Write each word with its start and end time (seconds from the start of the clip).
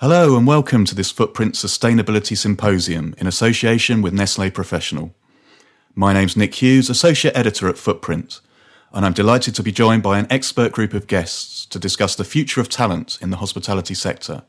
Hello 0.00 0.36
and 0.36 0.46
welcome 0.46 0.84
to 0.84 0.94
this 0.94 1.10
Footprint 1.10 1.54
Sustainability 1.54 2.36
Symposium 2.36 3.14
in 3.16 3.26
association 3.26 4.02
with 4.02 4.12
Nestle 4.12 4.50
Professional. 4.50 5.14
My 5.94 6.12
name's 6.12 6.36
Nick 6.36 6.56
Hughes, 6.56 6.90
Associate 6.90 7.34
Editor 7.34 7.66
at 7.66 7.78
Footprint, 7.78 8.42
and 8.92 9.06
I'm 9.06 9.14
delighted 9.14 9.54
to 9.54 9.62
be 9.62 9.72
joined 9.72 10.02
by 10.02 10.18
an 10.18 10.26
expert 10.28 10.72
group 10.72 10.92
of 10.92 11.06
guests 11.06 11.64
to 11.64 11.78
discuss 11.78 12.14
the 12.14 12.24
future 12.24 12.60
of 12.60 12.68
talent 12.68 13.16
in 13.22 13.30
the 13.30 13.38
hospitality 13.38 13.94
sector. 13.94 14.42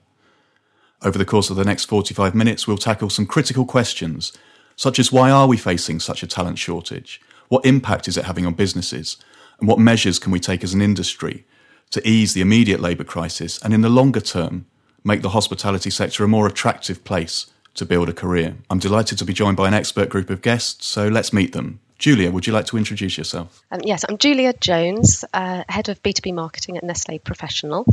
Over 1.01 1.17
the 1.17 1.23
course 1.23 1.49
of 1.49 1.55
the 1.55 1.63
next 1.63 1.85
45 1.85 2.35
minutes, 2.35 2.67
we'll 2.67 2.75
tackle 2.75 3.09
some 3.09 3.25
critical 3.25 3.63
questions, 3.63 4.33
such 4.75 4.99
as 4.99 5.13
why 5.13 5.31
are 5.31 5.47
we 5.47 5.55
facing 5.55 6.01
such 6.01 6.23
a 6.23 6.27
talent 6.27 6.59
shortage? 6.59 7.21
What 7.47 7.65
impact 7.65 8.09
is 8.09 8.17
it 8.17 8.25
having 8.25 8.45
on 8.45 8.53
businesses? 8.53 9.15
And 9.59 9.69
what 9.69 9.79
measures 9.79 10.19
can 10.19 10.33
we 10.33 10.41
take 10.41 10.65
as 10.65 10.73
an 10.73 10.81
industry 10.81 11.45
to 11.91 12.05
ease 12.05 12.33
the 12.33 12.41
immediate 12.41 12.81
labour 12.81 13.05
crisis 13.05 13.61
and 13.61 13.73
in 13.73 13.79
the 13.79 13.87
longer 13.87 14.19
term 14.19 14.65
make 15.07 15.21
the 15.21 15.29
hospitality 15.29 15.89
sector 15.89 16.23
a 16.23 16.27
more 16.27 16.45
attractive 16.45 17.03
place 17.03 17.47
to 17.75 17.85
build 17.85 18.09
a 18.09 18.13
career. 18.13 18.55
I'm 18.69 18.79
delighted 18.79 19.17
to 19.19 19.25
be 19.25 19.33
joined 19.33 19.55
by 19.55 19.67
an 19.67 19.73
expert 19.73 20.09
group 20.09 20.29
of 20.29 20.41
guests, 20.41 20.85
so 20.85 21.07
let's 21.07 21.31
meet 21.31 21.53
them. 21.53 21.79
Julia, 21.97 22.29
would 22.29 22.45
you 22.45 22.53
like 22.53 22.65
to 22.67 22.77
introduce 22.77 23.17
yourself? 23.17 23.63
Um, 23.71 23.79
yes, 23.83 24.05
I'm 24.07 24.17
Julia 24.17 24.53
Jones, 24.53 25.23
uh, 25.33 25.63
Head 25.69 25.89
of 25.89 26.03
B2B 26.03 26.33
Marketing 26.33 26.77
at 26.77 26.83
Nestle 26.83 27.19
Professional. 27.19 27.85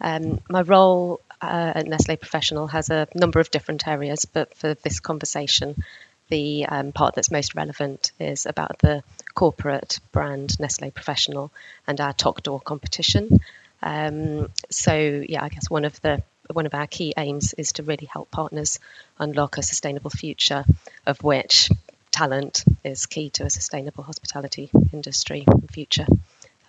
Um, 0.00 0.40
my 0.48 0.62
role 0.62 1.20
uh, 1.42 1.72
at 1.74 1.86
Nestle 1.86 2.16
Professional 2.16 2.68
has 2.68 2.88
a 2.88 3.08
number 3.14 3.40
of 3.40 3.50
different 3.50 3.86
areas, 3.86 4.24
but 4.24 4.54
for 4.54 4.74
this 4.74 5.00
conversation, 5.00 5.82
the 6.28 6.66
um, 6.66 6.92
part 6.92 7.14
that's 7.14 7.30
most 7.30 7.54
relevant 7.54 8.12
is 8.20 8.46
about 8.46 8.78
the 8.78 9.02
corporate 9.34 9.98
brand 10.12 10.58
Nestle 10.60 10.90
Professional 10.90 11.50
and 11.86 12.00
our 12.00 12.12
Toque 12.12 12.42
d'Or 12.42 12.60
competition. 12.60 13.40
Um, 13.82 14.50
so, 14.70 14.94
yeah, 15.28 15.42
I 15.42 15.48
guess 15.48 15.68
one 15.68 15.84
of 15.84 16.00
the 16.00 16.22
one 16.52 16.66
of 16.66 16.74
our 16.74 16.86
key 16.86 17.14
aims 17.16 17.54
is 17.54 17.72
to 17.74 17.82
really 17.82 18.06
help 18.06 18.30
partners 18.30 18.78
unlock 19.18 19.58
a 19.58 19.62
sustainable 19.62 20.10
future, 20.10 20.64
of 21.06 21.22
which 21.22 21.70
talent 22.10 22.64
is 22.84 23.06
key 23.06 23.30
to 23.30 23.44
a 23.44 23.50
sustainable 23.50 24.04
hospitality 24.04 24.70
industry 24.92 25.44
future. 25.70 26.06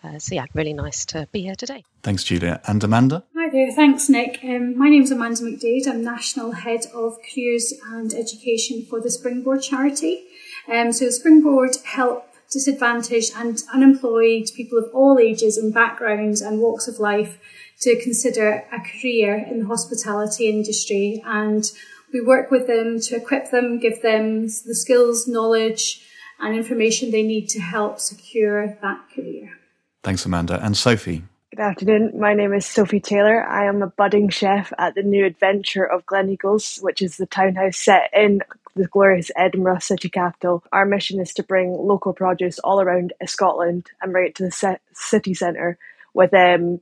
Uh, 0.03 0.19
so 0.19 0.35
yeah, 0.35 0.45
really 0.53 0.73
nice 0.73 1.05
to 1.05 1.27
be 1.31 1.41
here 1.41 1.55
today. 1.55 1.83
Thanks, 2.01 2.23
Julia. 2.23 2.59
And 2.67 2.83
Amanda? 2.83 3.23
Hi 3.37 3.49
there, 3.49 3.71
thanks 3.71 4.09
Nick. 4.09 4.39
Um, 4.43 4.77
my 4.77 4.89
name 4.89 5.03
is 5.03 5.11
Amanda 5.11 5.41
McDade. 5.43 5.87
I'm 5.87 6.03
National 6.03 6.51
Head 6.51 6.87
of 6.93 7.17
Careers 7.33 7.73
and 7.85 8.13
Education 8.13 8.85
for 8.85 8.99
the 8.99 9.09
Springboard 9.09 9.61
charity. 9.61 10.25
Um, 10.67 10.91
so 10.91 11.09
Springboard 11.09 11.77
help 11.85 12.32
disadvantaged 12.53 13.33
and 13.35 13.61
unemployed 13.73 14.49
people 14.55 14.77
of 14.77 14.89
all 14.93 15.19
ages 15.19 15.57
and 15.57 15.73
backgrounds 15.73 16.41
and 16.41 16.59
walks 16.59 16.87
of 16.87 16.99
life 16.99 17.39
to 17.81 18.01
consider 18.01 18.63
a 18.71 18.79
career 18.79 19.35
in 19.35 19.59
the 19.59 19.65
hospitality 19.65 20.47
industry. 20.47 21.21
And 21.25 21.69
we 22.13 22.21
work 22.21 22.51
with 22.51 22.67
them 22.67 22.99
to 23.01 23.15
equip 23.15 23.51
them, 23.51 23.79
give 23.79 24.01
them 24.01 24.43
the 24.43 24.75
skills, 24.75 25.27
knowledge, 25.27 26.07
and 26.39 26.55
information 26.55 27.11
they 27.11 27.23
need 27.23 27.49
to 27.49 27.59
help 27.59 27.99
secure 27.99 28.77
that 28.81 29.01
career. 29.13 29.57
Thanks, 30.03 30.25
Amanda. 30.25 30.63
And 30.63 30.77
Sophie. 30.77 31.23
Good 31.55 31.61
afternoon. 31.61 32.19
My 32.19 32.33
name 32.33 32.51
is 32.53 32.65
Sophie 32.65 32.99
Taylor. 32.99 33.47
I 33.47 33.65
am 33.65 33.83
a 33.83 33.87
budding 33.87 34.29
chef 34.29 34.73
at 34.77 34.95
the 34.95 35.03
new 35.03 35.25
adventure 35.25 35.83
of 35.83 36.05
Gleneagles, 36.05 36.81
which 36.81 37.01
is 37.01 37.17
the 37.17 37.27
townhouse 37.27 37.77
set 37.77 38.09
in 38.11 38.41
the 38.75 38.87
glorious 38.87 39.31
Edinburgh 39.35 39.79
city 39.79 40.09
capital. 40.09 40.63
Our 40.71 40.85
mission 40.85 41.19
is 41.19 41.33
to 41.35 41.43
bring 41.43 41.71
local 41.71 42.13
produce 42.13 42.59
all 42.59 42.81
around 42.81 43.13
Scotland 43.25 43.87
and 44.01 44.11
bring 44.11 44.27
it 44.27 44.35
to 44.35 44.43
the 44.43 44.79
city 44.93 45.33
centre 45.33 45.77
with 46.13 46.33
um, 46.33 46.81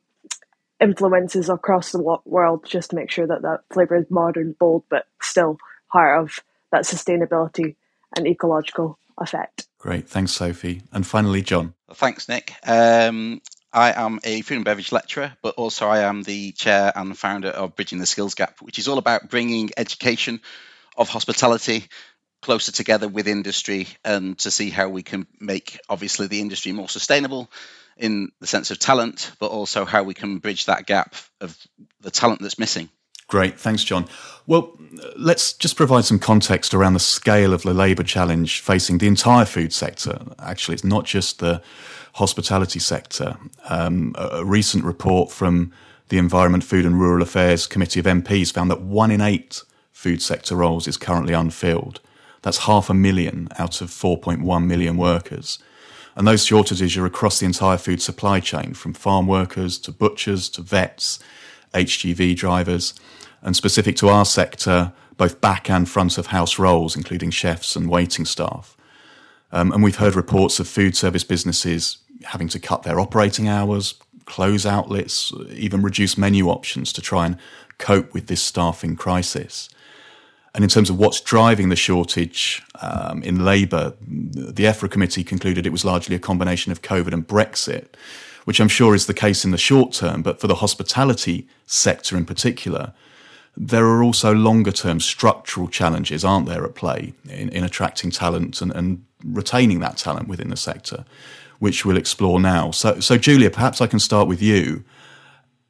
influences 0.80 1.50
across 1.50 1.92
the 1.92 2.20
world 2.26 2.66
just 2.66 2.90
to 2.90 2.96
make 2.96 3.12
sure 3.12 3.28
that 3.28 3.44
that 3.44 3.62
flavour 3.72 3.98
is 3.98 4.10
modern, 4.10 4.56
bold, 4.58 4.84
but 4.90 5.06
still 5.22 5.58
part 5.92 6.22
of 6.22 6.40
that 6.72 6.84
sustainability 6.84 7.76
and 8.16 8.28
ecological 8.28 8.98
effect. 9.18 9.68
Great. 9.78 10.08
Thanks, 10.08 10.32
Sophie. 10.32 10.82
And 10.92 11.06
finally, 11.06 11.42
John. 11.42 11.74
Thanks, 11.94 12.28
Nick. 12.28 12.54
Um, 12.66 13.42
I 13.74 13.94
am 13.94 14.20
a 14.24 14.42
food 14.42 14.56
and 14.56 14.66
beverage 14.66 14.92
lecturer, 14.92 15.34
but 15.42 15.56
also 15.56 15.88
I 15.88 16.00
am 16.00 16.24
the 16.24 16.52
chair 16.52 16.92
and 16.96 17.18
founder 17.18 17.50
of 17.50 17.76
Bridging 17.76 18.00
the 18.00 18.06
Skills 18.06 18.36
Gap, 18.36 18.62
which 18.62 18.80
is 18.80 18.88
all 18.88 18.98
about 18.98 19.30
bringing 19.30 19.72
education 19.78 20.42
of 20.98 21.10
hospitality 21.10 21.86
closer 22.42 22.72
together 22.72 23.08
with 23.08 23.28
industry 23.28 23.88
and 24.04 24.38
to 24.40 24.52
see 24.52 24.70
how 24.70 24.90
we 24.90 25.04
can 25.04 25.28
make 25.40 25.80
obviously 25.90 26.28
the 26.28 26.42
industry 26.42 26.72
more 26.72 26.90
sustainable 26.90 27.50
in 27.98 28.32
the 28.40 28.48
sense 28.48 28.72
of 28.72 28.80
talent, 28.80 29.32
but 29.40 29.52
also 29.52 29.86
how 29.86 30.04
we 30.04 30.14
can 30.14 30.40
bridge 30.40 30.66
that 30.66 30.88
gap 30.88 31.16
of 31.40 31.56
the 32.02 32.10
talent 32.10 32.42
that's 32.42 32.58
missing. 32.58 32.90
Great, 33.28 33.60
thanks, 33.60 33.84
John. 33.84 34.08
Well, 34.46 34.78
let's 35.16 35.54
just 35.54 35.78
provide 35.78 36.04
some 36.04 36.20
context 36.20 36.74
around 36.74 36.94
the 36.94 37.00
scale 37.00 37.54
of 37.54 37.62
the 37.62 37.74
labour 37.74 38.04
challenge 38.04 38.60
facing 38.60 38.98
the 38.98 39.08
entire 39.08 39.46
food 39.46 39.72
sector. 39.72 40.20
Actually, 40.38 40.76
it's 40.76 40.84
not 40.84 41.06
just 41.06 41.40
the 41.40 41.62
hospitality 42.16 42.80
sector. 42.80 43.38
Um, 43.70 44.16
a 44.18 44.44
recent 44.44 44.84
report 44.84 45.32
from 45.32 45.72
the 46.10 46.18
Environment, 46.18 46.62
Food 46.62 46.86
and 46.86 47.00
Rural 47.00 47.22
Affairs 47.22 47.68
Committee 47.68 48.02
of 48.02 48.06
MPs 48.06 48.52
found 48.52 48.70
that 48.70 48.82
one 48.82 49.12
in 49.12 49.22
eight 49.22 49.64
food 49.92 50.22
sector 50.22 50.56
roles 50.56 50.88
is 50.88 50.98
currently 50.98 51.34
unfilled. 51.34 52.02
That's 52.42 52.60
half 52.60 52.90
a 52.90 52.94
million 52.94 53.48
out 53.58 53.82
of 53.82 53.90
4.1 53.90 54.66
million 54.66 54.98
workers. 54.98 55.60
And 56.16 56.28
those 56.28 56.46
shortages 56.46 56.98
are 56.98 57.06
across 57.06 57.40
the 57.40 57.46
entire 57.46 57.78
food 57.78 58.02
supply 58.02 58.40
chain, 58.40 58.74
from 58.74 58.94
farm 58.94 59.28
workers 59.28 59.78
to 59.80 59.92
butchers 59.92 60.50
to 60.50 60.62
vets, 60.62 61.20
HGV 61.74 62.36
drivers, 62.36 62.94
and 63.42 63.56
specific 63.56 63.96
to 63.98 64.10
our 64.10 64.26
sector, 64.26 64.92
both 65.18 65.40
back 65.40 65.70
and 65.70 65.88
front 65.88 66.18
of 66.18 66.28
house 66.28 66.60
roles, 66.60 66.96
including 66.96 67.32
chefs 67.32 67.76
and 67.76 67.90
waiting 67.90 68.26
staff. 68.26 68.76
Um, 69.52 69.72
and 69.72 69.84
we've 69.84 69.98
heard 69.98 70.16
reports 70.16 70.60
of 70.60 70.68
food 70.68 70.96
service 70.96 71.24
businesses 71.24 71.98
having 72.26 72.48
to 72.50 72.60
cut 72.60 72.84
their 72.84 73.00
operating 73.00 73.48
hours, 73.48 73.96
close 74.26 74.66
outlets, 74.66 75.34
even 75.50 75.82
reduce 75.82 76.18
menu 76.18 76.50
options 76.50 76.94
to 76.94 77.02
try 77.02 77.26
and 77.26 77.38
cope 77.78 78.14
with 78.14 78.28
this 78.28 78.42
staffing 78.42 78.96
crisis. 78.96 79.70
And 80.54 80.64
in 80.64 80.70
terms 80.70 80.90
of 80.90 81.00
what's 81.00 81.22
driving 81.22 81.70
the 81.70 81.76
shortage 81.76 82.62
um, 82.82 83.24
in 83.24 83.46
labour, 83.46 83.94
the 84.02 84.66
EFRA 84.66 84.92
committee 84.92 85.24
concluded 85.24 85.66
it 85.66 85.72
was 85.72 85.86
largely 85.86 86.16
a 86.16 86.20
combination 86.20 86.72
of 86.72 86.82
COVID 86.82 87.14
and 87.14 87.26
Brexit, 87.26 87.88
which 88.44 88.60
I'm 88.60 88.68
sure 88.68 88.94
is 88.94 89.06
the 89.06 89.14
case 89.14 89.46
in 89.46 89.52
the 89.52 89.58
short 89.58 89.94
term. 89.94 90.22
But 90.22 90.42
for 90.42 90.48
the 90.48 90.56
hospitality 90.56 91.48
sector 91.68 92.18
in 92.18 92.26
particular, 92.26 92.94
there 93.56 93.86
are 93.86 94.04
also 94.04 94.34
longer 94.34 94.72
term 94.72 95.00
structural 95.00 95.68
challenges, 95.68 96.26
aren't 96.26 96.48
there, 96.48 96.66
at 96.66 96.76
play 96.76 97.14
in, 97.30 97.50
in 97.50 97.64
attracting 97.64 98.12
talent 98.12 98.62
and, 98.62 98.72
and, 98.72 99.06
retaining 99.24 99.80
that 99.82 99.98
talent 99.98 100.28
within 100.28 100.50
the 100.50 100.58
sector, 100.58 101.06
which 101.60 101.86
we'll 101.86 101.96
explore 101.96 102.40
now. 102.40 102.72
So, 102.72 103.00
so 103.00 103.20
Julia, 103.20 103.52
perhaps 103.52 103.80
I 103.80 103.86
can 103.86 104.00
start 104.00 104.28
with 104.28 104.42
you 104.42 104.84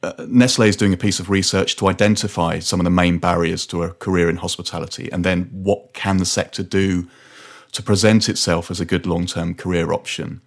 uh, 0.03 0.25
Nestle 0.27 0.67
is 0.67 0.75
doing 0.75 0.93
a 0.93 0.97
piece 0.97 1.19
of 1.19 1.29
research 1.29 1.75
to 1.77 1.87
identify 1.87 2.59
some 2.59 2.79
of 2.79 2.83
the 2.83 2.89
main 2.89 3.19
barriers 3.19 3.65
to 3.67 3.83
a 3.83 3.91
career 3.93 4.29
in 4.29 4.37
hospitality, 4.37 5.11
and 5.11 5.23
then 5.23 5.49
what 5.51 5.93
can 5.93 6.17
the 6.17 6.25
sector 6.25 6.63
do 6.63 7.07
to 7.71 7.83
present 7.83 8.29
itself 8.29 8.69
as 8.69 8.79
a 8.79 8.85
good 8.85 9.05
long-term 9.05 9.55
career 9.55 9.93
option. 9.93 10.41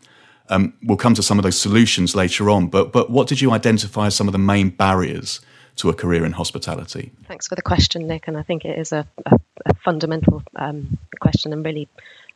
Um, 0.50 0.74
we'll 0.82 0.98
come 0.98 1.14
to 1.14 1.22
some 1.22 1.38
of 1.38 1.42
those 1.42 1.58
solutions 1.58 2.14
later 2.14 2.50
on, 2.50 2.66
but 2.66 2.92
but 2.92 3.10
what 3.10 3.28
did 3.28 3.40
you 3.40 3.52
identify 3.52 4.06
as 4.06 4.14
some 4.14 4.28
of 4.28 4.32
the 4.32 4.38
main 4.38 4.68
barriers 4.70 5.40
to 5.76 5.88
a 5.88 5.94
career 5.94 6.24
in 6.24 6.32
hospitality? 6.32 7.12
Thanks 7.26 7.48
for 7.48 7.54
the 7.54 7.62
question, 7.62 8.06
Nick, 8.06 8.28
and 8.28 8.36
I 8.36 8.42
think 8.42 8.64
it 8.64 8.78
is 8.78 8.92
a, 8.92 9.06
a, 9.24 9.38
a 9.64 9.74
fundamental 9.74 10.42
um, 10.54 10.98
question 11.18 11.52
and 11.52 11.64
really 11.64 11.88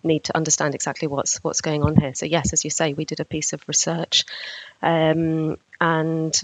need 0.03 0.25
to 0.25 0.37
understand 0.37 0.75
exactly 0.75 1.07
what's 1.07 1.45
what's 1.45 1.61
going 1.61 1.83
on 1.83 1.97
here. 1.97 2.15
So 2.15 2.25
yes, 2.25 2.55
as 2.55 2.65
you 2.65 2.71
say, 2.71 2.95
we 2.95 3.05
did 3.05 3.21
a 3.21 3.27
piece 3.27 3.53
of 3.53 3.63
research, 3.69 4.25
um, 4.81 5.59
and 5.79 6.43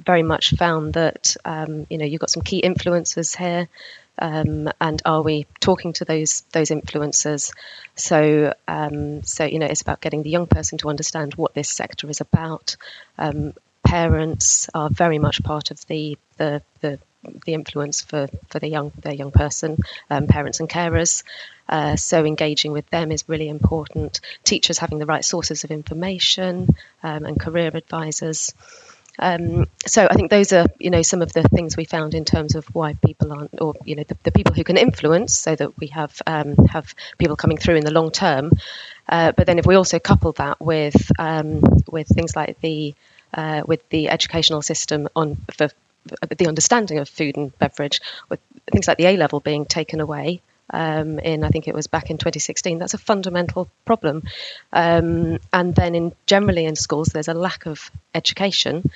very 0.00 0.22
much 0.22 0.54
found 0.54 0.94
that 0.94 1.36
um, 1.44 1.86
you 1.88 1.98
know 1.98 2.04
you've 2.04 2.20
got 2.20 2.30
some 2.30 2.42
key 2.42 2.62
influencers 2.62 3.36
here, 3.36 3.68
um, 4.18 4.68
and 4.80 5.02
are 5.04 5.22
we 5.22 5.46
talking 5.60 5.92
to 5.94 6.04
those 6.04 6.42
those 6.52 6.70
influencers? 6.70 7.52
So 7.94 8.54
um, 8.68 9.22
so 9.22 9.44
you 9.44 9.58
know 9.58 9.66
it's 9.66 9.82
about 9.82 10.00
getting 10.00 10.22
the 10.22 10.30
young 10.30 10.46
person 10.46 10.78
to 10.78 10.88
understand 10.88 11.34
what 11.34 11.54
this 11.54 11.70
sector 11.70 12.08
is 12.10 12.20
about. 12.20 12.76
Um, 13.18 13.54
parents 13.82 14.68
are 14.74 14.90
very 14.90 15.18
much 15.18 15.42
part 15.42 15.70
of 15.70 15.84
the 15.86 16.18
the 16.36 16.62
the, 16.80 16.98
the 17.44 17.54
influence 17.54 18.02
for, 18.02 18.28
for 18.48 18.58
the 18.58 18.68
young 18.68 18.92
their 18.98 19.14
young 19.14 19.30
person, 19.30 19.78
um, 20.10 20.26
parents 20.26 20.60
and 20.60 20.68
carers. 20.68 21.22
Uh, 21.68 21.96
so 21.96 22.24
engaging 22.24 22.72
with 22.72 22.88
them 22.90 23.12
is 23.12 23.28
really 23.28 23.48
important. 23.48 24.20
Teachers 24.44 24.78
having 24.78 24.98
the 24.98 25.06
right 25.06 25.24
sources 25.24 25.64
of 25.64 25.70
information 25.70 26.68
um, 27.02 27.24
and 27.24 27.40
career 27.40 27.70
advisors. 27.72 28.54
Um, 29.22 29.66
so 29.86 30.08
I 30.10 30.14
think 30.14 30.30
those 30.30 30.52
are, 30.52 30.66
you 30.80 30.90
know, 30.90 31.02
some 31.02 31.22
of 31.22 31.32
the 31.32 31.44
things 31.44 31.76
we 31.76 31.84
found 31.84 32.14
in 32.14 32.24
terms 32.24 32.56
of 32.56 32.66
why 32.74 32.94
people 32.94 33.32
aren't, 33.32 33.60
or 33.60 33.74
you 33.84 33.94
know, 33.94 34.02
the, 34.02 34.16
the 34.24 34.32
people 34.32 34.52
who 34.52 34.64
can 34.64 34.76
influence, 34.76 35.38
so 35.38 35.54
that 35.54 35.78
we 35.78 35.86
have 35.88 36.20
um, 36.26 36.56
have 36.66 36.92
people 37.18 37.36
coming 37.36 37.56
through 37.56 37.76
in 37.76 37.84
the 37.84 37.92
long 37.92 38.10
term. 38.10 38.50
Uh, 39.08 39.30
but 39.30 39.46
then 39.46 39.60
if 39.60 39.66
we 39.66 39.76
also 39.76 40.00
couple 40.00 40.32
that 40.32 40.60
with 40.60 41.12
um, 41.20 41.62
with 41.88 42.08
things 42.08 42.34
like 42.34 42.60
the 42.60 42.94
uh, 43.32 43.62
with 43.64 43.88
the 43.90 44.08
educational 44.08 44.60
system 44.60 45.08
on 45.14 45.36
for 45.52 45.68
the 46.36 46.48
understanding 46.48 46.98
of 46.98 47.08
food 47.08 47.36
and 47.36 47.56
beverage, 47.60 48.00
with 48.28 48.40
things 48.72 48.88
like 48.88 48.98
the 48.98 49.06
A 49.06 49.16
level 49.16 49.38
being 49.38 49.66
taken 49.66 50.00
away. 50.00 50.40
Um, 50.72 51.18
in 51.18 51.44
I 51.44 51.48
think 51.48 51.68
it 51.68 51.74
was 51.74 51.86
back 51.86 52.10
in 52.10 52.18
2016. 52.18 52.78
That's 52.78 52.94
a 52.94 52.98
fundamental 52.98 53.68
problem. 53.84 54.22
Um, 54.72 55.38
and 55.52 55.74
then 55.74 55.94
in 55.94 56.12
generally 56.26 56.64
in 56.64 56.76
schools, 56.76 57.08
there's 57.08 57.28
a 57.28 57.34
lack 57.34 57.66
of 57.66 57.90
education 58.14 58.90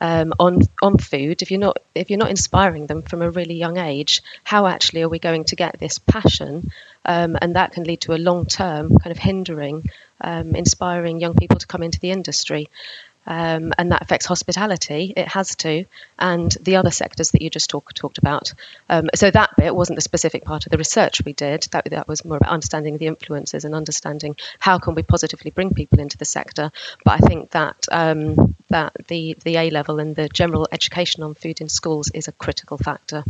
um, 0.00 0.34
on 0.38 0.62
on 0.82 0.98
food, 0.98 1.42
if 1.42 1.50
you're 1.50 1.60
not 1.60 1.78
if 1.94 2.10
you're 2.10 2.18
not 2.18 2.30
inspiring 2.30 2.86
them 2.86 3.02
from 3.02 3.22
a 3.22 3.30
really 3.30 3.54
young 3.54 3.78
age, 3.78 4.22
how 4.42 4.66
actually 4.66 5.02
are 5.02 5.08
we 5.08 5.18
going 5.18 5.44
to 5.44 5.56
get 5.56 5.78
this 5.78 5.98
passion? 5.98 6.70
Um, 7.04 7.36
and 7.40 7.56
that 7.56 7.72
can 7.72 7.84
lead 7.84 8.00
to 8.02 8.14
a 8.14 8.18
long 8.18 8.46
term 8.46 8.98
kind 8.98 9.12
of 9.12 9.18
hindering, 9.18 9.90
um, 10.20 10.54
inspiring 10.54 11.20
young 11.20 11.34
people 11.34 11.58
to 11.58 11.66
come 11.66 11.82
into 11.82 12.00
the 12.00 12.10
industry 12.10 12.68
um, 13.26 13.72
and 13.78 13.92
that 13.92 14.02
affects 14.02 14.26
hospitality. 14.26 15.12
It 15.16 15.28
has 15.28 15.56
to, 15.56 15.84
and 16.18 16.50
the 16.60 16.76
other 16.76 16.90
sectors 16.90 17.30
that 17.30 17.42
you 17.42 17.50
just 17.50 17.70
talk, 17.70 17.92
talked 17.94 18.18
about. 18.18 18.52
Um, 18.88 19.08
so 19.14 19.30
that 19.30 19.50
bit 19.56 19.74
wasn't 19.74 19.96
the 19.96 20.02
specific 20.02 20.44
part 20.44 20.66
of 20.66 20.70
the 20.70 20.78
research 20.78 21.24
we 21.24 21.32
did. 21.32 21.68
That 21.72 21.86
that 21.90 22.08
was 22.08 22.24
more 22.24 22.36
about 22.36 22.52
understanding 22.52 22.98
the 22.98 23.06
influences 23.06 23.64
and 23.64 23.74
understanding 23.74 24.36
how 24.58 24.78
can 24.78 24.94
we 24.94 25.02
positively 25.02 25.50
bring 25.50 25.74
people 25.74 26.00
into 26.00 26.18
the 26.18 26.24
sector. 26.24 26.70
But 27.04 27.22
I 27.22 27.26
think 27.26 27.50
that 27.50 27.86
um, 27.90 28.54
that 28.68 28.92
the 29.08 29.36
the 29.44 29.56
A 29.56 29.70
level 29.70 30.00
and 30.00 30.14
the 30.14 30.28
general 30.28 30.68
education 30.70 31.22
on 31.22 31.34
food 31.34 31.60
in 31.60 31.68
schools 31.68 32.10
is 32.10 32.28
a 32.28 32.32
critical 32.32 32.78
factor. 32.78 33.24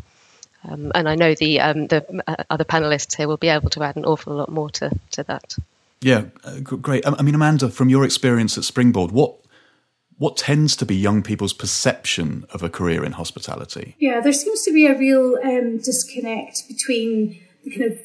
Um, 0.67 0.93
and 0.95 1.09
I 1.09 1.15
know 1.15 1.35
the 1.35 1.61
um, 1.61 1.87
the 1.87 2.23
uh, 2.27 2.45
other 2.49 2.65
panelists 2.65 3.17
here 3.17 3.29
will 3.29 3.37
be 3.37 3.49
able 3.49 3.71
to 3.71 3.83
add 3.83 3.97
an 3.97 4.05
awful 4.05 4.35
lot 4.35 4.51
more 4.51 4.71
to 4.71 4.91
to 5.13 5.23
that. 5.25 5.57
Yeah, 6.01 6.25
uh, 6.43 6.61
great. 6.61 7.07
I 7.07 7.23
mean, 7.23 7.35
Amanda, 7.35 7.71
from 7.71 7.89
your 7.89 8.05
experience 8.05 8.59
at 8.59 8.65
Springboard, 8.65 9.11
what 9.11 9.37
what 10.19 10.37
tends 10.37 10.77
to 10.77 10.87
be 10.87 10.95
young 10.95 11.23
people's 11.23 11.53
perception 11.53 12.47
of 12.51 12.63
a 12.63 12.71
career 12.71 13.05
in 13.05 13.13
hospitality? 13.13 13.97
Yeah, 13.99 14.21
there 14.21 14.33
seems 14.33 14.63
to 14.63 14.73
be 14.73 14.87
a 14.87 14.97
real 14.97 15.37
um, 15.43 15.79
disconnect 15.79 16.69
between 16.69 17.41
the 17.65 17.71
kind 17.71 17.93
of 17.93 17.99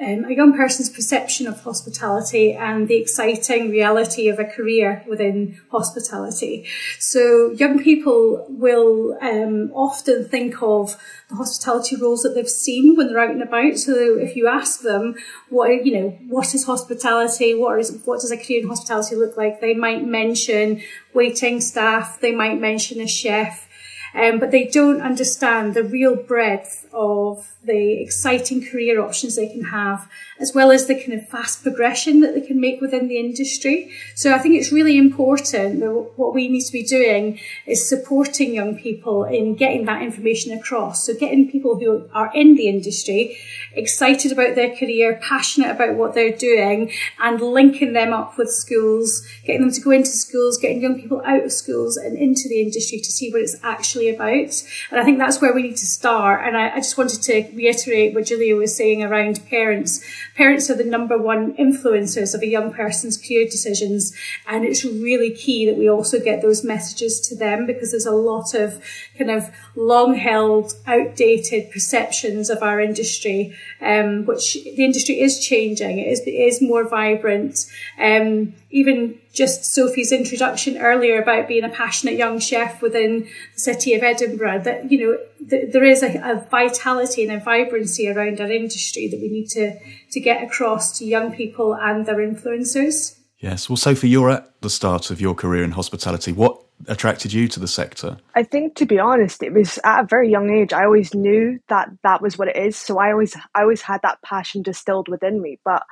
um, 0.00 0.24
a 0.24 0.32
young 0.32 0.56
person's 0.56 0.88
perception 0.88 1.46
of 1.46 1.60
hospitality 1.60 2.54
and 2.54 2.88
the 2.88 2.96
exciting 2.96 3.70
reality 3.70 4.28
of 4.28 4.38
a 4.38 4.44
career 4.44 5.04
within 5.06 5.60
hospitality. 5.70 6.66
So 6.98 7.50
young 7.50 7.82
people 7.82 8.46
will 8.48 9.18
um, 9.20 9.70
often 9.74 10.26
think 10.26 10.62
of 10.62 10.96
the 11.28 11.36
hospitality 11.36 11.96
roles 11.96 12.22
that 12.22 12.30
they've 12.30 12.48
seen 12.48 12.96
when 12.96 13.08
they're 13.08 13.20
out 13.20 13.30
and 13.30 13.42
about. 13.42 13.76
So 13.76 14.18
if 14.18 14.36
you 14.36 14.48
ask 14.48 14.80
them, 14.80 15.16
what 15.50 15.84
you 15.84 15.92
know, 15.92 16.08
what 16.28 16.54
is 16.54 16.64
hospitality? 16.64 17.54
What 17.54 17.78
is 17.78 18.00
what 18.04 18.22
does 18.22 18.30
a 18.30 18.38
career 18.38 18.62
in 18.62 18.68
hospitality 18.68 19.16
look 19.16 19.36
like? 19.36 19.60
They 19.60 19.74
might 19.74 20.04
mention 20.04 20.82
waiting 21.12 21.60
staff. 21.60 22.20
They 22.20 22.32
might 22.32 22.58
mention 22.58 23.00
a 23.00 23.06
chef. 23.06 23.68
Um, 24.14 24.38
but 24.38 24.50
they 24.50 24.64
don't 24.64 25.00
understand 25.00 25.74
the 25.74 25.84
real 25.84 26.16
breadth 26.16 26.88
of 26.92 27.56
the 27.62 28.00
exciting 28.00 28.64
career 28.64 29.00
options 29.00 29.36
they 29.36 29.48
can 29.48 29.64
have, 29.64 30.08
as 30.38 30.54
well 30.54 30.70
as 30.70 30.86
the 30.86 30.94
kind 30.94 31.12
of 31.12 31.28
fast 31.28 31.62
progression 31.62 32.20
that 32.20 32.34
they 32.34 32.40
can 32.40 32.60
make 32.60 32.80
within 32.80 33.08
the 33.08 33.18
industry. 33.18 33.92
So 34.14 34.32
I 34.32 34.38
think 34.38 34.54
it's 34.54 34.72
really 34.72 34.96
important 34.96 35.80
that 35.80 36.10
what 36.16 36.34
we 36.34 36.48
need 36.48 36.62
to 36.62 36.72
be 36.72 36.82
doing 36.82 37.38
is 37.66 37.86
supporting 37.86 38.54
young 38.54 38.78
people 38.78 39.24
in 39.24 39.54
getting 39.56 39.84
that 39.86 40.02
information 40.02 40.56
across. 40.56 41.04
So 41.04 41.14
getting 41.14 41.50
people 41.50 41.78
who 41.78 42.08
are 42.12 42.30
in 42.34 42.56
the 42.56 42.68
industry 42.68 43.36
excited 43.74 44.32
about 44.32 44.54
their 44.54 44.74
career, 44.74 45.20
passionate 45.22 45.70
about 45.70 45.96
what 45.96 46.14
they're 46.14 46.36
doing, 46.36 46.92
and 47.20 47.40
linking 47.40 47.92
them 47.92 48.12
up 48.12 48.38
with 48.38 48.50
schools, 48.50 49.26
getting 49.44 49.60
them 49.60 49.72
to 49.72 49.80
go 49.80 49.90
into 49.90 50.10
schools, 50.10 50.58
getting 50.58 50.80
young 50.80 51.00
people 51.00 51.22
out 51.26 51.44
of 51.44 51.52
schools 51.52 51.96
and 51.96 52.16
into 52.16 52.48
the 52.48 52.62
industry 52.62 52.98
to 52.98 53.12
see 53.12 53.30
what 53.30 53.42
it's 53.42 53.56
actually 53.62 53.99
about. 54.08 54.62
And 54.90 55.00
I 55.00 55.04
think 55.04 55.18
that's 55.18 55.40
where 55.40 55.52
we 55.52 55.62
need 55.62 55.76
to 55.76 55.86
start. 55.86 56.46
And 56.46 56.56
I, 56.56 56.74
I 56.74 56.76
just 56.76 56.98
wanted 56.98 57.22
to 57.22 57.50
reiterate 57.54 58.14
what 58.14 58.26
Julia 58.26 58.56
was 58.56 58.74
saying 58.74 59.02
around 59.02 59.44
parents. 59.46 60.02
Parents 60.34 60.70
are 60.70 60.74
the 60.74 60.84
number 60.84 61.18
one 61.18 61.54
influencers 61.56 62.34
of 62.34 62.42
a 62.42 62.46
young 62.46 62.72
person's 62.72 63.16
career 63.16 63.44
decisions. 63.44 64.14
And 64.46 64.64
it's 64.64 64.84
really 64.84 65.30
key 65.30 65.66
that 65.66 65.76
we 65.76 65.88
also 65.88 66.18
get 66.18 66.42
those 66.42 66.64
messages 66.64 67.20
to 67.28 67.36
them 67.36 67.66
because 67.66 67.90
there's 67.90 68.06
a 68.06 68.12
lot 68.12 68.54
of 68.54 68.82
kind 69.18 69.30
of 69.30 69.50
long 69.76 70.14
held, 70.14 70.72
outdated 70.86 71.70
perceptions 71.70 72.50
of 72.50 72.62
our 72.62 72.80
industry, 72.80 73.54
um, 73.80 74.24
which 74.24 74.54
the 74.54 74.84
industry 74.84 75.20
is 75.20 75.44
changing. 75.44 75.98
It 75.98 76.08
is, 76.08 76.20
it 76.20 76.30
is 76.30 76.62
more 76.62 76.88
vibrant. 76.88 77.66
Um, 77.98 78.54
even 78.70 79.18
just 79.32 79.64
Sophie's 79.64 80.12
introduction 80.12 80.78
earlier 80.78 81.20
about 81.20 81.48
being 81.48 81.64
a 81.64 81.68
passionate 81.68 82.14
young 82.14 82.38
chef 82.38 82.80
within 82.80 83.28
the 83.54 83.60
city 83.60 83.94
of 83.94 84.02
Edinburgh, 84.02 84.60
that, 84.60 84.90
you 84.90 84.98
know, 84.98 85.18
th- 85.48 85.72
there 85.72 85.84
is 85.84 86.02
a, 86.02 86.18
a, 86.18 86.46
vitality 86.50 87.24
and 87.24 87.32
a 87.32 87.44
vibrancy 87.44 88.08
around 88.08 88.40
our 88.40 88.50
industry 88.50 89.08
that 89.08 89.20
we 89.20 89.28
need 89.28 89.48
to, 89.48 89.76
to 90.10 90.20
get 90.20 90.42
across 90.42 90.98
to 90.98 91.04
young 91.04 91.34
people 91.34 91.74
and 91.74 92.06
their 92.06 92.16
influencers. 92.16 93.18
Yes. 93.38 93.68
Well, 93.68 93.76
Sophie, 93.76 94.08
you're 94.08 94.30
at 94.30 94.60
the 94.60 94.70
start 94.70 95.10
of 95.10 95.20
your 95.20 95.34
career 95.34 95.64
in 95.64 95.72
hospitality. 95.72 96.30
What 96.32 96.60
attracted 96.86 97.32
you 97.32 97.48
to 97.48 97.60
the 97.60 97.68
sector? 97.68 98.18
I 98.34 98.42
think, 98.42 98.76
to 98.76 98.86
be 98.86 98.98
honest, 98.98 99.42
it 99.42 99.52
was 99.52 99.78
at 99.82 100.04
a 100.04 100.06
very 100.06 100.30
young 100.30 100.50
age. 100.50 100.72
I 100.72 100.84
always 100.84 101.14
knew 101.14 101.58
that 101.68 101.88
that 102.02 102.22
was 102.22 102.38
what 102.38 102.48
it 102.48 102.56
is. 102.56 102.76
So 102.76 102.98
I 102.98 103.12
always, 103.12 103.34
I 103.54 103.62
always 103.62 103.82
had 103.82 104.02
that 104.02 104.22
passion 104.22 104.62
distilled 104.62 105.08
within 105.08 105.40
me. 105.40 105.58
But 105.64 105.82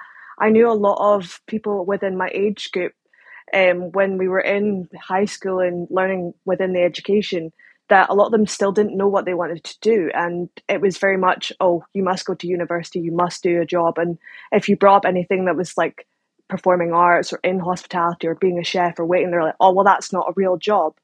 I 0.40 0.50
knew 0.50 0.70
a 0.70 0.73
lot 0.73 1.17
of 1.17 1.40
people 1.46 1.85
within 1.85 2.17
my 2.17 2.31
age 2.32 2.70
group 2.73 2.93
um, 3.55 3.93
when 3.93 4.19
we 4.19 4.29
were 4.29 4.40
in 4.40 4.88
high 5.00 5.25
school 5.25 5.61
and 5.61 5.88
learning 5.90 6.35
within 6.44 6.73
the 6.73 6.82
education 6.82 7.52
that 7.88 8.11
a 8.11 8.14
lot 8.14 8.26
of 8.26 8.32
them 8.32 8.46
still 8.46 8.73
didn't 8.73 8.96
know 8.96 9.08
what 9.08 9.25
they 9.25 9.35
wanted 9.35 9.64
to 9.64 9.81
do. 9.81 10.11
And 10.12 10.49
it 10.69 10.81
was 10.81 10.99
very 10.99 11.17
much, 11.17 11.52
oh, 11.58 11.85
you 11.94 12.02
must 12.02 12.26
go 12.26 12.35
to 12.35 12.46
university, 12.46 13.00
you 13.00 13.12
must 13.12 13.43
do 13.43 13.61
a 13.61 13.67
job. 13.67 13.99
And 13.99 14.19
if 14.52 14.69
you 14.69 14.76
brought 14.76 14.99
up 14.99 15.05
anything 15.06 15.46
that 15.46 15.56
was 15.56 15.76
like 15.76 16.06
performing 16.49 16.93
arts 16.93 17.32
or 17.32 17.40
in 17.43 17.58
hospitality 17.58 18.26
or 18.26 18.35
being 18.35 18.58
a 18.58 18.64
chef 18.64 18.99
or 18.99 19.06
waiting, 19.06 19.31
they're 19.31 19.43
like, 19.43 19.56
oh, 19.61 19.73
well, 19.73 19.85
that's 19.85 20.12
not 20.12 20.29
a 20.29 20.35
real 20.37 20.56
job. 20.58 20.94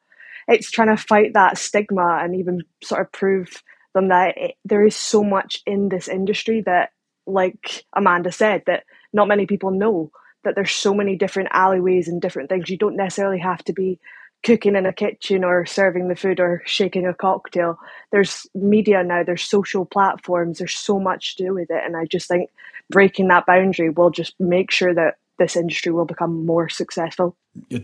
It's 0.46 0.70
trying 0.70 0.94
to 0.94 1.02
fight 1.02 1.32
that 1.34 1.56
stigma 1.56 2.18
and 2.22 2.36
even 2.36 2.62
sort 2.82 3.00
of 3.00 3.12
prove 3.12 3.62
them 3.94 4.08
that 4.08 4.36
it, 4.36 4.54
there 4.64 4.84
is 4.84 4.96
so 4.96 5.24
much 5.24 5.62
in 5.66 5.88
this 5.88 6.08
industry 6.08 6.62
that, 6.66 6.90
like 7.26 7.86
Amanda 7.94 8.30
said, 8.30 8.64
that 8.66 8.84
not 9.14 9.28
many 9.28 9.46
people 9.46 9.70
know 9.70 10.10
that 10.42 10.54
there's 10.54 10.72
so 10.72 10.92
many 10.92 11.16
different 11.16 11.48
alleyways 11.52 12.08
and 12.08 12.20
different 12.20 12.50
things. 12.50 12.68
You 12.68 12.76
don't 12.76 12.96
necessarily 12.96 13.38
have 13.38 13.64
to 13.64 13.72
be 13.72 13.98
cooking 14.44 14.76
in 14.76 14.84
a 14.84 14.92
kitchen 14.92 15.42
or 15.42 15.64
serving 15.64 16.08
the 16.08 16.16
food 16.16 16.38
or 16.38 16.62
shaking 16.66 17.06
a 17.06 17.14
cocktail. 17.14 17.78
There's 18.12 18.46
media 18.54 19.02
now, 19.02 19.22
there's 19.24 19.42
social 19.42 19.86
platforms, 19.86 20.58
there's 20.58 20.76
so 20.76 21.00
much 21.00 21.36
to 21.36 21.44
do 21.44 21.54
with 21.54 21.70
it. 21.70 21.82
And 21.82 21.96
I 21.96 22.04
just 22.04 22.28
think 22.28 22.50
breaking 22.90 23.28
that 23.28 23.46
boundary 23.46 23.88
will 23.88 24.10
just 24.10 24.38
make 24.38 24.70
sure 24.70 24.92
that 24.94 25.16
this 25.38 25.56
industry 25.56 25.90
will 25.90 26.04
become 26.04 26.44
more 26.44 26.68
successful. 26.68 27.34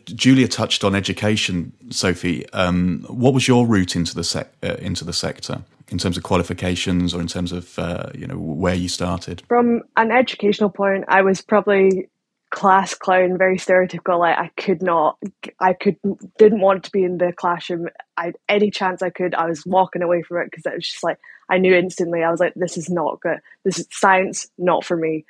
Julia 0.05 0.49
touched 0.49 0.85
on 0.85 0.95
education, 0.95 1.73
Sophie. 1.91 2.49
Um, 2.53 3.05
what 3.09 3.35
was 3.35 3.49
your 3.49 3.67
route 3.67 3.97
into 3.97 4.15
the 4.15 4.25
sec- 4.25 4.53
uh, 4.63 4.75
into 4.75 5.05
the 5.05 5.13
sector 5.13 5.63
in 5.91 5.99
terms 5.99 6.17
of 6.17 6.23
qualifications 6.23 7.15
or 7.15 7.21
in 7.21 7.27
terms 7.27 7.53
of 7.53 7.79
uh, 7.79 8.11
you 8.15 8.27
know 8.27 8.37
where 8.37 8.75
you 8.75 8.89
started? 8.89 9.43
From 9.49 9.83
an 9.97 10.11
educational 10.11 10.71
point, 10.71 11.05
I 11.09 11.23
was 11.23 11.41
probably 11.41 12.09
class 12.51 12.95
clown, 12.95 13.39
very 13.39 13.59
stereotypical. 13.59 14.19
Like 14.19 14.37
I 14.37 14.51
could 14.57 14.83
not, 14.83 15.19
I 15.61 15.73
could 15.73 15.97
didn't 16.39 16.61
want 16.61 16.85
to 16.85 16.91
be 16.91 17.05
in 17.05 17.19
the 17.19 17.33
classroom. 17.33 17.89
I 18.17 18.33
any 18.49 18.71
chance 18.71 19.03
I 19.03 19.11
could, 19.11 19.35
I 19.35 19.47
was 19.47 19.65
walking 19.65 20.03
away 20.03 20.23
from 20.23 20.39
it 20.39 20.51
because 20.51 20.67
it 20.67 20.75
was 20.75 20.89
just 20.89 21.05
like 21.05 21.19
I 21.49 21.59
knew 21.59 21.75
instantly. 21.75 22.23
I 22.23 22.31
was 22.31 22.41
like, 22.41 22.55
this 22.55 22.77
is 22.77 22.91
not 22.91 23.21
good. 23.21 23.39
This 23.65 23.79
is 23.79 23.87
science, 23.91 24.49
not 24.59 24.85
for 24.85 24.97
me. 24.97 25.25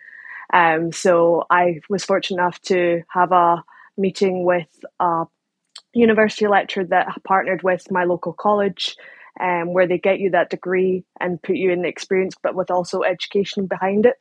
Um, 0.52 0.92
so 0.92 1.44
I 1.50 1.80
was 1.88 2.04
fortunate 2.04 2.42
enough 2.42 2.60
to 2.62 3.02
have 3.08 3.32
a 3.32 3.64
meeting 3.96 4.44
with 4.44 4.68
a 4.98 5.26
university 5.92 6.46
lecturer 6.46 6.84
that 6.84 7.22
partnered 7.24 7.62
with 7.62 7.90
my 7.90 8.04
local 8.04 8.32
college. 8.32 8.96
Um, 9.38 9.72
where 9.72 9.86
they 9.86 9.98
get 9.98 10.18
you 10.18 10.30
that 10.30 10.50
degree 10.50 11.04
and 11.20 11.40
put 11.40 11.56
you 11.56 11.70
in 11.70 11.82
the 11.82 11.88
experience, 11.88 12.34
but 12.42 12.54
with 12.54 12.70
also 12.70 13.02
education 13.02 13.66
behind 13.66 14.04
it. 14.06 14.16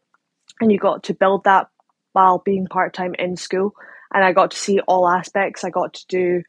And 0.62 0.72
you 0.72 0.78
got 0.78 1.04
to 1.06 1.13
build 1.13 1.46
that 1.46 1.70
while 2.13 2.38
being 2.38 2.68
part 2.68 2.94
time 2.94 3.16
in 3.18 3.36
school, 3.36 3.74
and 4.13 4.24
I 4.24 4.34
got 4.34 4.51
to 4.51 4.58
see 4.58 4.80
all 4.82 5.08
aspects. 5.08 5.63
I 5.63 5.70
got 5.70 5.94
to 5.96 6.08
do 6.08 6.44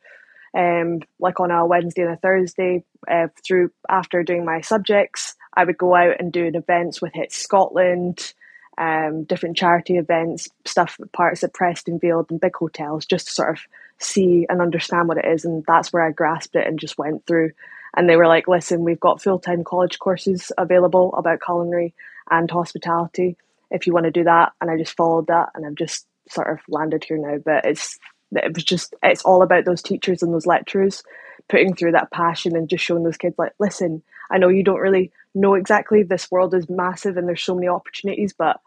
um, 0.56 1.00
like 1.18 1.40
on 1.40 1.50
a 1.50 1.66
Wednesday 1.66 2.02
and 2.02 2.12
a 2.12 2.16
Thursday 2.16 2.84
uh, 3.10 3.28
through 3.46 3.70
after 3.88 4.22
doing 4.22 4.44
my 4.44 4.60
subjects. 4.60 5.36
I 5.54 5.64
would 5.64 5.78
go 5.78 5.94
out 5.94 6.20
and 6.20 6.32
do 6.32 6.46
an 6.46 6.56
events 6.56 7.00
with 7.00 7.12
Hit 7.14 7.32
Scotland, 7.32 8.32
um, 8.78 9.24
different 9.24 9.56
charity 9.56 9.96
events, 9.96 10.48
stuff 10.64 10.98
parts 11.12 11.44
at 11.44 11.52
Prestonfield 11.52 12.30
and 12.30 12.40
big 12.40 12.56
hotels, 12.56 13.06
just 13.06 13.28
to 13.28 13.32
sort 13.32 13.50
of 13.50 13.60
see 13.98 14.46
and 14.48 14.60
understand 14.60 15.08
what 15.08 15.18
it 15.18 15.26
is. 15.26 15.44
And 15.44 15.64
that's 15.66 15.92
where 15.92 16.04
I 16.04 16.12
grasped 16.12 16.56
it 16.56 16.66
and 16.66 16.78
just 16.78 16.98
went 16.98 17.26
through. 17.26 17.52
And 17.96 18.08
they 18.08 18.16
were 18.16 18.26
like, 18.26 18.48
"Listen, 18.48 18.84
we've 18.84 19.00
got 19.00 19.22
full 19.22 19.38
time 19.38 19.64
college 19.64 19.98
courses 19.98 20.52
available 20.58 21.12
about 21.14 21.40
culinary 21.44 21.94
and 22.30 22.50
hospitality." 22.50 23.36
if 23.70 23.86
you 23.86 23.92
want 23.92 24.04
to 24.04 24.10
do 24.10 24.24
that. 24.24 24.52
And 24.60 24.70
I 24.70 24.76
just 24.76 24.96
followed 24.96 25.28
that 25.28 25.50
and 25.54 25.64
I've 25.64 25.74
just 25.74 26.06
sort 26.28 26.50
of 26.50 26.58
landed 26.68 27.04
here 27.04 27.18
now. 27.18 27.38
But 27.44 27.64
it's 27.64 27.98
it 28.32 28.54
was 28.54 28.64
just 28.64 28.94
it's 29.02 29.22
all 29.22 29.42
about 29.42 29.64
those 29.64 29.82
teachers 29.82 30.22
and 30.22 30.32
those 30.32 30.46
lecturers 30.46 31.02
putting 31.48 31.74
through 31.74 31.92
that 31.92 32.10
passion 32.10 32.56
and 32.56 32.68
just 32.68 32.84
showing 32.84 33.02
those 33.02 33.16
kids 33.16 33.36
like, 33.38 33.52
listen, 33.58 34.02
I 34.30 34.38
know 34.38 34.48
you 34.48 34.62
don't 34.62 34.78
really 34.78 35.10
know 35.34 35.54
exactly 35.54 36.02
this 36.02 36.30
world 36.30 36.54
is 36.54 36.68
massive 36.68 37.16
and 37.16 37.26
there's 37.26 37.42
so 37.42 37.54
many 37.54 37.68
opportunities, 37.68 38.32
but 38.32 38.60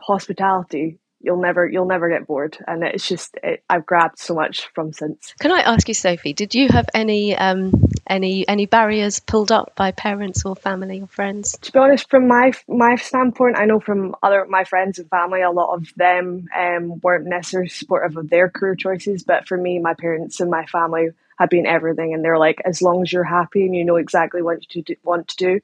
hospitality 0.00 0.98
you'll 1.20 1.40
never 1.40 1.66
you'll 1.66 1.86
never 1.86 2.08
get 2.08 2.26
bored 2.26 2.58
and 2.66 2.82
it's 2.82 3.08
just 3.08 3.38
it, 3.42 3.62
i've 3.70 3.86
grabbed 3.86 4.18
so 4.18 4.34
much 4.34 4.68
from 4.74 4.92
since 4.92 5.32
can 5.38 5.52
i 5.52 5.60
ask 5.60 5.86
you 5.86 5.94
sophie 5.94 6.32
did 6.32 6.52
you 6.52 6.68
have 6.68 6.86
any 6.92 7.34
um 7.36 7.72
any 8.06 8.46
any 8.48 8.66
barriers 8.66 9.20
pulled 9.20 9.52
up 9.52 9.74
by 9.76 9.90
parents 9.90 10.44
or 10.44 10.54
family 10.54 11.00
or 11.00 11.06
friends 11.06 11.56
to 11.60 11.72
be 11.72 11.78
honest 11.78 12.08
from 12.10 12.26
my 12.28 12.52
my 12.68 12.96
standpoint 12.96 13.56
i 13.56 13.64
know 13.64 13.80
from 13.80 14.14
other 14.22 14.44
my 14.48 14.64
friends 14.64 14.98
and 14.98 15.08
family 15.08 15.42
a 15.42 15.50
lot 15.50 15.74
of 15.74 15.92
them 15.96 16.46
um 16.56 17.00
weren't 17.00 17.26
necessarily 17.26 17.68
supportive 17.68 18.16
of 18.16 18.30
their 18.30 18.48
career 18.48 18.74
choices 18.74 19.22
but 19.22 19.46
for 19.46 19.56
me 19.56 19.78
my 19.78 19.94
parents 19.94 20.40
and 20.40 20.50
my 20.50 20.64
family 20.66 21.08
have 21.38 21.50
been 21.50 21.66
everything 21.66 22.14
and 22.14 22.24
they're 22.24 22.38
like 22.38 22.60
as 22.64 22.80
long 22.80 23.02
as 23.02 23.12
you're 23.12 23.24
happy 23.24 23.64
and 23.64 23.74
you 23.74 23.84
know 23.84 23.96
exactly 23.96 24.40
what 24.40 24.74
you 24.74 24.82
do, 24.82 24.94
want 25.02 25.28
to 25.28 25.36
do 25.36 25.60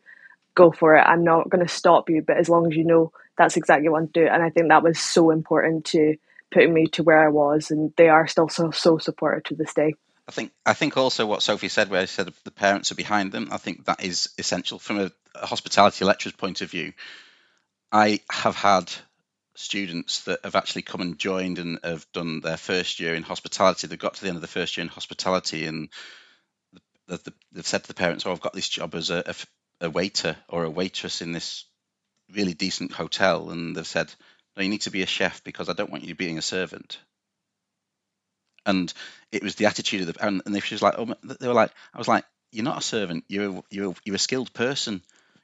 go 0.54 0.72
for 0.72 0.96
it 0.96 1.02
i'm 1.06 1.24
not 1.24 1.48
going 1.48 1.64
to 1.64 1.72
stop 1.72 2.10
you 2.10 2.22
but 2.22 2.36
as 2.36 2.48
long 2.48 2.66
as 2.66 2.76
you 2.76 2.84
know 2.84 3.12
that's 3.40 3.56
exactly 3.56 3.88
what 3.88 3.96
I 3.96 4.00
want 4.00 4.14
to 4.14 4.20
do. 4.20 4.28
And 4.28 4.42
I 4.42 4.50
think 4.50 4.68
that 4.68 4.82
was 4.82 4.98
so 4.98 5.30
important 5.30 5.86
to 5.86 6.16
putting 6.52 6.74
me 6.74 6.88
to 6.88 7.02
where 7.02 7.24
I 7.24 7.30
was, 7.30 7.70
and 7.70 7.90
they 7.96 8.08
are 8.08 8.26
still 8.26 8.50
so 8.50 8.70
so 8.70 8.98
supportive 8.98 9.44
to 9.44 9.54
this 9.54 9.72
day. 9.72 9.94
I 10.30 10.32
think 10.32 10.52
I 10.64 10.74
think 10.74 10.96
also 10.96 11.26
what 11.26 11.42
Sophie 11.42 11.68
said, 11.68 11.90
where 11.90 12.06
she 12.06 12.14
said 12.14 12.32
the 12.44 12.52
parents 12.52 12.92
are 12.92 12.94
behind 12.94 13.32
them. 13.32 13.48
I 13.50 13.56
think 13.56 13.86
that 13.86 14.04
is 14.04 14.28
essential 14.38 14.78
from 14.78 15.00
a, 15.00 15.10
a 15.34 15.44
hospitality 15.44 16.04
lecturer's 16.04 16.36
point 16.36 16.60
of 16.60 16.70
view. 16.70 16.92
I 17.90 18.20
have 18.30 18.54
had 18.54 18.92
students 19.56 20.22
that 20.26 20.38
have 20.44 20.54
actually 20.54 20.82
come 20.82 21.00
and 21.00 21.18
joined 21.18 21.58
and 21.58 21.80
have 21.82 22.06
done 22.12 22.42
their 22.42 22.56
first 22.56 23.00
year 23.00 23.16
in 23.16 23.24
hospitality. 23.24 23.88
They've 23.88 23.98
got 23.98 24.14
to 24.14 24.22
the 24.22 24.28
end 24.28 24.36
of 24.36 24.40
the 24.40 24.46
first 24.46 24.76
year 24.76 24.82
in 24.82 24.88
hospitality 24.88 25.66
and 25.66 25.88
they've 27.08 27.66
said 27.66 27.82
to 27.82 27.88
the 27.88 27.94
parents, 27.94 28.24
"Oh, 28.24 28.30
I've 28.30 28.40
got 28.40 28.52
this 28.52 28.68
job 28.68 28.94
as 28.94 29.10
a, 29.10 29.24
a, 29.26 29.86
a 29.86 29.90
waiter 29.90 30.36
or 30.48 30.62
a 30.62 30.70
waitress 30.70 31.22
in 31.22 31.32
this 31.32 31.64
really 32.32 32.54
decent 32.54 32.92
hotel 32.92 33.50
and 33.50 33.74
they've 33.74 33.84
said, 33.84 34.14
no, 34.56 34.62
you 34.62 34.68
need 34.68 34.82
to 34.82 34.92
be 34.92 35.02
a 35.02 35.06
chef 35.06 35.42
because 35.42 35.68
I 35.68 35.72
don't 35.72 35.90
want 35.90 36.04
you 36.04 36.14
being 36.14 36.38
a 36.38 36.42
servant. 36.42 37.00
And 38.70 38.92
it 39.32 39.42
was 39.42 39.56
the 39.56 39.66
attitude 39.66 40.02
of 40.02 40.14
the, 40.14 40.26
and, 40.26 40.42
and 40.46 40.62
she 40.62 40.74
was 40.74 40.82
like, 40.82 40.94
oh, 40.96 41.14
they 41.22 41.48
were 41.48 41.54
like, 41.54 41.72
I 41.92 41.98
was 41.98 42.08
like, 42.08 42.24
you're 42.52 42.64
not 42.64 42.78
a 42.78 42.82
servant. 42.82 43.24
You're, 43.28 43.62
you're, 43.70 43.94
you're 44.04 44.16
a 44.16 44.18
skilled 44.18 44.52
person. 44.52 45.02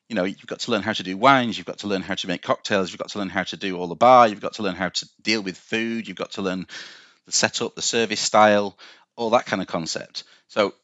You 0.09 0.17
know, 0.17 0.25
you've 0.25 0.47
got 0.47 0.61
to 0.61 0.71
learn 0.71 0.83
how 0.83 0.93
to 0.93 1.03
do 1.03 1.17
wines. 1.17 1.57
You've 1.57 1.67
got 1.67 1.79
to 1.79 1.89
learn 1.89 2.03
how 2.03 2.15
to 2.15 2.29
make 2.29 2.43
cocktails. 2.43 2.91
You've 2.91 2.99
got 2.99 3.11
to 3.11 3.19
learn 3.19 3.29
how 3.29 3.43
to 3.43 3.57
do 3.57 3.77
all 3.77 3.89
the 3.89 3.95
bar. 3.95 4.29
You've 4.29 4.41
got 4.41 4.55
to 4.55 4.63
learn 4.63 4.77
how 4.77 4.89
to 4.89 5.09
deal 5.23 5.43
with 5.43 5.57
food. 5.59 6.09
You've 6.09 6.17
got 6.17 6.33
to 6.33 6.43
learn 6.43 6.67
the 7.27 7.33
setup, 7.33 7.75
the 7.75 7.83
service 7.83 8.21
style, 8.21 8.79
all 9.17 9.31
that 9.31 9.47
kind 9.47 9.61
of 9.61 9.69
concept. 9.69 10.25
So 10.49 10.75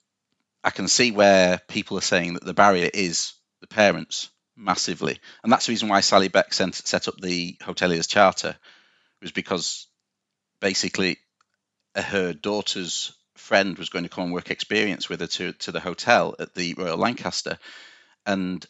I 0.65 0.71
can 0.71 0.89
see 0.89 1.11
where 1.11 1.61
people 1.69 1.99
are 1.99 2.03
saying 2.03 2.35
that 2.35 2.45
the 2.45 2.55
barrier 2.55 2.91
is 2.93 3.35
the 3.61 3.67
parents 3.67 4.29
massively, 4.57 5.19
and 5.43 5.53
that's 5.53 5.67
the 5.67 5.73
reason 5.73 5.89
why 5.89 6.01
Sally 6.01 6.29
Beck 6.29 6.53
sent, 6.53 6.75
set 6.75 7.09
up 7.09 7.21
the 7.21 7.57
Hoteliers 7.63 8.09
Charter, 8.09 8.57
was 9.21 9.33
because 9.33 9.87
basically 10.61 11.19
Uh, 11.95 12.03
her 12.03 12.33
daughter's 12.33 13.13
friend 13.37 13.77
was 13.79 13.89
going 13.89 14.05
to 14.05 14.09
come 14.09 14.25
and 14.25 14.33
work 14.33 14.51
experience 14.51 15.09
with 15.09 15.21
her 15.21 15.27
to, 15.27 15.53
to 15.53 15.73
the 15.73 15.81
hotel 15.81 16.35
at 16.39 16.55
the 16.55 16.75
Royal 16.75 16.97
Lancaster, 16.97 17.59
and 18.27 18.65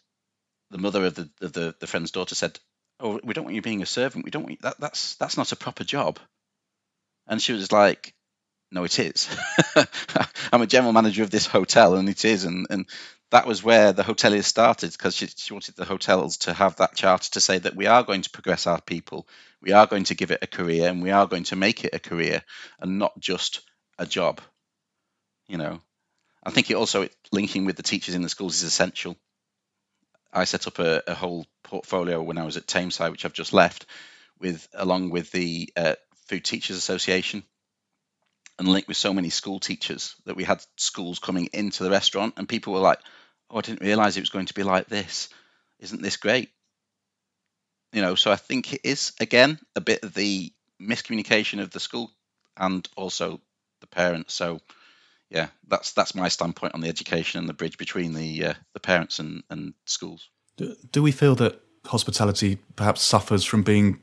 the 0.71 0.79
mother 0.79 1.05
of 1.05 1.15
the, 1.15 1.31
of 1.41 1.53
the 1.53 1.75
the 1.79 1.87
friend's 1.87 2.11
daughter 2.11 2.35
said, 2.35 2.59
"Oh, 3.01 3.21
we 3.23 3.35
don't 3.35 3.45
want 3.45 3.55
you 3.55 3.63
being 3.63 3.83
a 3.83 3.87
servant. 3.87 4.25
We 4.25 4.31
don't 4.31 4.43
want 4.45 4.53
you, 4.53 4.59
that. 4.63 4.81
That's 4.81 5.15
that's 5.17 5.37
not 5.37 5.53
a 5.53 5.57
proper 5.57 5.85
job." 5.85 6.19
And 7.27 7.41
she 7.41 7.53
was 7.53 7.71
like, 7.71 8.15
"No, 8.71 8.85
it 8.85 8.99
is. 8.99 9.29
I'm 10.53 10.63
a 10.63 10.67
general 10.67 10.93
manager 10.93 11.23
of 11.23 11.31
this 11.31 11.47
hotel, 11.47 11.95
and 11.95 12.09
it 12.09 12.25
is." 12.25 12.45
And 12.45 12.67
and 12.71 12.87
that 13.33 13.47
was 13.47 13.65
where 13.65 13.95
the 13.95 14.03
hoteliers 14.03 14.45
started 14.45 14.93
because 14.93 15.17
she, 15.17 15.27
she, 15.27 15.55
wanted 15.55 15.75
the 15.75 15.87
hotels 15.87 16.37
to 16.37 16.53
have 16.53 16.77
that 16.77 16.95
charter 16.95 17.31
to 17.31 17.41
say 17.41 17.57
that 17.57 17.75
we 17.75 17.87
are 17.87 18.03
going 18.03 18.21
to 18.21 18.31
progress 18.31 18.67
our 18.67 18.81
people, 18.83 19.27
we 19.63 19.73
are 19.73 19.87
going 19.87 20.05
to 20.05 20.15
give 20.15 20.31
it 20.31 20.41
a 20.43 20.47
career, 20.47 20.91
and 20.91 21.03
we 21.03 21.11
are 21.11 21.27
going 21.27 21.45
to 21.45 21.57
make 21.57 21.83
it 21.83 21.95
a 21.95 21.99
career 21.99 22.43
and 22.79 22.99
not 22.99 23.19
just 23.19 23.63
a 23.99 24.05
job. 24.05 24.43
You 25.49 25.57
know, 25.57 25.81
I 26.45 26.51
think 26.51 26.71
it 26.71 26.75
also 26.75 27.09
linking 27.33 27.65
with 27.65 27.77
the 27.77 27.83
teachers 27.83 28.15
in 28.15 28.21
the 28.21 28.29
schools 28.29 28.57
is 28.57 28.65
essential. 28.65 29.17
I 30.31 30.45
set 30.45 30.67
up 30.67 30.79
a, 30.79 31.03
a 31.07 31.15
whole 31.15 31.47
portfolio 31.63 32.23
when 32.23 32.37
I 32.37 32.45
was 32.45 32.59
at 32.59 32.67
Tameside, 32.67 33.13
which 33.13 33.25
I've 33.25 33.33
just 33.33 33.55
left, 33.55 33.87
with 34.41 34.69
along 34.75 35.09
with 35.09 35.33
the 35.33 35.73
uh, 35.75 35.95
Food 36.27 36.45
Teachers 36.45 36.77
Association 36.77 37.45
and 38.59 38.69
linked 38.69 38.89
with 38.89 38.99
so 38.99 39.15
many 39.15 39.31
school 39.31 39.59
teachers 39.59 40.17
that 40.27 40.37
we 40.37 40.45
had 40.45 40.63
schools 40.77 41.19
coming 41.19 41.49
into 41.55 41.83
the 41.83 41.91
restaurant 41.91 42.35
and 42.37 42.47
people 42.47 42.75
were 42.75 42.81
like 42.81 42.99
oh, 43.53 43.59
I 43.59 43.61
didn't 43.61 43.83
realize 43.83 44.17
it 44.17 44.21
was 44.21 44.31
going 44.31 44.47
to 44.47 44.55
be 44.55 44.63
like 44.63 44.89
this. 44.89 45.29
Isn't 45.79 46.03
this 46.03 46.17
great? 46.17 46.51
You 47.93 48.01
know, 48.01 48.15
so 48.15 48.33
I 48.33 48.37
think 48.37 48.73
it 48.73 48.81
is 48.85 49.13
again 49.21 49.59
a 49.77 49.81
bit 49.81 50.03
of 50.03 50.15
the 50.15 50.53
miscommunication 50.81 51.61
of 51.61 51.71
the 51.71 51.81
school 51.81 52.11
and 52.57 52.89
also 52.97 53.41
the 53.81 53.87
parents. 53.87 54.35
So 54.35 54.61
yeah, 55.31 55.49
that's 55.69 55.93
that's 55.93 56.15
my 56.15 56.29
standpoint 56.29 56.75
on 56.75 56.81
the 56.81 56.89
education 56.89 57.41
and 57.41 57.49
the 57.49 57.55
bridge 57.55 57.79
between 57.79 58.15
the 58.15 58.47
uh, 58.47 58.55
the 58.73 58.81
parents 58.81 59.19
and, 59.19 59.43
and 59.51 59.75
schools. 59.85 60.29
Do, 60.57 60.75
do 60.91 61.03
we 61.03 61.13
feel 61.13 61.35
that 61.37 61.61
hospitality 61.87 62.59
perhaps 62.77 63.03
suffers 63.03 63.45
from 63.45 63.63
being 63.63 64.01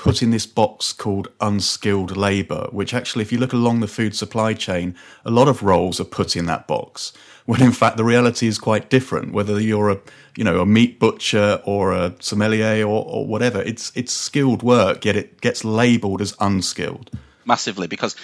put 0.00 0.22
in 0.22 0.30
this 0.30 0.46
box 0.46 0.94
called 0.94 1.28
unskilled 1.42 2.16
labour, 2.16 2.66
which 2.72 2.94
actually, 2.94 3.20
if 3.20 3.30
you 3.30 3.36
look 3.36 3.52
along 3.52 3.80
the 3.80 3.86
food 3.86 4.16
supply 4.16 4.54
chain, 4.54 4.96
a 5.26 5.30
lot 5.30 5.46
of 5.46 5.62
roles 5.62 6.00
are 6.00 6.04
put 6.04 6.36
in 6.36 6.46
that 6.46 6.66
box. 6.66 7.12
When 7.44 7.60
in 7.60 7.72
fact 7.72 7.98
the 7.98 8.04
reality 8.04 8.46
is 8.46 8.58
quite 8.58 8.88
different. 8.88 9.34
Whether 9.34 9.60
you're 9.60 9.90
a 9.90 10.00
you 10.38 10.44
know 10.44 10.62
a 10.62 10.64
meat 10.64 10.98
butcher 10.98 11.60
or 11.66 11.92
a 11.92 12.14
sommelier 12.18 12.86
or, 12.86 13.04
or 13.04 13.26
whatever, 13.26 13.60
it's 13.60 13.92
it's 13.94 14.12
skilled 14.12 14.62
work, 14.62 15.04
yet 15.04 15.16
it 15.16 15.42
gets 15.42 15.64
labelled 15.64 16.22
as 16.22 16.34
unskilled. 16.40 17.10
Massively, 17.44 17.86
because 17.86 18.16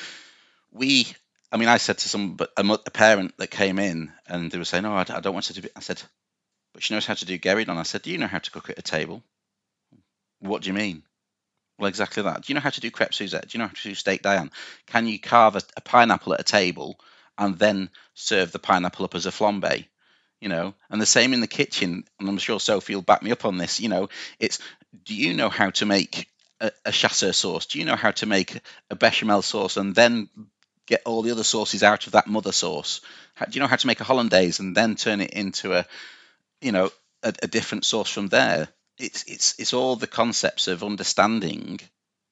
we. 0.72 1.06
I 1.52 1.58
mean, 1.58 1.68
I 1.68 1.76
said 1.76 1.98
to 1.98 2.08
some 2.08 2.38
a, 2.56 2.62
a 2.86 2.90
parent 2.90 3.36
that 3.36 3.50
came 3.50 3.78
in 3.78 4.12
and 4.26 4.50
they 4.50 4.56
were 4.56 4.64
saying, 4.64 4.86
oh, 4.86 4.94
"No, 4.94 4.96
I, 4.96 5.20
don't 5.20 5.34
want 5.34 5.48
her 5.48 5.54
to 5.54 5.60
do." 5.60 5.68
I 5.76 5.80
said, 5.80 6.02
"But 6.72 6.82
she 6.82 6.94
knows 6.94 7.04
how 7.04 7.14
to 7.14 7.26
do 7.26 7.38
guéridon." 7.38 7.76
I 7.76 7.82
said, 7.82 8.02
"Do 8.02 8.10
you 8.10 8.18
know 8.18 8.26
how 8.28 8.38
to 8.38 8.50
cook 8.50 8.70
at 8.70 8.78
a 8.78 8.82
table?" 8.82 9.22
What 10.40 10.62
do 10.62 10.68
you 10.68 10.74
mean? 10.74 11.02
Well, 11.78 11.88
exactly 11.88 12.22
that. 12.22 12.42
Do 12.42 12.50
you 12.50 12.54
know 12.54 12.60
how 12.62 12.70
to 12.70 12.80
do 12.80 12.90
crepe 12.90 13.12
Suzette? 13.14 13.48
Do 13.48 13.56
you 13.56 13.62
know 13.62 13.68
how 13.68 13.74
to 13.74 13.82
do 13.88 13.94
steak 13.94 14.22
Diane? 14.22 14.50
Can 14.86 15.06
you 15.06 15.18
carve 15.18 15.56
a, 15.56 15.62
a 15.76 15.80
pineapple 15.80 16.32
at 16.34 16.40
a 16.40 16.44
table 16.44 16.98
and 17.36 17.58
then 17.58 17.90
serve 18.14 18.50
the 18.52 18.58
pineapple 18.58 19.04
up 19.04 19.14
as 19.14 19.26
a 19.26 19.30
flambe? 19.30 19.86
You 20.40 20.48
know, 20.48 20.74
and 20.90 21.00
the 21.00 21.06
same 21.06 21.32
in 21.32 21.40
the 21.40 21.46
kitchen. 21.46 22.04
And 22.18 22.28
I'm 22.28 22.38
sure 22.38 22.60
Sophie 22.60 22.94
will 22.94 23.02
back 23.02 23.22
me 23.22 23.30
up 23.32 23.44
on 23.44 23.58
this. 23.58 23.80
You 23.80 23.88
know, 23.88 24.08
it's 24.38 24.58
do 25.04 25.14
you 25.14 25.34
know 25.34 25.48
how 25.48 25.70
to 25.70 25.86
make 25.86 26.28
a, 26.60 26.70
a 26.84 26.92
chasseur 26.92 27.32
sauce? 27.32 27.66
Do 27.66 27.78
you 27.78 27.84
know 27.84 27.96
how 27.96 28.10
to 28.12 28.26
make 28.26 28.58
a 28.90 28.96
bechamel 28.96 29.42
sauce 29.42 29.76
and 29.76 29.94
then 29.94 30.28
get 30.86 31.02
all 31.04 31.22
the 31.22 31.32
other 31.32 31.44
sauces 31.44 31.82
out 31.82 32.06
of 32.06 32.12
that 32.12 32.26
mother 32.26 32.52
sauce? 32.52 33.00
How, 33.34 33.46
do 33.46 33.56
you 33.56 33.60
know 33.60 33.66
how 33.66 33.76
to 33.76 33.86
make 33.86 34.00
a 34.00 34.04
hollandaise 34.04 34.60
and 34.60 34.74
then 34.76 34.94
turn 34.94 35.20
it 35.20 35.30
into 35.32 35.74
a, 35.74 35.86
you 36.60 36.72
know, 36.72 36.90
a, 37.22 37.34
a 37.42 37.46
different 37.48 37.84
sauce 37.84 38.10
from 38.10 38.28
there? 38.28 38.68
It's 38.98 39.24
it's 39.24 39.54
it's 39.58 39.72
all 39.74 39.96
the 39.96 40.06
concepts 40.06 40.68
of 40.68 40.82
understanding 40.82 41.80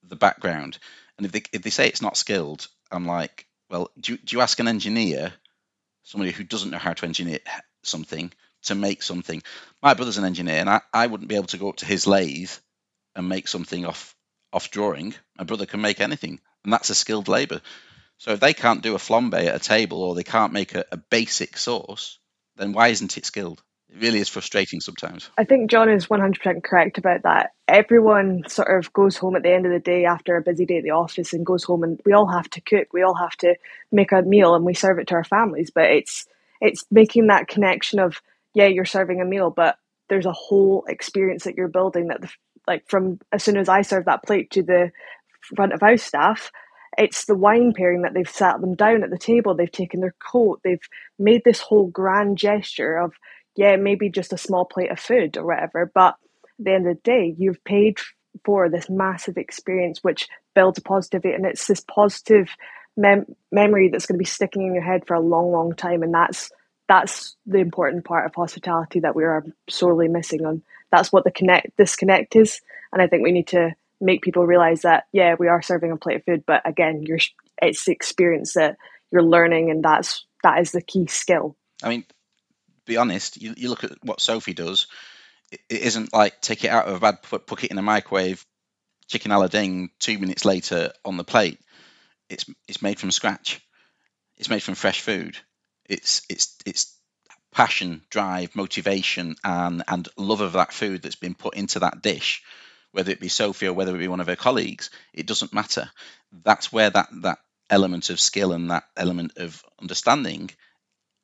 the 0.02 0.16
background. 0.16 0.78
And 1.16 1.26
if 1.26 1.32
they 1.32 1.42
if 1.52 1.62
they 1.62 1.70
say 1.70 1.88
it's 1.88 2.02
not 2.02 2.16
skilled, 2.16 2.66
I'm 2.90 3.06
like, 3.06 3.46
well, 3.70 3.90
do 3.98 4.12
you, 4.12 4.18
do 4.18 4.36
you 4.36 4.42
ask 4.42 4.58
an 4.60 4.68
engineer, 4.68 5.32
somebody 6.02 6.32
who 6.32 6.44
doesn't 6.44 6.70
know 6.70 6.78
how 6.78 6.92
to 6.92 7.06
engineer 7.06 7.38
something, 7.82 8.32
to 8.64 8.74
make 8.74 9.02
something? 9.02 9.42
My 9.82 9.94
brother's 9.94 10.18
an 10.18 10.24
engineer, 10.24 10.56
and 10.56 10.70
I, 10.70 10.80
I 10.92 11.06
wouldn't 11.06 11.28
be 11.28 11.36
able 11.36 11.48
to 11.48 11.58
go 11.58 11.68
up 11.68 11.76
to 11.76 11.86
his 11.86 12.06
lathe 12.06 12.52
and 13.14 13.28
make 13.28 13.48
something 13.48 13.84
off 13.86 14.14
off 14.52 14.70
drawing. 14.70 15.14
My 15.38 15.44
brother 15.44 15.66
can 15.66 15.80
make 15.80 16.00
anything, 16.00 16.40
and 16.62 16.72
that's 16.72 16.90
a 16.90 16.94
skilled 16.94 17.28
labour. 17.28 17.60
So 18.18 18.32
if 18.32 18.40
they 18.40 18.54
can't 18.54 18.82
do 18.82 18.94
a 18.94 18.98
flambe 18.98 19.34
at 19.34 19.56
a 19.56 19.58
table 19.58 20.02
or 20.02 20.14
they 20.14 20.22
can't 20.22 20.52
make 20.52 20.74
a, 20.74 20.84
a 20.92 20.96
basic 20.96 21.56
sauce, 21.56 22.18
then 22.56 22.72
why 22.72 22.88
isn't 22.88 23.18
it 23.18 23.26
skilled? 23.26 23.62
Really 24.00 24.18
is 24.18 24.28
frustrating 24.28 24.80
sometimes. 24.80 25.30
I 25.38 25.44
think 25.44 25.70
John 25.70 25.88
is 25.88 26.06
100% 26.06 26.62
correct 26.62 26.98
about 26.98 27.22
that. 27.22 27.52
Everyone 27.68 28.42
sort 28.48 28.76
of 28.76 28.92
goes 28.92 29.16
home 29.16 29.36
at 29.36 29.42
the 29.42 29.52
end 29.52 29.66
of 29.66 29.72
the 29.72 29.78
day 29.78 30.04
after 30.04 30.36
a 30.36 30.42
busy 30.42 30.66
day 30.66 30.78
at 30.78 30.84
the 30.84 30.90
office 30.90 31.32
and 31.32 31.46
goes 31.46 31.64
home 31.64 31.82
and 31.82 32.00
we 32.04 32.12
all 32.12 32.26
have 32.26 32.48
to 32.50 32.60
cook. 32.60 32.92
We 32.92 33.02
all 33.02 33.14
have 33.14 33.36
to 33.38 33.54
make 33.92 34.12
a 34.12 34.22
meal 34.22 34.54
and 34.54 34.64
we 34.64 34.74
serve 34.74 34.98
it 34.98 35.08
to 35.08 35.14
our 35.14 35.24
families, 35.24 35.70
but 35.70 35.90
it's 35.90 36.26
it's 36.60 36.84
making 36.90 37.26
that 37.28 37.48
connection 37.48 37.98
of 37.98 38.20
yeah, 38.54 38.66
you're 38.66 38.84
serving 38.84 39.20
a 39.20 39.24
meal, 39.24 39.50
but 39.50 39.78
there's 40.08 40.26
a 40.26 40.32
whole 40.32 40.84
experience 40.88 41.44
that 41.44 41.56
you're 41.56 41.68
building 41.68 42.08
that 42.08 42.20
the, 42.20 42.30
like 42.66 42.88
from 42.88 43.20
as 43.32 43.42
soon 43.42 43.56
as 43.56 43.68
I 43.68 43.82
serve 43.82 44.06
that 44.06 44.22
plate 44.24 44.50
to 44.52 44.62
the 44.62 44.92
front 45.40 45.72
of 45.72 45.80
house 45.80 46.02
staff, 46.02 46.50
it's 46.96 47.24
the 47.24 47.34
wine 47.34 47.72
pairing 47.76 48.02
that 48.02 48.14
they've 48.14 48.28
sat 48.28 48.60
them 48.60 48.74
down 48.74 49.02
at 49.02 49.10
the 49.10 49.18
table, 49.18 49.54
they've 49.54 49.70
taken 49.70 50.00
their 50.00 50.14
coat, 50.18 50.60
they've 50.62 50.88
made 51.18 51.42
this 51.44 51.60
whole 51.60 51.86
grand 51.88 52.38
gesture 52.38 52.96
of 52.96 53.14
yeah, 53.56 53.76
maybe 53.76 54.10
just 54.10 54.32
a 54.32 54.38
small 54.38 54.64
plate 54.64 54.90
of 54.90 54.98
food 54.98 55.36
or 55.36 55.46
whatever. 55.46 55.90
But 55.92 56.16
at 56.58 56.64
the 56.64 56.72
end 56.72 56.88
of 56.88 56.96
the 56.96 57.02
day, 57.02 57.34
you've 57.36 57.62
paid 57.64 57.98
for 58.44 58.68
this 58.68 58.90
massive 58.90 59.36
experience 59.36 60.00
which 60.02 60.28
builds 60.54 60.78
a 60.78 60.82
positivity 60.82 61.34
and 61.34 61.46
it's 61.46 61.66
this 61.66 61.80
positive 61.80 62.48
mem- 62.96 63.34
memory 63.52 63.88
that's 63.88 64.06
going 64.06 64.16
to 64.16 64.22
be 64.22 64.24
sticking 64.24 64.66
in 64.66 64.74
your 64.74 64.82
head 64.82 65.06
for 65.06 65.14
a 65.14 65.20
long, 65.20 65.52
long 65.52 65.74
time, 65.74 66.02
and 66.02 66.14
that's 66.14 66.50
that's 66.86 67.36
the 67.46 67.58
important 67.58 68.04
part 68.04 68.26
of 68.26 68.34
hospitality 68.34 69.00
that 69.00 69.16
we 69.16 69.24
are 69.24 69.44
sorely 69.70 70.08
missing 70.08 70.44
on. 70.44 70.62
That's 70.90 71.10
what 71.10 71.24
the 71.24 71.30
connect 71.30 71.76
disconnect 71.76 72.36
is, 72.36 72.60
and 72.92 73.00
I 73.00 73.06
think 73.06 73.22
we 73.22 73.32
need 73.32 73.48
to 73.48 73.74
make 74.00 74.22
people 74.22 74.46
realize 74.46 74.82
that 74.82 75.04
yeah, 75.12 75.34
we 75.38 75.48
are 75.48 75.62
serving 75.62 75.92
a 75.92 75.96
plate 75.96 76.16
of 76.16 76.24
food, 76.24 76.44
but 76.46 76.62
again, 76.68 77.02
you're 77.02 77.18
it's 77.62 77.84
the 77.84 77.92
experience 77.92 78.54
that 78.54 78.76
you're 79.10 79.22
learning, 79.22 79.70
and 79.70 79.82
that's 79.82 80.24
that 80.42 80.60
is 80.60 80.72
the 80.72 80.82
key 80.82 81.06
skill. 81.06 81.56
I 81.82 81.88
mean, 81.88 82.04
be 82.86 82.96
honest, 82.96 83.40
you, 83.40 83.54
you 83.56 83.68
look 83.68 83.84
at 83.84 83.92
what 84.02 84.20
Sophie 84.20 84.54
does. 84.54 84.86
It, 85.50 85.60
isn't 85.68 86.12
like 86.12 86.40
take 86.40 86.64
it 86.64 86.70
out 86.70 86.86
of 86.86 86.96
a 86.96 87.00
bad 87.00 87.22
put, 87.22 87.46
put 87.46 87.64
it 87.64 87.70
in 87.70 87.78
a 87.78 87.82
microwave, 87.82 88.44
chicken 89.08 89.30
a 89.30 89.38
la 89.38 89.46
ding, 89.46 89.90
two 89.98 90.18
minutes 90.18 90.44
later 90.44 90.92
on 91.04 91.16
the 91.16 91.24
plate. 91.24 91.60
It's 92.28 92.46
it's 92.66 92.82
made 92.82 92.98
from 92.98 93.10
scratch. 93.10 93.60
It's 94.36 94.48
made 94.48 94.62
from 94.62 94.74
fresh 94.74 95.00
food. 95.00 95.36
It's 95.86 96.22
it's 96.28 96.56
it's 96.66 96.96
passion, 97.52 98.02
drive, 98.10 98.56
motivation, 98.56 99.36
and 99.44 99.82
and 99.86 100.08
love 100.16 100.40
of 100.40 100.54
that 100.54 100.72
food 100.72 101.02
that's 101.02 101.16
been 101.16 101.34
put 101.34 101.54
into 101.54 101.80
that 101.80 102.02
dish, 102.02 102.42
whether 102.92 103.12
it 103.12 103.20
be 103.20 103.28
Sophie 103.28 103.66
or 103.66 103.74
whether 103.74 103.94
it 103.94 104.00
be 104.00 104.08
one 104.08 104.20
of 104.20 104.26
her 104.26 104.36
colleagues. 104.36 104.90
It 105.12 105.26
doesn't 105.26 105.52
matter. 105.52 105.90
That's 106.32 106.72
where 106.72 106.90
that 106.90 107.08
that 107.22 107.38
element 107.70 108.10
of 108.10 108.20
skill 108.20 108.52
and 108.52 108.70
that 108.70 108.84
element 108.96 109.36
of 109.36 109.62
understanding 109.80 110.50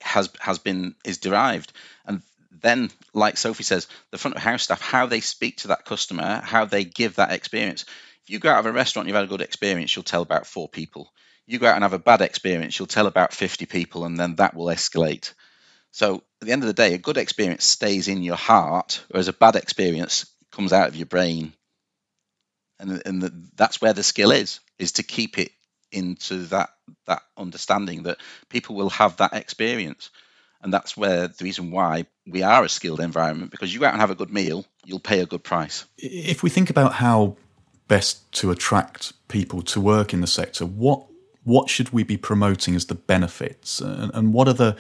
has 0.00 0.30
has 0.40 0.58
been 0.58 0.94
is 1.04 1.18
derived. 1.18 1.72
And 2.06 2.22
then 2.62 2.90
like 3.14 3.36
sophie 3.36 3.62
says 3.62 3.86
the 4.10 4.18
front 4.18 4.36
of 4.36 4.42
house 4.42 4.64
staff 4.64 4.80
how 4.80 5.06
they 5.06 5.20
speak 5.20 5.58
to 5.58 5.68
that 5.68 5.84
customer 5.84 6.40
how 6.42 6.64
they 6.64 6.84
give 6.84 7.16
that 7.16 7.32
experience. 7.32 7.84
If 8.24 8.30
you 8.30 8.38
go 8.38 8.50
out 8.50 8.60
of 8.60 8.66
a 8.66 8.72
restaurant 8.72 9.08
you've 9.08 9.14
had 9.14 9.24
a 9.24 9.28
good 9.28 9.40
experience 9.40 9.94
you'll 9.94 10.02
tell 10.02 10.22
about 10.22 10.46
four 10.46 10.68
people. 10.68 11.12
You 11.46 11.58
go 11.58 11.66
out 11.66 11.74
and 11.74 11.84
have 11.84 11.92
a 11.92 11.98
bad 11.98 12.20
experience 12.20 12.78
you'll 12.78 12.86
tell 12.86 13.06
about 13.06 13.32
50 13.32 13.66
people 13.66 14.04
and 14.04 14.18
then 14.18 14.36
that 14.36 14.54
will 14.54 14.66
escalate. 14.66 15.32
So 15.92 16.22
at 16.40 16.46
the 16.46 16.52
end 16.52 16.62
of 16.62 16.68
the 16.68 16.72
day 16.72 16.94
a 16.94 16.98
good 16.98 17.16
experience 17.16 17.64
stays 17.64 18.08
in 18.08 18.22
your 18.22 18.36
heart 18.36 19.02
whereas 19.10 19.28
a 19.28 19.32
bad 19.32 19.56
experience 19.56 20.26
comes 20.50 20.72
out 20.72 20.88
of 20.88 20.96
your 20.96 21.06
brain. 21.06 21.52
And, 22.78 23.02
and 23.04 23.22
the, 23.22 23.32
that's 23.56 23.80
where 23.80 23.92
the 23.92 24.02
skill 24.02 24.30
is 24.30 24.60
is 24.78 24.92
to 24.92 25.02
keep 25.02 25.38
it 25.38 25.52
into 25.92 26.44
that 26.46 26.70
that 27.06 27.22
understanding 27.36 28.04
that 28.04 28.18
people 28.48 28.74
will 28.74 28.90
have 28.90 29.16
that 29.18 29.32
experience. 29.32 30.10
And 30.62 30.72
that's 30.72 30.96
where 30.96 31.28
the 31.28 31.44
reason 31.44 31.70
why 31.70 32.06
we 32.26 32.42
are 32.42 32.64
a 32.64 32.68
skilled 32.68 33.00
environment 33.00 33.50
because 33.50 33.72
you 33.72 33.80
go 33.80 33.86
out 33.86 33.94
and 33.94 34.00
have 34.00 34.10
a 34.10 34.14
good 34.14 34.32
meal 34.32 34.66
you'll 34.84 35.00
pay 35.00 35.20
a 35.20 35.26
good 35.26 35.42
price. 35.42 35.84
If 35.98 36.42
we 36.42 36.50
think 36.50 36.70
about 36.70 36.94
how 36.94 37.36
best 37.88 38.30
to 38.32 38.50
attract 38.50 39.12
people 39.28 39.62
to 39.62 39.80
work 39.80 40.12
in 40.12 40.20
the 40.20 40.26
sector 40.26 40.64
what 40.66 41.06
what 41.44 41.70
should 41.70 41.90
we 41.90 42.02
be 42.02 42.16
promoting 42.16 42.74
as 42.74 42.86
the 42.86 42.94
benefits? 42.94 43.80
And, 43.80 44.10
and 44.14 44.34
what 44.34 44.46
are 44.46 44.54
the 44.54 44.76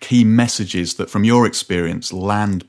key 0.00 0.24
messages 0.24 0.94
that 0.94 1.08
from 1.08 1.24
your 1.24 1.46
experience 1.46 2.12
land 2.12 2.68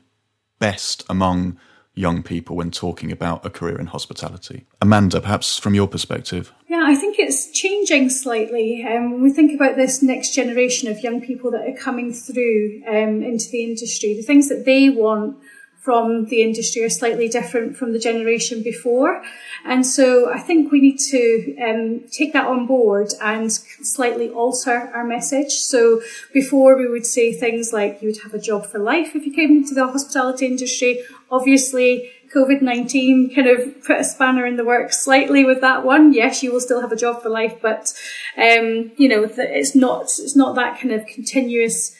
best 0.58 1.04
among 1.10 1.58
young 1.94 2.22
people 2.22 2.56
when 2.56 2.70
talking 2.70 3.12
about 3.12 3.46
a 3.46 3.50
career 3.50 3.78
in 3.78 3.86
hospitality. 3.86 4.66
Amanda, 4.80 5.20
perhaps 5.20 5.58
from 5.58 5.74
your 5.74 5.86
perspective. 5.86 6.52
Yeah, 6.68 6.82
I 6.84 6.96
think 6.96 7.18
it's 7.18 7.50
changing 7.52 8.10
slightly. 8.10 8.84
Um, 8.84 9.12
when 9.12 9.22
we 9.22 9.32
think 9.32 9.54
about 9.54 9.76
this 9.76 10.02
next 10.02 10.34
generation 10.34 10.90
of 10.90 11.00
young 11.00 11.20
people 11.20 11.50
that 11.52 11.68
are 11.68 11.76
coming 11.76 12.12
through 12.12 12.82
um, 12.88 13.22
into 13.22 13.48
the 13.50 13.62
industry, 13.62 14.14
the 14.14 14.22
things 14.22 14.48
that 14.48 14.64
they 14.64 14.90
want 14.90 15.36
from 15.84 16.24
the 16.26 16.40
industry 16.40 16.82
are 16.82 16.88
slightly 16.88 17.28
different 17.28 17.76
from 17.76 17.92
the 17.92 17.98
generation 17.98 18.62
before. 18.62 19.22
And 19.66 19.84
so 19.84 20.32
I 20.32 20.38
think 20.38 20.72
we 20.72 20.80
need 20.80 20.98
to 21.10 21.56
um, 21.62 22.04
take 22.10 22.32
that 22.32 22.46
on 22.46 22.66
board 22.66 23.08
and 23.20 23.52
slightly 23.52 24.30
alter 24.30 24.90
our 24.94 25.04
message. 25.04 25.52
So 25.52 26.00
before 26.32 26.78
we 26.78 26.88
would 26.88 27.04
say 27.04 27.34
things 27.34 27.74
like 27.74 28.00
you 28.00 28.08
would 28.08 28.22
have 28.22 28.32
a 28.32 28.38
job 28.38 28.64
for 28.64 28.78
life 28.78 29.14
if 29.14 29.26
you 29.26 29.32
came 29.34 29.50
into 29.50 29.74
the 29.74 29.86
hospitality 29.86 30.46
industry. 30.46 31.02
Obviously, 31.30 32.10
COVID 32.34 32.62
19 32.62 33.34
kind 33.34 33.46
of 33.46 33.84
put 33.84 34.00
a 34.00 34.04
spanner 34.04 34.46
in 34.46 34.56
the 34.56 34.64
works 34.64 35.04
slightly 35.04 35.44
with 35.44 35.60
that 35.60 35.84
one. 35.84 36.14
Yes, 36.14 36.42
you 36.42 36.50
will 36.50 36.60
still 36.60 36.80
have 36.80 36.92
a 36.92 36.96
job 36.96 37.22
for 37.22 37.28
life, 37.28 37.58
but, 37.60 37.92
um, 38.38 38.90
you 38.96 39.06
know, 39.06 39.28
it's 39.36 39.74
not, 39.76 40.04
it's 40.04 40.34
not 40.34 40.54
that 40.54 40.80
kind 40.80 40.92
of 40.92 41.04
continuous 41.06 41.94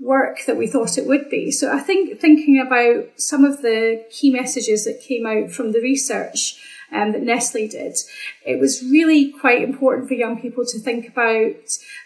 work 0.00 0.40
that 0.46 0.56
we 0.56 0.66
thought 0.66 0.98
it 0.98 1.06
would 1.06 1.30
be. 1.30 1.50
So 1.50 1.72
I 1.72 1.78
think 1.78 2.20
thinking 2.20 2.60
about 2.60 3.08
some 3.16 3.44
of 3.44 3.62
the 3.62 4.04
key 4.10 4.30
messages 4.30 4.84
that 4.84 5.00
came 5.00 5.26
out 5.26 5.50
from 5.50 5.72
the 5.72 5.80
research 5.80 6.60
um, 6.92 7.12
that 7.12 7.22
Nestle 7.22 7.68
did, 7.68 7.96
it 8.44 8.58
was 8.58 8.82
really 8.82 9.32
quite 9.32 9.62
important 9.62 10.08
for 10.08 10.14
young 10.14 10.40
people 10.40 10.64
to 10.66 10.78
think 10.78 11.08
about 11.08 11.54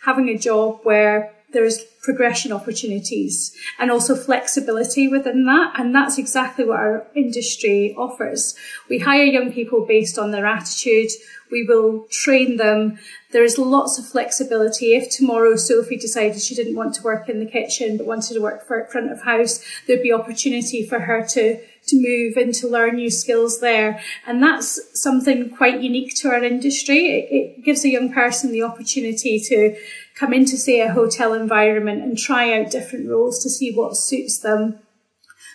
having 0.04 0.28
a 0.28 0.38
job 0.38 0.80
where 0.82 1.34
there's 1.52 1.84
progression 2.02 2.52
opportunities 2.52 3.54
and 3.78 3.90
also 3.90 4.14
flexibility 4.14 5.08
within 5.08 5.44
that. 5.46 5.74
And 5.78 5.94
that's 5.94 6.18
exactly 6.18 6.64
what 6.64 6.78
our 6.78 7.06
industry 7.14 7.94
offers. 7.96 8.54
We 8.88 8.98
hire 8.98 9.24
young 9.24 9.52
people 9.52 9.84
based 9.86 10.18
on 10.18 10.30
their 10.30 10.46
attitude. 10.46 11.10
We 11.50 11.64
will 11.64 12.06
train 12.10 12.56
them. 12.56 12.98
There 13.32 13.44
is 13.44 13.58
lots 13.58 13.98
of 13.98 14.06
flexibility. 14.06 14.94
If 14.94 15.10
tomorrow 15.10 15.56
Sophie 15.56 15.96
decided 15.96 16.40
she 16.40 16.54
didn't 16.54 16.76
want 16.76 16.94
to 16.94 17.02
work 17.02 17.28
in 17.28 17.40
the 17.40 17.50
kitchen 17.50 17.96
but 17.96 18.06
wanted 18.06 18.34
to 18.34 18.40
work 18.40 18.66
for 18.66 18.86
front 18.86 19.10
of 19.10 19.22
house, 19.22 19.64
there'd 19.86 20.02
be 20.02 20.12
opportunity 20.12 20.86
for 20.86 21.00
her 21.00 21.26
to 21.28 21.60
to 21.88 21.96
move 21.96 22.36
and 22.36 22.52
to 22.54 22.68
learn 22.68 22.96
new 22.96 23.10
skills 23.10 23.60
there. 23.60 24.00
And 24.26 24.42
that's 24.42 24.78
something 25.00 25.48
quite 25.48 25.80
unique 25.80 26.14
to 26.16 26.28
our 26.28 26.44
industry. 26.44 27.06
It, 27.06 27.28
it 27.30 27.64
gives 27.64 27.84
a 27.84 27.88
young 27.88 28.12
person 28.12 28.52
the 28.52 28.62
opportunity 28.62 29.40
to 29.40 29.74
come 30.18 30.32
into, 30.32 30.56
say, 30.56 30.80
a 30.80 30.92
hotel 30.92 31.32
environment 31.32 32.02
and 32.02 32.18
try 32.18 32.58
out 32.58 32.70
different 32.70 33.08
roles 33.08 33.42
to 33.42 33.50
see 33.50 33.72
what 33.72 33.96
suits 33.96 34.38
them. 34.38 34.80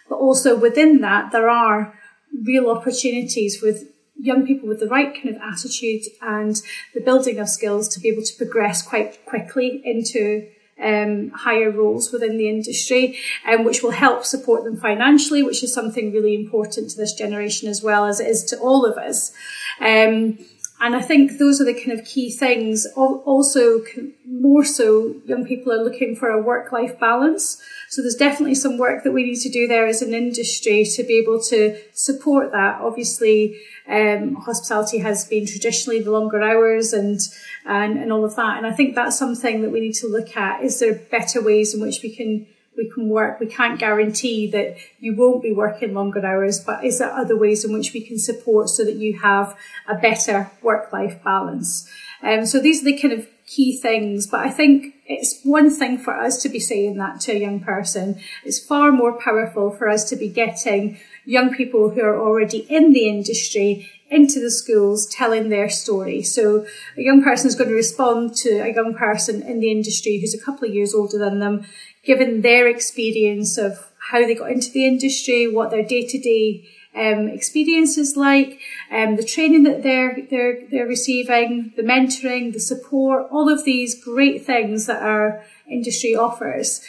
But 0.09 0.15
also 0.15 0.57
within 0.57 1.01
that, 1.01 1.31
there 1.31 1.49
are 1.49 1.99
real 2.43 2.69
opportunities 2.69 3.61
with 3.61 3.89
young 4.15 4.45
people 4.45 4.69
with 4.69 4.79
the 4.79 4.87
right 4.87 5.13
kind 5.13 5.35
of 5.35 5.41
attitude 5.41 6.03
and 6.21 6.61
the 6.93 7.01
building 7.01 7.39
of 7.39 7.49
skills 7.49 7.87
to 7.89 7.99
be 7.99 8.09
able 8.09 8.23
to 8.23 8.37
progress 8.37 8.81
quite 8.81 9.25
quickly 9.25 9.81
into 9.83 10.47
um, 10.81 11.29
higher 11.31 11.69
roles 11.69 12.11
within 12.11 12.37
the 12.37 12.49
industry, 12.49 13.17
um, 13.47 13.63
which 13.63 13.83
will 13.83 13.91
help 13.91 14.25
support 14.25 14.63
them 14.63 14.77
financially, 14.77 15.43
which 15.43 15.63
is 15.63 15.73
something 15.73 16.11
really 16.11 16.35
important 16.35 16.89
to 16.89 16.97
this 16.97 17.13
generation 17.13 17.69
as 17.69 17.83
well 17.83 18.05
as 18.05 18.19
it 18.19 18.27
is 18.27 18.43
to 18.45 18.57
all 18.59 18.85
of 18.85 18.97
us. 18.97 19.33
Um, 19.79 20.39
and 20.83 20.97
I 20.97 21.01
think 21.01 21.37
those 21.39 21.61
are 21.61 21.63
the 21.63 21.73
kind 21.73 21.97
of 21.97 22.05
key 22.05 22.29
things. 22.29 22.85
Also, 22.97 23.83
more 24.27 24.65
so, 24.65 25.15
young 25.25 25.45
people 25.45 25.71
are 25.71 25.81
looking 25.81 26.13
for 26.13 26.27
a 26.27 26.41
work 26.41 26.73
life 26.73 26.99
balance. 26.99 27.61
So 27.87 28.01
there's 28.01 28.15
definitely 28.15 28.55
some 28.55 28.77
work 28.77 29.05
that 29.05 29.13
we 29.13 29.23
need 29.23 29.39
to 29.39 29.49
do 29.49 29.65
there 29.65 29.87
as 29.87 30.01
an 30.01 30.13
industry 30.13 30.83
to 30.83 31.03
be 31.03 31.19
able 31.19 31.41
to 31.43 31.79
support 31.93 32.51
that. 32.51 32.81
Obviously, 32.81 33.57
um, 33.87 34.35
hospitality 34.35 34.97
has 34.97 35.25
been 35.25 35.47
traditionally 35.47 36.01
the 36.01 36.11
longer 36.11 36.43
hours 36.43 36.91
and, 36.91 37.17
and, 37.65 37.97
and 37.97 38.11
all 38.11 38.25
of 38.25 38.35
that. 38.35 38.57
And 38.57 38.67
I 38.67 38.73
think 38.73 38.93
that's 38.93 39.17
something 39.17 39.61
that 39.61 39.71
we 39.71 39.79
need 39.79 39.95
to 39.95 40.07
look 40.07 40.35
at. 40.35 40.63
Is 40.65 40.81
there 40.81 40.95
better 40.95 41.41
ways 41.41 41.73
in 41.73 41.79
which 41.79 42.01
we 42.03 42.13
can 42.13 42.45
we 42.77 42.89
can 42.89 43.09
work. 43.09 43.39
We 43.39 43.47
can't 43.47 43.79
guarantee 43.79 44.49
that 44.51 44.77
you 44.99 45.15
won't 45.15 45.43
be 45.43 45.51
working 45.51 45.93
longer 45.93 46.25
hours, 46.25 46.59
but 46.59 46.83
is 46.83 46.99
there 46.99 47.11
other 47.11 47.37
ways 47.37 47.63
in 47.63 47.73
which 47.73 47.93
we 47.93 48.01
can 48.01 48.17
support 48.17 48.69
so 48.69 48.83
that 48.83 48.95
you 48.95 49.19
have 49.19 49.57
a 49.87 49.95
better 49.95 50.51
work 50.61 50.91
life 50.91 51.23
balance? 51.23 51.89
Um, 52.21 52.45
so 52.45 52.59
these 52.59 52.81
are 52.81 52.85
the 52.85 52.99
kind 52.99 53.13
of 53.13 53.27
key 53.45 53.77
things, 53.77 54.27
but 54.27 54.39
I 54.39 54.49
think 54.49 54.95
it's 55.05 55.41
one 55.43 55.69
thing 55.69 55.97
for 55.97 56.17
us 56.17 56.41
to 56.43 56.49
be 56.49 56.59
saying 56.59 56.97
that 56.97 57.19
to 57.21 57.33
a 57.33 57.39
young 57.39 57.59
person. 57.59 58.19
It's 58.45 58.65
far 58.65 58.91
more 58.91 59.19
powerful 59.19 59.71
for 59.71 59.89
us 59.89 60.09
to 60.09 60.15
be 60.15 60.29
getting 60.29 60.97
young 61.25 61.53
people 61.53 61.89
who 61.89 62.01
are 62.01 62.19
already 62.19 62.59
in 62.69 62.93
the 62.93 63.07
industry 63.07 63.89
into 64.09 64.39
the 64.39 64.51
schools 64.51 65.07
telling 65.07 65.49
their 65.49 65.69
story. 65.69 66.21
So 66.21 66.65
a 66.97 67.01
young 67.01 67.23
person 67.23 67.47
is 67.47 67.55
going 67.55 67.69
to 67.69 67.75
respond 67.75 68.35
to 68.37 68.59
a 68.59 68.73
young 68.73 68.93
person 68.93 69.41
in 69.41 69.59
the 69.59 69.71
industry 69.71 70.19
who's 70.19 70.35
a 70.35 70.43
couple 70.43 70.67
of 70.67 70.73
years 70.73 70.93
older 70.93 71.17
than 71.17 71.39
them, 71.39 71.65
given 72.05 72.41
their 72.41 72.67
experience 72.67 73.57
of 73.57 73.91
how 74.09 74.19
they 74.19 74.35
got 74.35 74.51
into 74.51 74.71
the 74.71 74.85
industry, 74.85 75.47
what 75.47 75.71
their 75.71 75.83
day 75.83 76.05
to 76.05 76.19
day 76.19 76.67
experience 76.95 77.97
is 77.97 78.15
like, 78.15 78.59
um, 78.91 79.15
the 79.15 79.23
training 79.23 79.63
that 79.63 79.83
they're 79.83 80.17
they're 80.29 80.59
they're 80.69 80.87
receiving, 80.87 81.73
the 81.75 81.81
mentoring, 81.81 82.53
the 82.53 82.59
support, 82.59 83.27
all 83.31 83.49
of 83.49 83.65
these 83.65 84.01
great 84.03 84.45
things 84.45 84.85
that 84.85 85.01
our 85.01 85.43
industry 85.69 86.15
offers. 86.15 86.81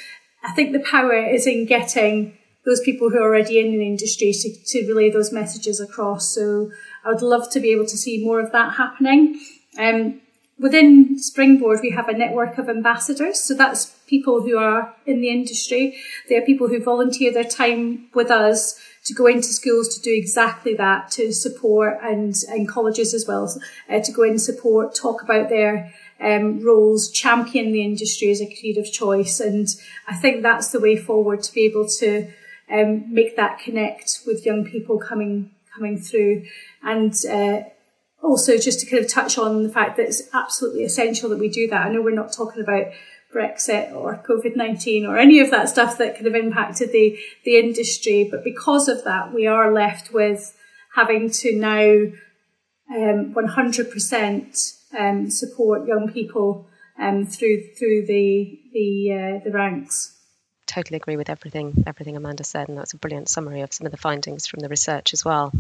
I 0.42 0.53
think 0.53 0.72
the 0.72 0.81
power 0.81 1.14
is 1.14 1.46
in 1.46 1.64
getting 1.64 2.37
those 2.66 2.81
people 2.81 3.11
who 3.11 3.18
are 3.18 3.29
already 3.29 3.59
in 3.59 3.72
the 3.72 3.87
industry 3.87 4.33
to, 4.33 4.64
to 4.66 4.87
relay 4.87 5.11
those 5.11 5.33
messages 5.33 5.81
across. 5.81 6.35
So 6.35 6.70
I 7.05 7.11
would 7.11 7.22
love 7.22 7.50
to 7.50 7.61
be 7.61 7.72
able 7.72 7.87
to 7.87 7.96
see 7.96 8.24
more 8.24 8.40
of 8.40 8.53
that 8.53 8.74
happening. 8.74 9.40
Um, 9.79 10.20
within 10.58 11.18
Springboard, 11.18 11.80
we 11.82 11.90
have 11.90 12.08
a 12.08 12.16
network 12.16 12.58
of 12.58 12.68
ambassadors. 12.68 13.40
So 13.40 13.54
that's 13.54 13.96
people 14.06 14.42
who 14.42 14.56
are 14.56 14.94
in 15.06 15.20
the 15.20 15.28
industry. 15.28 15.98
They 16.28 16.36
are 16.36 16.42
people 16.42 16.68
who 16.68 16.82
volunteer 16.82 17.32
their 17.32 17.44
time 17.44 18.08
with 18.14 18.30
us 18.30 18.80
to 19.04 19.14
go 19.14 19.26
into 19.26 19.48
schools 19.48 19.94
to 19.94 20.00
do 20.00 20.14
exactly 20.14 20.74
that, 20.74 21.10
to 21.10 21.32
support 21.32 21.98
and, 22.02 22.34
and 22.48 22.68
colleges 22.68 23.12
as 23.12 23.26
well, 23.26 23.54
uh, 23.90 24.00
to 24.00 24.12
go 24.12 24.22
in 24.22 24.30
and 24.30 24.40
support, 24.40 24.94
talk 24.94 25.22
about 25.22 25.50
their 25.50 25.92
um, 26.20 26.64
roles, 26.64 27.10
champion 27.10 27.72
the 27.72 27.84
industry 27.84 28.30
as 28.30 28.40
a 28.40 28.78
of 28.78 28.90
choice. 28.90 29.40
And 29.40 29.68
I 30.08 30.14
think 30.14 30.42
that's 30.42 30.72
the 30.72 30.80
way 30.80 30.96
forward 30.96 31.42
to 31.42 31.52
be 31.52 31.64
able 31.64 31.86
to 31.98 32.28
um, 32.70 33.12
make 33.12 33.36
that 33.36 33.58
connect 33.58 34.20
with 34.26 34.46
young 34.46 34.64
people 34.64 34.98
coming 34.98 35.50
coming 35.74 35.98
through. 35.98 36.44
And 36.82 37.12
uh, 37.28 37.68
also 38.24 38.56
just 38.56 38.80
to 38.80 38.87
kind 38.87 39.04
of 39.04 39.10
touch 39.10 39.37
on 39.38 39.62
the 39.62 39.68
fact 39.68 39.96
that 39.96 40.06
it's 40.06 40.22
absolutely 40.32 40.82
essential 40.82 41.28
that 41.28 41.38
we 41.38 41.48
do 41.48 41.68
that. 41.68 41.87
I 41.87 41.90
know 41.90 42.02
we're 42.02 42.14
not 42.14 42.32
talking 42.32 42.62
about 42.62 42.87
Brexit 43.32 43.92
or 43.92 44.22
COVID 44.26 44.56
19 44.56 45.04
or 45.04 45.18
any 45.18 45.40
of 45.40 45.50
that 45.50 45.68
stuff 45.68 45.98
that 45.98 46.16
could 46.16 46.26
have 46.26 46.34
impacted 46.34 46.92
the, 46.92 47.18
the 47.44 47.58
industry, 47.58 48.28
but 48.30 48.42
because 48.42 48.88
of 48.88 49.04
that, 49.04 49.34
we 49.34 49.46
are 49.46 49.72
left 49.72 50.12
with 50.12 50.56
having 50.94 51.30
to 51.30 51.54
now 51.56 52.12
um, 52.94 53.34
100% 53.34 54.72
um, 54.98 55.30
support 55.30 55.87
young 55.87 56.10
people 56.12 56.68
um, 57.00 57.26
through 57.26 57.74
through 57.76 58.06
the 58.06 58.60
the 58.72 59.12
uh, 59.12 59.44
the 59.44 59.50
ranks. 59.50 60.16
Totally 60.66 60.96
agree 60.96 61.16
with 61.16 61.31
everything 61.31 61.85
everything 61.87 62.16
Amanda 62.16 62.44
said, 62.44 62.68
and 62.68 62.79
that's 62.79 62.94
a 62.94 62.96
brilliant 62.96 63.29
summary 63.29 63.61
of 63.61 63.72
some 63.72 63.87
of 63.87 63.90
the 63.90 63.98
findings 63.98 64.46
from 64.46 64.61
the 64.61 64.68
research 64.68 65.12
as 65.12 65.24
well. 65.24 65.53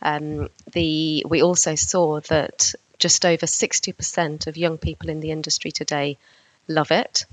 Um, 0.00 0.48
the 0.72 1.24
we 1.28 1.42
also 1.42 1.74
saw 1.74 2.20
that 2.20 2.74
just 2.98 3.24
over 3.24 3.46
60% 3.46 4.46
of 4.46 4.56
young 4.56 4.78
people 4.78 5.10
in 5.10 5.18
the 5.18 5.32
industry 5.32 5.72
today 5.72 6.18
love 6.68 6.90
it, 6.92 7.24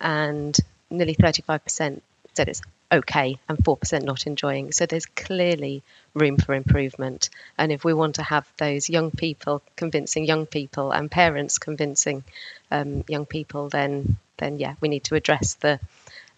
and 0.00 0.56
nearly 0.90 1.14
35% 1.14 2.00
said 2.34 2.48
it's 2.48 2.62
okay 2.90 3.38
and 3.48 3.58
4% 3.58 4.02
not 4.02 4.26
enjoying. 4.26 4.72
So 4.72 4.86
there's 4.86 5.06
clearly 5.06 5.82
room 6.14 6.36
for 6.36 6.54
improvement. 6.54 7.30
And 7.58 7.72
if 7.72 7.84
we 7.84 7.94
want 7.94 8.16
to 8.16 8.22
have 8.22 8.46
those 8.58 8.88
young 8.88 9.10
people 9.10 9.62
convincing 9.76 10.24
young 10.24 10.46
people 10.46 10.92
and 10.92 11.10
parents 11.10 11.58
convincing 11.58 12.24
um, 12.70 13.04
young 13.08 13.26
people, 13.26 13.68
then 13.68 14.16
then 14.38 14.58
yeah, 14.58 14.74
we 14.80 14.88
need 14.88 15.04
to 15.04 15.14
address 15.14 15.54
the 15.54 15.80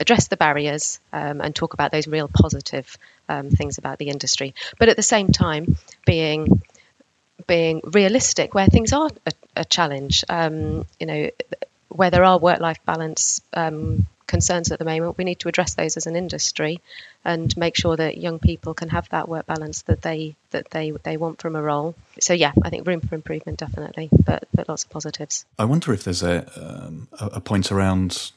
address 0.01 0.29
the 0.29 0.37
barriers 0.37 1.01
um, 1.13 1.41
and 1.41 1.55
talk 1.55 1.75
about 1.75 1.93
those 1.93 2.07
real 2.07 2.29
positive 2.29 2.97
um, 3.29 3.51
things 3.51 3.79
about 3.79 3.99
the 3.99 4.09
industry. 4.09 4.55
But 4.79 4.89
at 4.89 4.97
the 4.97 5.03
same 5.03 5.33
time, 5.33 5.77
being 6.07 6.63
being 7.47 7.81
realistic 7.85 8.55
where 8.55 8.67
things 8.67 8.93
are 8.93 9.11
a, 9.27 9.33
a 9.57 9.65
challenge. 9.65 10.25
Um, 10.29 10.87
you 10.99 11.07
know, 11.07 11.31
where 11.89 12.11
there 12.11 12.25
are 12.25 12.39
work 12.39 12.61
life 12.61 12.79
balance 12.85 13.41
um, 13.55 14.07
concerns 14.29 14.71
at 14.71 14.79
the 14.79 14.85
moment, 14.85 15.19
we 15.19 15.25
need 15.25 15.41
to 15.41 15.49
address 15.49 15.75
those 15.75 15.97
as 15.97 16.07
an 16.07 16.15
industry 16.15 16.81
and 17.25 17.57
make 17.57 17.75
sure 17.75 17.97
that 17.97 18.19
young 18.19 18.39
people 18.39 18.75
can 18.75 18.91
have 18.91 19.09
that 19.09 19.29
work 19.29 19.47
balance 19.47 19.83
that 19.83 20.03
they 20.03 20.37
that 20.51 20.71
they 20.71 20.93
they 21.03 21.17
want 21.17 21.41
from 21.41 21.57
a 21.57 21.63
role. 21.63 21.97
So 22.21 22.35
yeah, 22.35 22.53
I 22.63 22.71
think 22.71 22.87
room 22.87 23.01
for 23.01 23.15
improvement 23.15 23.59
definitely, 23.59 24.11
but 24.13 24.47
but 24.55 24.69
lots 24.69 24.85
of 24.85 24.91
positives. 24.91 25.45
I 25.59 25.65
wonder 25.65 25.93
if 25.93 26.05
there's 26.05 26.23
a 26.23 26.47
um, 26.57 27.09
a 27.19 27.41
point 27.41 27.73
around 27.73 28.31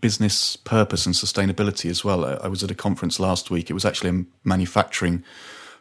business 0.00 0.56
purpose 0.56 1.06
and 1.06 1.14
sustainability 1.14 1.90
as 1.90 2.04
well. 2.04 2.24
I 2.24 2.48
was 2.48 2.62
at 2.62 2.70
a 2.70 2.74
conference 2.74 3.18
last 3.18 3.50
week. 3.50 3.70
It 3.70 3.74
was 3.74 3.84
actually 3.84 4.10
in 4.10 4.26
manufacturing 4.44 5.24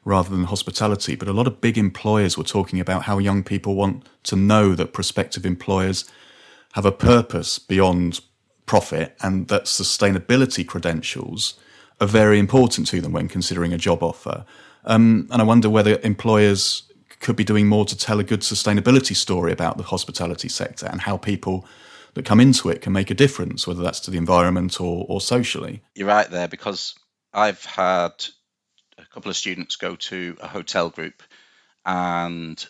rather 0.06 0.30
than 0.30 0.46
hospitality, 0.46 1.16
but 1.16 1.28
a 1.28 1.34
lot 1.34 1.48
of 1.48 1.62
big 1.62 1.78
employers 1.78 2.38
were 2.38 2.44
talking 2.44 2.80
about 2.80 3.04
how 3.04 3.18
young 3.18 3.44
people 3.44 3.76
want 3.76 4.06
to 4.24 4.36
know 4.36 4.76
that 4.76 4.94
prospective 4.94 5.46
employers 5.46 6.06
have 6.74 6.86
a 6.86 6.92
purpose 6.92 7.60
beyond 7.60 8.20
profit 8.66 9.16
and 9.22 9.48
that 9.48 9.66
sustainability 9.66 10.66
credentials 10.66 11.54
are 12.02 12.08
very 12.08 12.40
important 12.40 12.88
to 12.88 13.00
them 13.00 13.14
when 13.14 13.28
considering 13.28 13.74
a 13.74 13.78
job 13.78 14.04
offer. 14.04 14.46
Um, 14.86 15.28
and 15.32 15.42
I 15.42 15.46
wonder 15.46 15.70
whether 15.70 16.00
employers 16.04 16.84
could 17.20 17.36
be 17.36 17.44
doing 17.44 17.68
more 17.68 17.86
to 17.86 17.98
tell 17.98 18.20
a 18.20 18.24
good 18.24 18.42
sustainability 18.42 19.16
story 19.16 19.52
about 19.52 19.78
the 19.78 19.84
hospitality 19.84 20.50
sector 20.50 20.88
and 20.88 21.02
how 21.02 21.16
people 21.16 21.66
that 22.14 22.26
come 22.26 22.40
into 22.40 22.70
it 22.70 22.82
can 22.82 22.94
make 22.94 23.10
a 23.10 23.16
difference, 23.16 23.68
whether 23.68 23.84
that's 23.84 24.02
to 24.02 24.12
the 24.12 24.18
environment 24.18 24.80
or, 24.80 25.06
or 25.08 25.22
socially. 25.22 25.82
You're 25.96 26.08
right 26.08 26.30
there 26.30 26.48
because 26.48 26.96
I've 27.34 27.64
had 27.66 28.12
a 28.98 29.06
couple 29.12 29.30
of 29.30 29.36
students 29.36 29.76
go 29.76 29.96
to 29.96 30.38
a 30.42 30.48
hotel 30.48 30.90
group, 30.90 31.24
and 31.86 32.64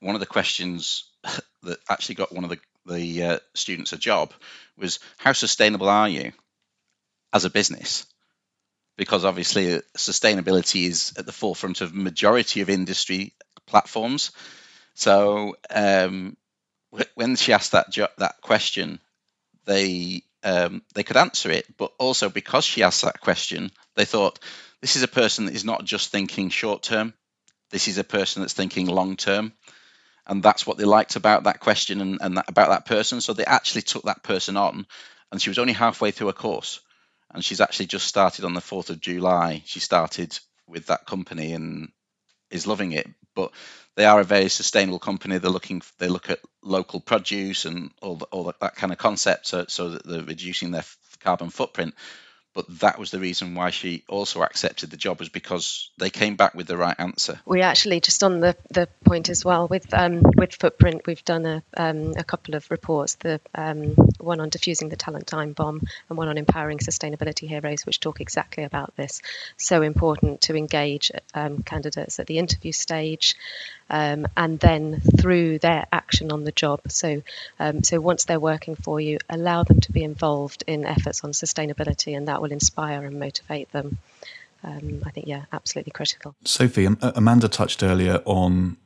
one 0.00 0.14
of 0.14 0.20
the 0.20 0.26
questions 0.26 1.10
that 1.62 1.78
actually 1.88 2.16
got 2.16 2.32
one 2.32 2.44
of 2.44 2.50
the 2.50 2.58
the 2.86 3.22
uh, 3.22 3.38
students 3.54 3.92
a 3.92 3.98
job 3.98 4.32
was 4.76 4.98
how 5.18 5.32
sustainable 5.32 5.88
are 5.88 6.08
you 6.08 6.32
as 7.32 7.44
a 7.44 7.50
business? 7.50 8.06
Because 8.96 9.24
obviously 9.24 9.74
uh, 9.74 9.80
sustainability 9.96 10.86
is 10.86 11.14
at 11.16 11.26
the 11.26 11.32
forefront 11.32 11.80
of 11.80 11.94
majority 11.94 12.60
of 12.60 12.70
industry 12.70 13.34
platforms. 13.66 14.32
So 14.94 15.56
um, 15.70 16.36
when 17.14 17.36
she 17.36 17.52
asked 17.52 17.72
that 17.72 17.90
jo- 17.90 18.08
that 18.18 18.40
question, 18.42 19.00
they 19.66 20.22
um, 20.44 20.82
they 20.94 21.04
could 21.04 21.16
answer 21.18 21.50
it, 21.50 21.66
but 21.78 21.92
also 21.98 22.30
because 22.30 22.64
she 22.64 22.82
asked 22.82 23.02
that 23.02 23.20
question, 23.20 23.70
they 23.96 24.04
thought 24.06 24.38
this 24.80 24.96
is 24.96 25.02
a 25.02 25.08
person 25.08 25.46
that 25.46 25.54
is 25.54 25.64
not 25.64 25.84
just 25.84 26.10
thinking 26.10 26.50
short 26.50 26.82
term. 26.82 27.14
This 27.70 27.88
is 27.88 27.98
a 27.98 28.04
person 28.04 28.42
that's 28.42 28.54
thinking 28.54 28.86
long 28.86 29.16
term 29.16 29.52
and 30.26 30.42
that's 30.42 30.66
what 30.66 30.78
they 30.78 30.86
liked 30.86 31.16
about 31.16 31.44
that 31.44 31.60
question 31.60 32.00
and, 32.02 32.18
and 32.22 32.38
that, 32.38 32.48
about 32.48 32.70
that 32.70 32.86
person. 32.86 33.20
So 33.20 33.34
they 33.34 33.46
actually 33.46 33.82
took 33.82 34.04
that 34.04 34.24
person 34.24 34.56
on, 34.56 34.86
and 35.32 35.42
she 35.42 35.50
was 35.50 35.60
only 35.60 35.74
halfway 35.74 36.12
through 36.12 36.30
a 36.30 36.34
course, 36.34 36.80
and 37.32 37.44
she's 37.44 37.60
actually 37.62 37.88
just 37.88 38.06
started 38.06 38.46
on 38.46 38.54
the 38.54 38.62
fourth 38.62 38.90
of 38.90 39.00
July. 39.00 39.62
She 39.66 39.80
started 39.80 40.38
with 40.68 40.86
that 40.86 41.06
company 41.06 41.52
and 41.54 41.90
is 42.50 42.66
loving 42.66 42.92
it. 42.92 43.08
But 43.40 43.52
they 43.96 44.04
are 44.04 44.20
a 44.20 44.24
very 44.24 44.48
sustainable 44.48 44.98
company. 44.98 45.38
They're 45.38 45.50
looking, 45.50 45.82
they 45.98 46.08
look 46.08 46.30
at 46.30 46.40
local 46.62 47.00
produce 47.00 47.64
and 47.64 47.90
all, 48.02 48.16
the, 48.16 48.26
all 48.26 48.44
that 48.60 48.76
kind 48.76 48.92
of 48.92 48.98
concept, 48.98 49.46
so, 49.46 49.64
so 49.68 49.90
that 49.90 50.06
they're 50.06 50.22
reducing 50.22 50.70
their 50.70 50.84
carbon 51.20 51.50
footprint 51.50 51.94
but 52.54 52.66
that 52.80 52.98
was 52.98 53.10
the 53.10 53.18
reason 53.18 53.54
why 53.54 53.70
she 53.70 54.02
also 54.08 54.42
accepted 54.42 54.90
the 54.90 54.96
job 54.96 55.20
was 55.20 55.28
because 55.28 55.90
they 55.98 56.10
came 56.10 56.36
back 56.36 56.54
with 56.54 56.66
the 56.66 56.76
right 56.76 56.96
answer. 56.98 57.40
We 57.46 57.62
actually 57.62 58.00
just 58.00 58.24
on 58.24 58.40
the, 58.40 58.56
the 58.70 58.88
point 59.04 59.28
as 59.28 59.44
well 59.44 59.68
with 59.68 59.92
um, 59.94 60.22
with 60.36 60.54
footprint, 60.54 61.06
we've 61.06 61.24
done 61.24 61.46
a 61.46 61.62
um, 61.76 62.14
a 62.16 62.24
couple 62.24 62.54
of 62.56 62.68
reports. 62.70 63.14
The 63.14 63.40
um, 63.54 63.94
one 64.22 64.40
on 64.40 64.48
diffusing 64.48 64.88
the 64.88 64.96
talent 64.96 65.26
time 65.26 65.52
bomb 65.52 65.80
and 66.08 66.18
one 66.18 66.28
on 66.28 66.38
empowering 66.38 66.78
sustainability 66.78 67.48
heroes, 67.48 67.86
which 67.86 68.00
talk 68.00 68.20
exactly 68.20 68.64
about 68.64 68.94
this. 68.96 69.22
So 69.56 69.82
important 69.82 70.42
to 70.42 70.56
engage 70.56 71.10
um, 71.34 71.62
candidates 71.62 72.18
at 72.18 72.26
the 72.26 72.38
interview 72.38 72.72
stage, 72.72 73.36
um, 73.88 74.26
and 74.36 74.58
then 74.58 75.00
through 75.00 75.58
their 75.58 75.86
action 75.92 76.32
on 76.32 76.44
the 76.44 76.52
job. 76.52 76.80
So, 76.88 77.22
um, 77.58 77.82
so 77.82 78.00
once 78.00 78.24
they're 78.24 78.40
working 78.40 78.76
for 78.76 79.00
you, 79.00 79.18
allow 79.28 79.64
them 79.64 79.80
to 79.80 79.92
be 79.92 80.04
involved 80.04 80.64
in 80.66 80.84
efforts 80.84 81.24
on 81.24 81.32
sustainability, 81.32 82.16
and 82.16 82.28
that 82.28 82.40
will 82.40 82.52
inspire 82.52 83.04
and 83.04 83.18
motivate 83.18 83.70
them. 83.72 83.98
Um, 84.62 85.02
I 85.06 85.10
think, 85.10 85.26
yeah, 85.26 85.44
absolutely 85.52 85.92
critical. 85.92 86.34
Sophie, 86.44 86.86
Amanda 87.00 87.48
touched 87.48 87.82
earlier 87.82 88.20
on 88.26 88.76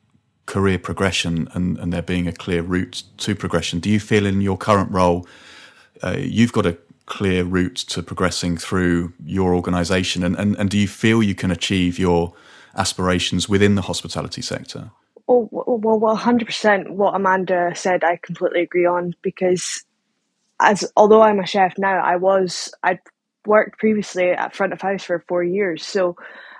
career 0.46 0.78
progression 0.78 1.48
and, 1.54 1.78
and 1.78 1.92
there 1.92 2.02
being 2.02 2.28
a 2.28 2.32
clear 2.32 2.62
route 2.62 3.02
to 3.18 3.34
progression. 3.34 3.80
Do 3.80 3.90
you 3.90 4.00
feel 4.00 4.26
in 4.26 4.40
your 4.40 4.56
current 4.56 4.90
role, 4.90 5.26
uh, 6.02 6.16
you've 6.18 6.52
got 6.52 6.66
a 6.66 6.76
clear 7.06 7.44
route 7.44 7.76
to 7.76 8.02
progressing 8.02 8.56
through 8.56 9.12
your 9.24 9.54
organisation, 9.54 10.22
and, 10.22 10.36
and, 10.36 10.56
and 10.56 10.70
do 10.70 10.78
you 10.78 10.88
feel 10.88 11.22
you 11.22 11.34
can 11.34 11.50
achieve 11.50 11.98
your 11.98 12.32
aspirations 12.76 13.48
within 13.48 13.74
the 13.74 13.82
hospitality 13.82 14.42
sector? 14.42 14.90
Oh, 15.28 15.48
well, 15.50 15.98
well, 15.98 16.16
hundred 16.16 16.46
percent. 16.46 16.90
What 16.90 17.14
Amanda 17.14 17.72
said, 17.74 18.04
I 18.04 18.18
completely 18.22 18.60
agree 18.60 18.86
on 18.86 19.14
because, 19.22 19.84
as 20.60 20.90
although 20.96 21.22
I'm 21.22 21.40
a 21.40 21.46
chef 21.46 21.78
now, 21.78 22.02
I 22.02 22.16
was 22.16 22.72
I'd 22.82 23.00
worked 23.46 23.78
previously 23.78 24.30
at 24.30 24.54
front 24.54 24.72
of 24.72 24.80
house 24.80 25.04
for 25.04 25.24
four 25.28 25.42
years, 25.42 25.84
so 25.84 26.16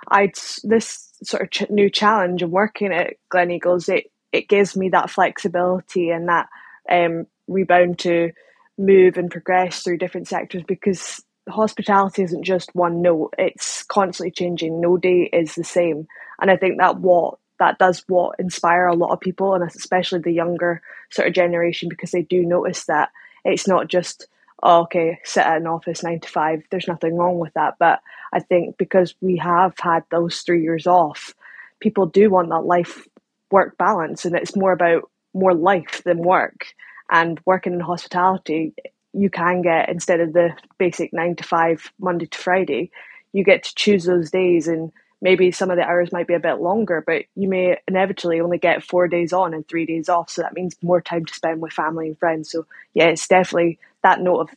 I'd 0.07 0.35
this 0.63 1.04
sort 1.23 1.43
of 1.43 1.51
ch- 1.51 1.69
new 1.69 1.89
challenge 1.89 2.41
of 2.41 2.49
working 2.49 2.93
at 2.93 3.15
Gleneagles. 3.33 3.89
It 3.89 4.11
it 4.31 4.49
gives 4.49 4.75
me 4.75 4.89
that 4.89 5.09
flexibility 5.09 6.09
and 6.09 6.27
that 6.27 6.49
um, 6.89 7.25
rebound 7.47 7.99
to 7.99 8.31
move 8.77 9.17
and 9.17 9.31
progress 9.31 9.81
through 9.81 9.97
different 9.97 10.27
sectors 10.27 10.63
because 10.67 11.23
hospitality 11.47 12.23
isn't 12.23 12.43
just 12.43 12.73
one 12.73 13.01
note 13.01 13.33
it's 13.37 13.83
constantly 13.83 14.31
changing 14.31 14.81
no 14.81 14.97
day 14.97 15.29
is 15.31 15.55
the 15.55 15.63
same 15.63 16.07
and 16.41 16.49
i 16.49 16.57
think 16.57 16.79
that 16.79 16.99
what 16.99 17.37
that 17.59 17.77
does 17.77 18.03
what 18.07 18.37
inspire 18.39 18.87
a 18.87 18.95
lot 18.95 19.11
of 19.11 19.19
people 19.19 19.53
and 19.53 19.63
especially 19.63 20.19
the 20.19 20.31
younger 20.31 20.81
sort 21.11 21.27
of 21.27 21.33
generation 21.33 21.87
because 21.87 22.11
they 22.11 22.23
do 22.23 22.43
notice 22.43 22.85
that 22.85 23.09
it's 23.45 23.67
not 23.67 23.87
just 23.87 24.27
oh, 24.63 24.81
okay 24.81 25.19
sit 25.23 25.45
at 25.45 25.57
an 25.57 25.67
office 25.67 26.03
nine 26.03 26.19
to 26.19 26.27
five 26.27 26.63
there's 26.71 26.87
nothing 26.87 27.15
wrong 27.15 27.37
with 27.37 27.53
that 27.53 27.75
but 27.79 28.01
i 28.35 28.39
think 28.39 28.77
because 28.77 29.15
we 29.21 29.37
have 29.37 29.73
had 29.79 30.03
those 30.11 30.41
three 30.41 30.61
years 30.61 30.85
off 30.85 31.33
people 31.79 32.05
do 32.05 32.29
want 32.29 32.49
that 32.49 32.65
life 32.65 33.07
work 33.51 33.77
balance 33.77 34.25
and 34.25 34.35
it's 34.35 34.55
more 34.55 34.71
about 34.71 35.09
more 35.33 35.53
life 35.53 36.01
than 36.05 36.17
work 36.19 36.67
and 37.11 37.39
working 37.45 37.73
in 37.73 37.79
hospitality 37.79 38.73
you 39.15 39.29
can 39.29 39.61
get 39.61 39.89
instead 39.89 40.19
of 40.19 40.33
the 40.33 40.49
basic 40.77 41.13
nine 41.13 41.35
to 41.37 41.43
five 41.43 41.91
Monday 41.99 42.25
to 42.25 42.37
Friday, 42.37 42.91
you 43.31 43.43
get 43.43 43.63
to 43.63 43.75
choose 43.75 44.03
those 44.03 44.29
days 44.29 44.67
and 44.67 44.91
maybe 45.21 45.51
some 45.51 45.71
of 45.71 45.77
the 45.77 45.83
hours 45.83 46.11
might 46.11 46.27
be 46.27 46.33
a 46.33 46.39
bit 46.39 46.59
longer, 46.59 47.03
but 47.05 47.23
you 47.35 47.47
may 47.47 47.77
inevitably 47.87 48.41
only 48.41 48.57
get 48.57 48.83
four 48.83 49.07
days 49.07 49.31
on 49.31 49.53
and 49.53 49.67
three 49.67 49.85
days 49.85 50.09
off. 50.09 50.29
So 50.29 50.41
that 50.41 50.53
means 50.53 50.75
more 50.83 51.01
time 51.01 51.25
to 51.25 51.33
spend 51.33 51.61
with 51.61 51.71
family 51.71 52.07
and 52.07 52.19
friends. 52.19 52.51
So 52.51 52.65
yeah, 52.93 53.05
it's 53.05 53.27
definitely 53.27 53.79
that 54.03 54.19
note 54.21 54.39
of 54.41 54.49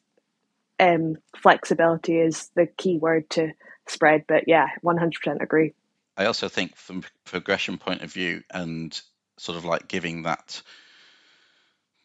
um, 0.78 1.16
flexibility 1.36 2.18
is 2.18 2.50
the 2.54 2.66
key 2.66 2.98
word 2.98 3.28
to 3.30 3.52
spread. 3.86 4.24
But 4.26 4.44
yeah, 4.46 4.68
100% 4.84 5.42
agree. 5.42 5.74
I 6.16 6.26
also 6.26 6.48
think 6.48 6.76
from 6.76 7.04
progression 7.24 7.78
point 7.78 8.02
of 8.02 8.12
view 8.12 8.42
and 8.50 8.98
sort 9.38 9.56
of 9.56 9.64
like 9.64 9.88
giving 9.88 10.22
that 10.22 10.62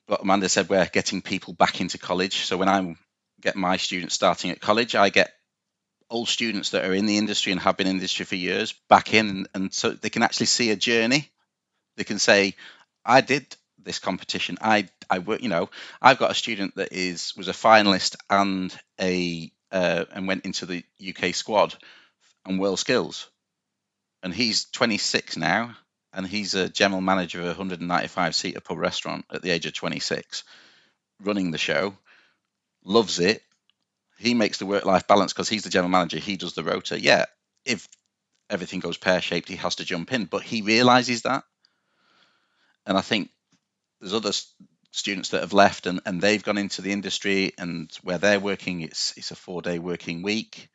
what 0.07 0.21
Amanda 0.21 0.49
said, 0.49 0.69
we're 0.69 0.85
getting 0.85 1.21
people 1.21 1.53
back 1.53 1.81
into 1.81 1.97
college. 1.97 2.45
So 2.45 2.57
when 2.57 2.69
I 2.69 2.95
get 3.41 3.55
my 3.55 3.77
students 3.77 4.15
starting 4.15 4.51
at 4.51 4.59
college, 4.59 4.95
I 4.95 5.09
get 5.09 5.33
old 6.09 6.27
students 6.27 6.71
that 6.71 6.85
are 6.85 6.93
in 6.93 7.05
the 7.05 7.17
industry 7.17 7.51
and 7.51 7.61
have 7.61 7.77
been 7.77 7.87
in 7.87 7.93
the 7.93 8.01
industry 8.01 8.25
for 8.25 8.35
years 8.35 8.73
back 8.89 9.13
in, 9.13 9.47
and 9.53 9.73
so 9.73 9.91
they 9.91 10.09
can 10.09 10.23
actually 10.23 10.47
see 10.47 10.71
a 10.71 10.75
journey. 10.75 11.31
They 11.95 12.03
can 12.03 12.19
say, 12.19 12.55
"I 13.05 13.21
did 13.21 13.55
this 13.83 13.99
competition. 13.99 14.57
I 14.61 14.89
I. 15.09 15.17
You 15.17 15.49
know, 15.49 15.69
I've 16.01 16.19
got 16.19 16.31
a 16.31 16.35
student 16.35 16.75
that 16.75 16.93
is 16.93 17.33
was 17.37 17.47
a 17.47 17.53
finalist 17.53 18.15
and 18.29 18.75
a 18.99 19.51
uh, 19.71 20.05
and 20.11 20.27
went 20.27 20.45
into 20.45 20.65
the 20.65 20.83
UK 21.07 21.33
squad 21.35 21.75
and 22.45 22.59
World 22.59 22.79
Skills, 22.79 23.29
and 24.23 24.33
he's 24.33 24.65
26 24.65 25.37
now, 25.37 25.75
and 26.13 26.27
he's 26.27 26.55
a 26.55 26.69
general 26.69 27.01
manager 27.01 27.39
of 27.39 27.45
a 27.45 27.49
195 27.49 28.35
seater 28.35 28.61
pub 28.61 28.77
restaurant 28.77 29.25
at 29.31 29.41
the 29.41 29.51
age 29.51 29.65
of 29.65 29.73
26, 29.73 30.43
running 31.21 31.51
the 31.51 31.57
show, 31.57 31.95
loves 32.83 33.19
it, 33.19 33.41
he 34.17 34.33
makes 34.33 34.57
the 34.57 34.65
work 34.65 34.85
life 34.85 35.07
balance 35.07 35.33
because 35.33 35.49
he's 35.49 35.63
the 35.63 35.69
general 35.69 35.89
manager. 35.89 36.17
He 36.17 36.37
does 36.37 36.53
the 36.53 36.63
rota. 36.63 36.99
Yeah, 36.99 37.25
if 37.65 37.87
everything 38.49 38.79
goes 38.79 38.97
pear 38.97 39.21
shaped, 39.21 39.49
he 39.49 39.55
has 39.57 39.75
to 39.75 39.85
jump 39.85 40.13
in, 40.13 40.25
but 40.25 40.43
he 40.43 40.61
realizes 40.61 41.23
that. 41.23 41.43
And 42.85 42.97
I 42.97 43.01
think 43.01 43.29
there's 44.03 44.13
other 44.13 44.33
students 44.91 45.29
that 45.29 45.41
have 45.41 45.53
left 45.53 45.87
and, 45.87 46.01
and 46.05 46.21
they've 46.21 46.43
gone 46.43 46.57
into 46.57 46.81
the 46.81 46.91
industry 46.91 47.53
and 47.57 47.89
where 48.03 48.17
they're 48.17 48.39
working, 48.39 48.81
it's 48.81 49.13
it's 49.17 49.31
a 49.31 49.35
four 49.35 49.61
day 49.61 49.79
working 49.79 50.21
week 50.21 50.69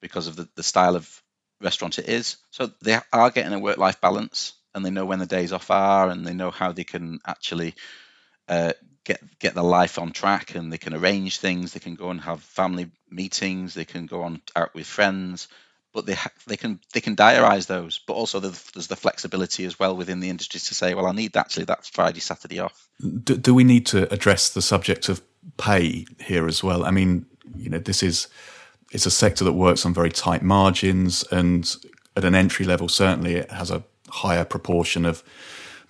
because 0.00 0.26
of 0.26 0.36
the, 0.36 0.48
the 0.56 0.62
style 0.62 0.96
of 0.96 1.22
restaurant 1.60 1.98
it 1.98 2.08
is. 2.08 2.38
So 2.50 2.70
they 2.82 2.98
are 3.12 3.30
getting 3.30 3.52
a 3.52 3.58
work 3.58 3.76
life 3.76 4.00
balance 4.00 4.54
and 4.74 4.84
they 4.84 4.90
know 4.90 5.04
when 5.04 5.18
the 5.18 5.26
days 5.26 5.52
off 5.52 5.70
are 5.70 6.08
and 6.08 6.26
they 6.26 6.32
know 6.32 6.50
how 6.50 6.72
they 6.72 6.84
can 6.84 7.20
actually 7.26 7.74
uh, 8.48 8.72
get 9.04 9.20
get 9.38 9.54
their 9.54 9.62
life 9.62 9.98
on 9.98 10.12
track 10.12 10.54
and 10.54 10.72
they 10.72 10.78
can 10.78 10.94
arrange 10.94 11.38
things. 11.38 11.74
They 11.74 11.80
can 11.80 11.94
go 11.94 12.10
and 12.10 12.22
have 12.22 12.42
family 12.42 12.90
meetings. 13.10 13.74
They 13.74 13.84
can 13.84 14.06
go 14.06 14.22
on 14.22 14.40
out 14.56 14.74
with 14.74 14.86
friends 14.86 15.48
but 15.92 16.06
they 16.06 16.14
ha- 16.14 16.30
they 16.46 16.56
can 16.56 16.80
they 16.92 17.00
can 17.00 17.16
diarize 17.16 17.66
those 17.66 18.00
but 18.06 18.14
also 18.14 18.40
there's 18.40 18.86
the 18.86 18.96
flexibility 18.96 19.64
as 19.64 19.78
well 19.78 19.96
within 19.96 20.20
the 20.20 20.28
industry 20.28 20.60
to 20.60 20.74
say 20.74 20.94
well 20.94 21.06
i 21.06 21.12
need 21.12 21.36
actually 21.36 21.64
that 21.64 21.84
friday 21.84 22.20
saturday 22.20 22.58
off 22.58 22.88
do, 23.24 23.36
do 23.36 23.54
we 23.54 23.64
need 23.64 23.86
to 23.86 24.12
address 24.12 24.50
the 24.50 24.62
subject 24.62 25.08
of 25.08 25.22
pay 25.56 26.06
here 26.18 26.46
as 26.46 26.62
well 26.62 26.84
i 26.84 26.90
mean 26.90 27.26
you 27.56 27.70
know 27.70 27.78
this 27.78 28.02
is 28.02 28.28
it's 28.92 29.06
a 29.06 29.10
sector 29.10 29.44
that 29.44 29.52
works 29.52 29.86
on 29.86 29.94
very 29.94 30.10
tight 30.10 30.42
margins 30.42 31.24
and 31.30 31.76
at 32.16 32.24
an 32.24 32.34
entry 32.34 32.66
level 32.66 32.88
certainly 32.88 33.34
it 33.34 33.50
has 33.50 33.70
a 33.70 33.82
higher 34.08 34.44
proportion 34.44 35.04
of 35.06 35.22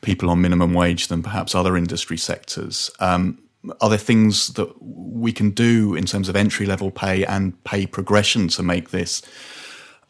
people 0.01 0.31
on 0.31 0.41
minimum 0.41 0.73
wage 0.73 1.09
than 1.09 1.23
perhaps 1.23 1.55
other 1.55 1.77
industry 1.77 2.17
sectors. 2.17 2.91
Um, 3.01 3.39
are 3.81 3.91
there 3.91 3.99
things 3.99 4.55
that 4.55 4.75
we 4.81 5.33
can 5.33 5.51
do 5.51 5.95
in 5.95 6.07
terms 6.07 6.29
of 6.29 6.37
entry 6.37 6.65
level 6.65 6.91
pay 6.91 7.25
and 7.27 7.63
pay 7.65 7.87
progression 7.87 8.49
to 8.49 8.63
make 8.63 8.91
this 8.91 9.21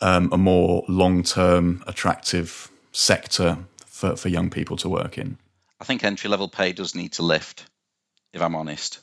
um, 0.00 0.30
a 0.32 0.38
more 0.38 0.84
long 0.88 1.22
term 1.22 1.82
attractive 1.86 2.70
sector 2.92 3.58
for, 3.86 4.16
for 4.16 4.28
young 4.28 4.50
people 4.50 4.76
to 4.78 4.88
work 4.88 5.18
in? 5.18 5.38
I 5.80 5.84
think 5.84 6.04
entry 6.04 6.28
level 6.28 6.48
pay 6.48 6.72
does 6.72 6.94
need 6.94 7.12
to 7.12 7.22
lift, 7.22 7.64
if 8.32 8.42
I'm 8.42 8.54
honest. 8.54 9.00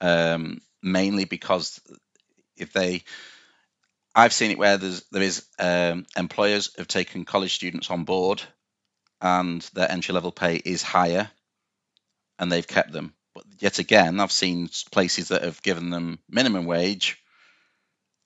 Um, 0.00 0.60
mainly 0.82 1.24
because 1.24 1.80
if 2.56 2.72
they, 2.72 3.02
I've 4.14 4.32
seen 4.32 4.50
it 4.50 4.58
where 4.58 4.76
there's 4.76 5.02
there 5.10 5.22
is 5.22 5.46
um, 5.58 6.06
employers 6.16 6.74
have 6.76 6.88
taken 6.88 7.24
college 7.24 7.54
students 7.54 7.90
on 7.90 8.04
board 8.04 8.42
and 9.20 9.62
their 9.74 9.90
entry 9.90 10.14
level 10.14 10.32
pay 10.32 10.56
is 10.56 10.82
higher 10.82 11.30
and 12.38 12.50
they've 12.50 12.66
kept 12.66 12.92
them. 12.92 13.14
But 13.34 13.44
yet 13.58 13.78
again, 13.78 14.20
I've 14.20 14.32
seen 14.32 14.68
places 14.90 15.28
that 15.28 15.42
have 15.42 15.62
given 15.62 15.90
them 15.90 16.18
minimum 16.28 16.66
wage 16.66 17.18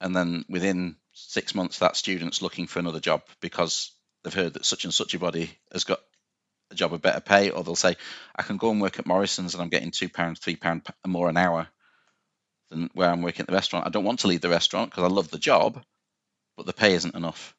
and 0.01 0.15
then 0.15 0.45
within 0.49 0.97
six 1.13 1.55
months 1.55 1.79
that 1.79 1.97
student's 1.97 2.43
looking 2.43 2.67
for 2.67 2.79
another 2.79 3.01
job 3.01 3.23
because 3.41 3.93
they've 4.23 4.35
heard 4.35 4.55
that 4.55 4.65
such 4.65 4.85
and 4.85 4.95
such 4.95 5.15
a 5.15 5.19
body 5.19 5.51
has 5.73 5.85
got 5.85 6.01
a 6.71 6.75
job 6.75 6.93
of 6.93 7.03
better 7.03 7.21
pay, 7.21 7.51
or 7.51 7.63
they'll 7.63 7.77
say, 7.77 7.97
I 8.35 8.43
can 8.43 8.57
go 8.57 8.71
and 8.71 8.81
work 8.81 8.99
at 8.99 9.07
Morrison's 9.07 9.55
and 9.55 9.63
I'm 9.63 9.69
getting 9.69 9.91
two 9.91 10.09
pounds, 10.09 10.41
three 10.41 10.57
pounds 10.57 10.85
more 11.07 11.29
an 11.29 11.37
hour 11.37 11.69
than 12.71 12.91
where 12.95 13.11
I'm 13.11 13.23
working 13.23 13.43
at 13.43 13.47
the 13.47 13.55
restaurant. 13.55 13.87
I 13.87 13.91
don't 13.91 14.05
want 14.05 14.21
to 14.21 14.29
leave 14.29 14.41
the 14.41 14.49
restaurant 14.49 14.91
because 14.91 15.05
I 15.05 15.09
love 15.09 15.31
the 15.31 15.39
job, 15.39 15.83
but 16.57 16.67
the 16.67 16.73
pay 16.73 16.95
isn't 16.95 17.15
enough. 17.15 17.55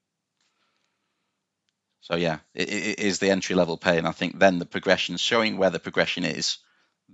So 2.01 2.15
yeah, 2.15 2.39
it, 2.53 2.69
it 2.69 2.99
is 2.99 3.19
the 3.19 3.29
entry 3.29 3.55
level 3.55 3.77
pay, 3.77 3.97
and 3.97 4.07
I 4.07 4.11
think 4.11 4.37
then 4.37 4.59
the 4.59 4.65
progression, 4.65 5.15
showing 5.17 5.57
where 5.57 5.69
the 5.69 5.79
progression 5.79 6.25
is, 6.25 6.57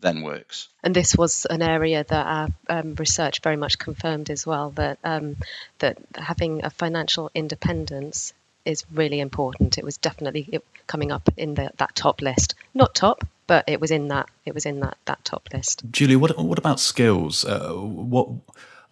then 0.01 0.21
works. 0.21 0.69
And 0.83 0.95
this 0.95 1.15
was 1.15 1.45
an 1.45 1.61
area 1.61 2.03
that 2.03 2.25
our 2.25 2.47
um, 2.69 2.95
research 2.95 3.41
very 3.41 3.57
much 3.57 3.77
confirmed 3.77 4.29
as 4.29 4.45
well 4.45 4.71
that 4.71 4.99
um, 5.03 5.37
that 5.79 5.97
having 6.15 6.63
a 6.63 6.69
financial 6.69 7.29
independence 7.33 8.33
is 8.65 8.85
really 8.93 9.19
important. 9.19 9.77
It 9.77 9.83
was 9.83 9.97
definitely 9.97 10.61
coming 10.87 11.11
up 11.11 11.29
in 11.37 11.55
the, 11.55 11.71
that 11.77 11.95
top 11.95 12.21
list, 12.21 12.55
not 12.73 12.93
top, 12.93 13.25
but 13.47 13.65
it 13.67 13.79
was 13.79 13.91
in 13.91 14.09
that 14.09 14.29
it 14.45 14.53
was 14.53 14.65
in 14.65 14.79
that 14.81 14.97
that 15.05 15.23
top 15.25 15.49
list. 15.53 15.83
Julie, 15.91 16.15
what 16.15 16.37
what 16.37 16.59
about 16.59 16.79
skills? 16.79 17.45
Uh, 17.45 17.73
what 17.73 18.29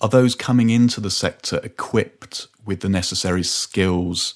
are 0.02 0.10
those 0.10 0.36
coming 0.36 0.70
into 0.70 1.02
the 1.02 1.12
sector 1.12 1.60
equipped 1.63 2.48
with 2.65 2.82
the 2.82 2.89
necessary 2.89 3.43
skills? 3.43 4.36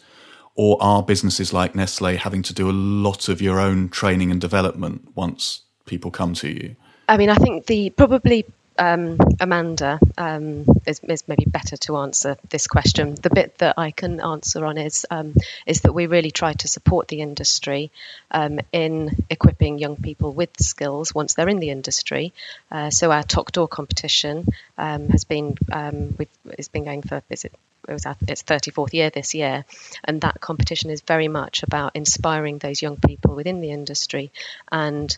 or 0.54 0.78
are 0.82 1.02
businesses 1.02 1.54
like 1.54 1.76
Nestle 1.76 2.18
having 2.18 2.44
to 2.44 2.54
do 2.54 2.70
a 2.70 2.74
lot 2.74 3.30
of 3.30 3.42
your 3.42 3.58
own 3.58 3.88
training 3.88 4.32
and 4.32 4.42
development 4.42 5.08
once 5.16 5.62
people 5.86 6.12
come 6.12 6.34
to 6.36 6.50
you? 6.50 6.76
I 7.08 7.18
mean, 7.18 7.30
I 7.30 7.36
think 7.36 7.66
the 7.66 7.90
probably 7.90 8.46
um, 8.78 9.18
Amanda 9.40 10.00
um, 10.18 10.66
is, 10.88 11.02
is, 11.02 11.28
maybe 11.28 11.46
better 11.46 11.78
to 11.78 11.98
answer 11.98 12.38
this 12.50 12.68
question. 12.68 13.16
The 13.16 13.30
bit 13.30 13.58
that 13.60 13.78
I 13.78 13.92
can 13.92 14.22
answer 14.22 14.66
on 14.66 14.78
is 14.78 15.06
um, 15.12 15.36
is 15.66 15.82
that 15.82 15.94
we 15.94 16.08
really 16.08 16.32
try 16.32 16.54
to 16.54 16.68
support 16.68 17.08
the 17.08 17.22
industry 17.22 17.92
um, 18.32 18.60
in 18.72 19.24
equipping 19.30 19.78
young 19.78 19.98
people 19.98 20.32
with 20.32 20.50
skills 20.60 21.14
once 21.14 21.34
they're 21.34 21.50
in 21.50 21.60
the 21.60 21.70
industry. 21.70 22.34
Uh, 22.72 22.90
so 22.90 23.12
our 23.12 23.24
Toque 23.24 23.52
d'Or 23.52 23.68
competition 23.68 24.48
um, 24.78 25.10
has 25.10 25.26
been 25.26 25.58
um, 25.72 26.18
it's 26.46 26.70
been 26.70 26.86
going 26.86 27.02
for 27.02 27.22
is 27.30 27.46
it 27.46 27.54
it 27.88 27.94
was 27.94 28.06
its 28.28 28.44
34th 28.44 28.94
year 28.94 29.10
this 29.10 29.34
year, 29.34 29.66
and 30.04 30.22
that 30.22 30.40
competition 30.40 30.92
is 30.92 31.02
very 31.02 31.28
much 31.28 31.64
about 31.64 31.96
inspiring 31.96 32.60
those 32.60 32.82
young 32.82 32.98
people 32.98 33.36
within 33.36 33.60
the 33.60 33.72
industry 33.72 34.32
and 34.72 35.18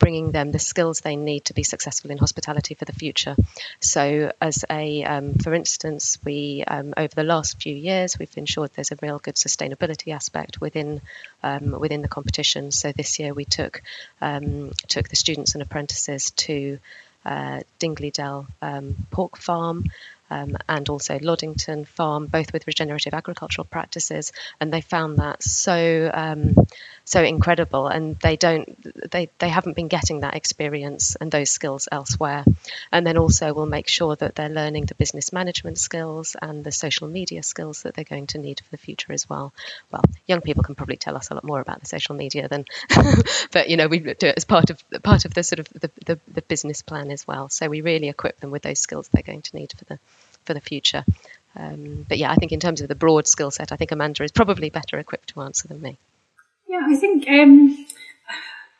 bringing 0.00 0.32
them 0.32 0.50
the 0.50 0.58
skills 0.58 1.00
they 1.00 1.14
need 1.14 1.44
to 1.44 1.54
be 1.54 1.62
successful 1.62 2.10
in 2.10 2.18
hospitality 2.18 2.74
for 2.74 2.86
the 2.86 2.92
future. 2.92 3.36
So, 3.78 4.32
as 4.40 4.64
a, 4.68 5.04
um, 5.04 5.34
for 5.34 5.54
instance, 5.54 6.18
we 6.24 6.64
um, 6.66 6.94
over 6.96 7.14
the 7.14 7.22
last 7.22 7.62
few 7.62 7.76
years 7.76 8.18
we've 8.18 8.36
ensured 8.36 8.72
there's 8.74 8.90
a 8.90 8.98
real 9.00 9.20
good 9.20 9.36
sustainability 9.36 10.12
aspect 10.12 10.60
within 10.60 11.00
um, 11.44 11.70
within 11.78 12.02
the 12.02 12.08
competition. 12.08 12.72
So 12.72 12.90
this 12.90 13.20
year 13.20 13.32
we 13.34 13.44
took 13.44 13.82
um, 14.20 14.72
took 14.88 15.08
the 15.08 15.16
students 15.16 15.54
and 15.54 15.62
apprentices 15.62 16.32
to 16.32 16.78
uh, 17.24 17.60
Dingley 17.78 18.10
Dell 18.10 18.46
um, 18.62 18.96
Pork 19.10 19.36
Farm 19.36 19.84
um, 20.30 20.56
and 20.68 20.88
also 20.88 21.18
Loddington 21.18 21.86
Farm, 21.86 22.26
both 22.26 22.52
with 22.52 22.66
regenerative 22.66 23.14
agricultural 23.14 23.64
practices, 23.64 24.32
and 24.60 24.72
they 24.72 24.80
found 24.80 25.18
that 25.18 25.42
so 25.42 26.10
um, 26.12 26.54
so 27.04 27.22
incredible. 27.22 27.88
And 27.88 28.16
they 28.20 28.36
don't 28.36 29.10
they 29.10 29.30
they 29.38 29.48
haven't 29.48 29.74
been 29.74 29.88
getting 29.88 30.20
that 30.20 30.36
experience 30.36 31.16
and 31.16 31.30
those 31.30 31.50
skills 31.50 31.88
elsewhere. 31.90 32.44
And 32.92 33.06
then 33.06 33.18
also 33.18 33.52
we'll 33.52 33.66
make 33.66 33.88
sure 33.88 34.16
that 34.16 34.34
they're 34.34 34.48
learning 34.48 34.86
the 34.86 34.94
business 34.94 35.32
management 35.32 35.78
skills 35.78 36.36
and 36.40 36.62
the 36.64 36.72
social 36.72 37.08
media 37.08 37.42
skills 37.42 37.82
that 37.82 37.94
they're 37.94 38.04
going 38.04 38.28
to 38.28 38.38
need 38.38 38.60
for 38.60 38.70
the 38.70 38.76
future 38.76 39.12
as 39.12 39.28
well. 39.28 39.52
Well, 39.90 40.04
young 40.26 40.40
people 40.40 40.62
can 40.62 40.74
probably 40.74 40.96
tell 40.96 41.16
us 41.16 41.30
a 41.30 41.34
lot 41.34 41.44
more 41.44 41.60
about 41.60 41.80
the 41.80 41.86
social 41.86 42.14
media 42.14 42.48
than, 42.48 42.64
but 43.52 43.68
you 43.68 43.76
know 43.76 43.88
we 43.88 43.98
do 43.98 44.26
it 44.26 44.34
as 44.36 44.44
part 44.44 44.70
of 44.70 44.82
part 45.02 45.24
of 45.24 45.34
the 45.34 45.42
sort 45.42 45.58
of 45.58 45.68
the, 45.68 45.90
the, 46.06 46.20
the 46.32 46.42
business 46.42 46.82
plan 46.82 47.10
as 47.10 47.26
well. 47.26 47.48
So 47.48 47.68
we 47.68 47.80
really 47.80 48.08
equip 48.08 48.38
them 48.40 48.50
with 48.50 48.62
those 48.62 48.78
skills 48.78 49.08
they're 49.08 49.22
going 49.22 49.42
to 49.42 49.56
need 49.56 49.72
for 49.76 49.84
the 49.86 49.98
for 50.44 50.54
the 50.54 50.60
future. 50.60 51.04
Um, 51.56 52.06
but 52.08 52.18
yeah, 52.18 52.30
I 52.30 52.36
think 52.36 52.52
in 52.52 52.60
terms 52.60 52.80
of 52.80 52.88
the 52.88 52.94
broad 52.94 53.26
skill 53.26 53.50
set, 53.50 53.72
I 53.72 53.76
think 53.76 53.92
Amanda 53.92 54.22
is 54.22 54.32
probably 54.32 54.70
better 54.70 54.98
equipped 54.98 55.30
to 55.30 55.40
answer 55.40 55.68
than 55.68 55.82
me. 55.82 55.98
Yeah, 56.68 56.82
I 56.84 56.96
think 56.96 57.28
um, 57.28 57.86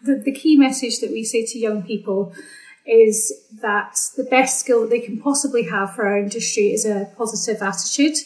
the, 0.03 0.15
the 0.17 0.33
key 0.33 0.57
message 0.57 1.01
that 1.01 1.11
we 1.11 1.25
say 1.25 1.45
to 1.45 1.59
young 1.59 1.83
people 1.83 2.33
is 2.91 3.33
that 3.63 3.97
the 4.17 4.25
best 4.25 4.59
skill 4.59 4.81
that 4.81 4.91
they 4.91 4.99
can 4.99 5.21
possibly 5.21 5.63
have 5.63 5.95
for 5.95 6.07
our 6.07 6.19
industry 6.19 6.73
is 6.73 6.85
a 6.85 7.09
positive 7.17 7.63
attitude. 7.63 8.17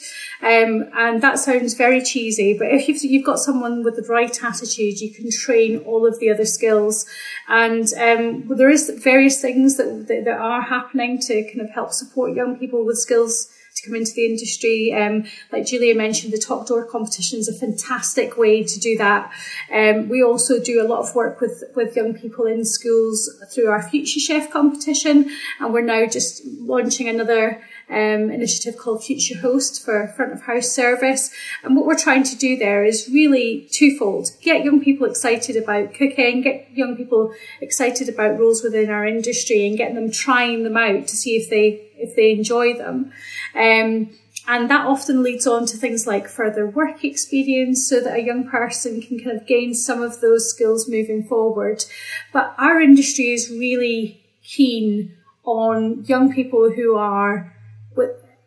Um, 0.40 0.88
and 0.96 1.22
that 1.22 1.38
sounds 1.38 1.74
very 1.74 2.03
cheesy, 2.03 2.57
but 2.57 2.68
if 2.68 2.88
you've, 2.88 3.05
you've, 3.05 3.27
got 3.27 3.38
someone 3.38 3.85
with 3.85 3.96
the 3.96 4.11
right 4.11 4.42
attitude, 4.42 5.00
you 5.00 5.12
can 5.12 5.31
train 5.31 5.79
all 5.81 6.07
of 6.07 6.18
the 6.18 6.31
other 6.31 6.46
skills. 6.46 7.07
And 7.46 7.87
um, 7.94 8.48
well, 8.48 8.57
there 8.57 8.70
is 8.70 8.88
various 9.03 9.40
things 9.40 9.77
that, 9.77 10.07
that, 10.09 10.24
that 10.24 10.38
are 10.38 10.62
happening 10.62 11.18
to 11.20 11.42
kind 11.44 11.61
of 11.61 11.70
help 11.70 11.92
support 11.92 12.35
young 12.35 12.57
people 12.57 12.87
with 12.87 12.96
skills 12.98 13.50
come 13.82 13.94
into 13.94 14.12
the 14.12 14.26
industry. 14.26 14.92
Um, 14.92 15.24
like 15.52 15.66
Julia 15.66 15.94
mentioned, 15.94 16.32
the 16.32 16.38
Toque 16.38 16.66
d'Or 16.66 16.84
competition 16.84 17.38
is 17.38 17.48
a 17.48 17.52
fantastic 17.52 18.37
way 18.37 18.62
to 18.62 18.80
do 18.80 18.96
that. 18.98 19.32
Um, 19.72 20.08
we 20.08 20.22
also 20.22 20.60
do 20.60 20.82
a 20.82 20.87
lot 20.87 21.00
of 21.00 21.14
work 21.14 21.40
with, 21.40 21.64
with 21.74 21.96
young 21.96 22.14
people 22.14 22.46
in 22.46 22.64
schools 22.64 23.30
through 23.52 23.68
our 23.68 23.82
Future 23.82 24.20
Chef 24.20 24.50
competition, 24.50 25.30
and 25.60 25.72
we're 25.72 25.82
now 25.82 26.06
just 26.06 26.44
launching 26.44 27.08
another 27.08 27.62
um, 27.90 28.31
initiative 28.31 28.79
called 28.79 29.05
Future 29.05 29.38
Host 29.38 29.85
for 29.85 30.09
front 30.09 30.33
of 30.33 30.42
house 30.42 30.70
service. 30.70 31.31
And 31.62 31.77
what 31.77 31.87
we're 31.87 31.99
trying 31.99 32.23
to 32.25 32.37
do 32.37 32.57
there 32.57 32.85
is 32.85 33.09
really 33.12 33.68
twofold. 33.70 34.31
Get 34.40 34.64
young 34.64 34.83
people 34.83 35.07
excited 35.07 35.57
about 35.57 35.94
cooking, 35.94 36.42
get 36.42 36.70
young 36.73 36.97
people 36.97 37.35
excited 37.61 38.09
about 38.09 38.38
roles 38.38 38.62
within 38.62 38.90
our 38.90 39.07
industry 39.07 39.66
and 39.66 39.77
getting 39.77 39.97
them 39.97 40.11
trying 40.11 40.64
them 40.64 40.77
out 40.77 41.07
to 41.09 41.16
see 41.16 41.37
if 41.37 41.51
they 41.51 41.90
if 41.97 42.16
they 42.16 42.33
enjoy 42.33 42.77
them. 42.77 43.12
Um, 43.55 44.11
and 44.47 44.70
that 44.70 44.87
often 44.87 45.23
leads 45.23 45.47
on 45.47 45.64
to 45.66 45.77
things 45.77 46.07
like 46.07 46.29
further 46.29 46.66
work 46.66 47.03
experience 47.03 47.88
so 47.88 48.01
that 48.01 48.18
a 48.18 48.23
young 48.23 48.47
person 48.47 49.01
can 49.01 49.18
kind 49.18 49.38
of 49.38 49.47
gain 49.47 49.73
some 49.73 50.03
of 50.03 50.20
those 50.20 50.51
skills 50.51 50.88
moving 50.88 51.25
forward. 51.25 51.85
But 52.33 52.55
our 52.59 52.81
industry 52.81 53.31
is 53.33 53.49
really 53.49 54.23
keen 54.42 55.16
on 55.44 56.05
young 56.05 56.33
people 56.33 56.70
who 56.73 56.97
are 56.97 57.54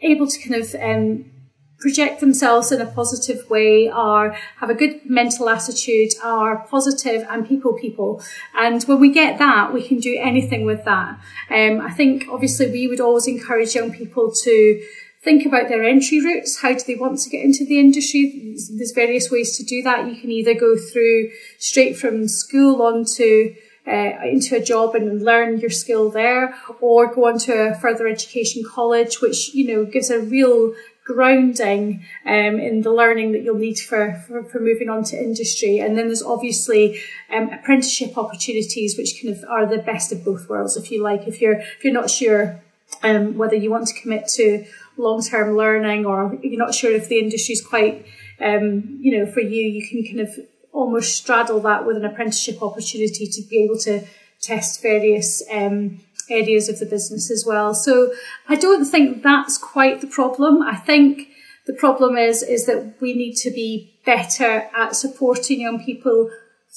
able 0.01 0.27
to 0.27 0.39
kind 0.39 0.61
of 0.61 0.75
um, 0.75 1.31
project 1.79 2.19
themselves 2.19 2.71
in 2.71 2.81
a 2.81 2.85
positive 2.85 3.49
way, 3.49 3.87
are 3.87 4.31
have 4.59 4.69
a 4.69 4.73
good 4.73 4.99
mental 5.05 5.49
attitude, 5.49 6.11
are 6.23 6.67
positive 6.67 7.25
and 7.29 7.47
people 7.47 7.73
people. 7.73 8.21
And 8.55 8.83
when 8.83 8.99
we 8.99 9.11
get 9.11 9.37
that, 9.39 9.73
we 9.73 9.87
can 9.87 9.99
do 9.99 10.17
anything 10.19 10.65
with 10.65 10.83
that. 10.85 11.19
Um, 11.49 11.81
I 11.81 11.91
think 11.91 12.25
obviously 12.29 12.71
we 12.71 12.87
would 12.87 13.01
always 13.01 13.27
encourage 13.27 13.75
young 13.75 13.91
people 13.91 14.31
to 14.31 14.83
think 15.23 15.45
about 15.45 15.67
their 15.67 15.83
entry 15.83 16.23
routes. 16.23 16.61
How 16.61 16.73
do 16.73 16.83
they 16.85 16.95
want 16.95 17.19
to 17.19 17.29
get 17.29 17.43
into 17.43 17.65
the 17.65 17.79
industry? 17.79 18.55
There's 18.77 18.91
various 18.91 19.29
ways 19.29 19.57
to 19.57 19.63
do 19.63 19.81
that. 19.83 20.07
You 20.07 20.19
can 20.19 20.31
either 20.31 20.53
go 20.53 20.77
through 20.77 21.31
straight 21.59 21.97
from 21.97 22.27
school 22.27 22.81
onto 22.81 23.53
uh, 23.87 24.11
into 24.23 24.55
a 24.55 24.63
job 24.63 24.95
and 24.95 25.23
learn 25.23 25.59
your 25.59 25.69
skill 25.69 26.09
there, 26.09 26.55
or 26.81 27.13
go 27.13 27.27
on 27.27 27.39
to 27.39 27.53
a 27.53 27.75
further 27.75 28.07
education 28.07 28.63
college, 28.63 29.21
which 29.21 29.53
you 29.53 29.67
know 29.67 29.85
gives 29.85 30.09
a 30.09 30.19
real 30.19 30.73
grounding 31.07 32.03
um, 32.25 32.59
in 32.59 32.81
the 32.81 32.91
learning 32.91 33.31
that 33.31 33.41
you'll 33.41 33.57
need 33.57 33.79
for, 33.79 34.21
for, 34.27 34.43
for, 34.43 34.59
moving 34.59 34.89
on 34.89 35.05
to 35.05 35.15
industry. 35.17 35.79
And 35.79 35.97
then 35.97 36.07
there's 36.07 36.21
obviously 36.21 36.99
um, 37.33 37.49
apprenticeship 37.49 38.17
opportunities, 38.17 38.97
which 38.97 39.21
kind 39.21 39.33
of 39.33 39.45
are 39.49 39.65
the 39.65 39.77
best 39.77 40.11
of 40.11 40.25
both 40.25 40.49
worlds, 40.49 40.75
if 40.75 40.91
you 40.91 41.01
like. 41.01 41.25
If 41.25 41.39
you're 41.39 41.59
if 41.59 41.83
you're 41.83 41.93
not 41.93 42.09
sure 42.09 42.61
um, 43.03 43.37
whether 43.37 43.55
you 43.55 43.71
want 43.71 43.87
to 43.87 44.01
commit 44.01 44.27
to 44.35 44.65
long 44.97 45.23
term 45.23 45.55
learning, 45.55 46.05
or 46.05 46.37
you're 46.43 46.59
not 46.59 46.75
sure 46.75 46.91
if 46.91 47.07
the 47.07 47.19
industry 47.19 47.53
is 47.53 47.65
quite 47.65 48.05
um, 48.41 48.99
you 49.01 49.17
know 49.17 49.31
for 49.31 49.39
you, 49.39 49.63
you 49.63 49.87
can 49.87 50.03
kind 50.03 50.19
of 50.19 50.37
almost 50.77 51.15
straddle 51.15 51.59
that 51.61 51.85
with 51.85 51.97
an 51.97 52.05
apprenticeship 52.05 52.61
opportunity 52.61 53.25
to 53.25 53.41
be 53.49 53.63
able 53.63 53.79
to 53.79 54.05
test 54.41 54.81
various 54.81 55.41
um, 55.51 55.99
areas 56.29 56.69
of 56.69 56.79
the 56.79 56.85
business 56.85 57.31
as 57.31 57.43
well. 57.45 57.73
So 57.73 58.13
I 58.47 58.55
don't 58.55 58.85
think 58.85 59.23
that's 59.23 59.57
quite 59.57 60.01
the 60.01 60.07
problem. 60.07 60.61
I 60.61 60.75
think 60.75 61.29
the 61.65 61.73
problem 61.73 62.15
is 62.15 62.43
is 62.43 62.67
that 62.67 62.93
we 63.01 63.13
need 63.13 63.35
to 63.37 63.49
be 63.49 63.99
better 64.05 64.69
at 64.75 64.95
supporting 64.95 65.61
young 65.61 65.83
people 65.83 66.29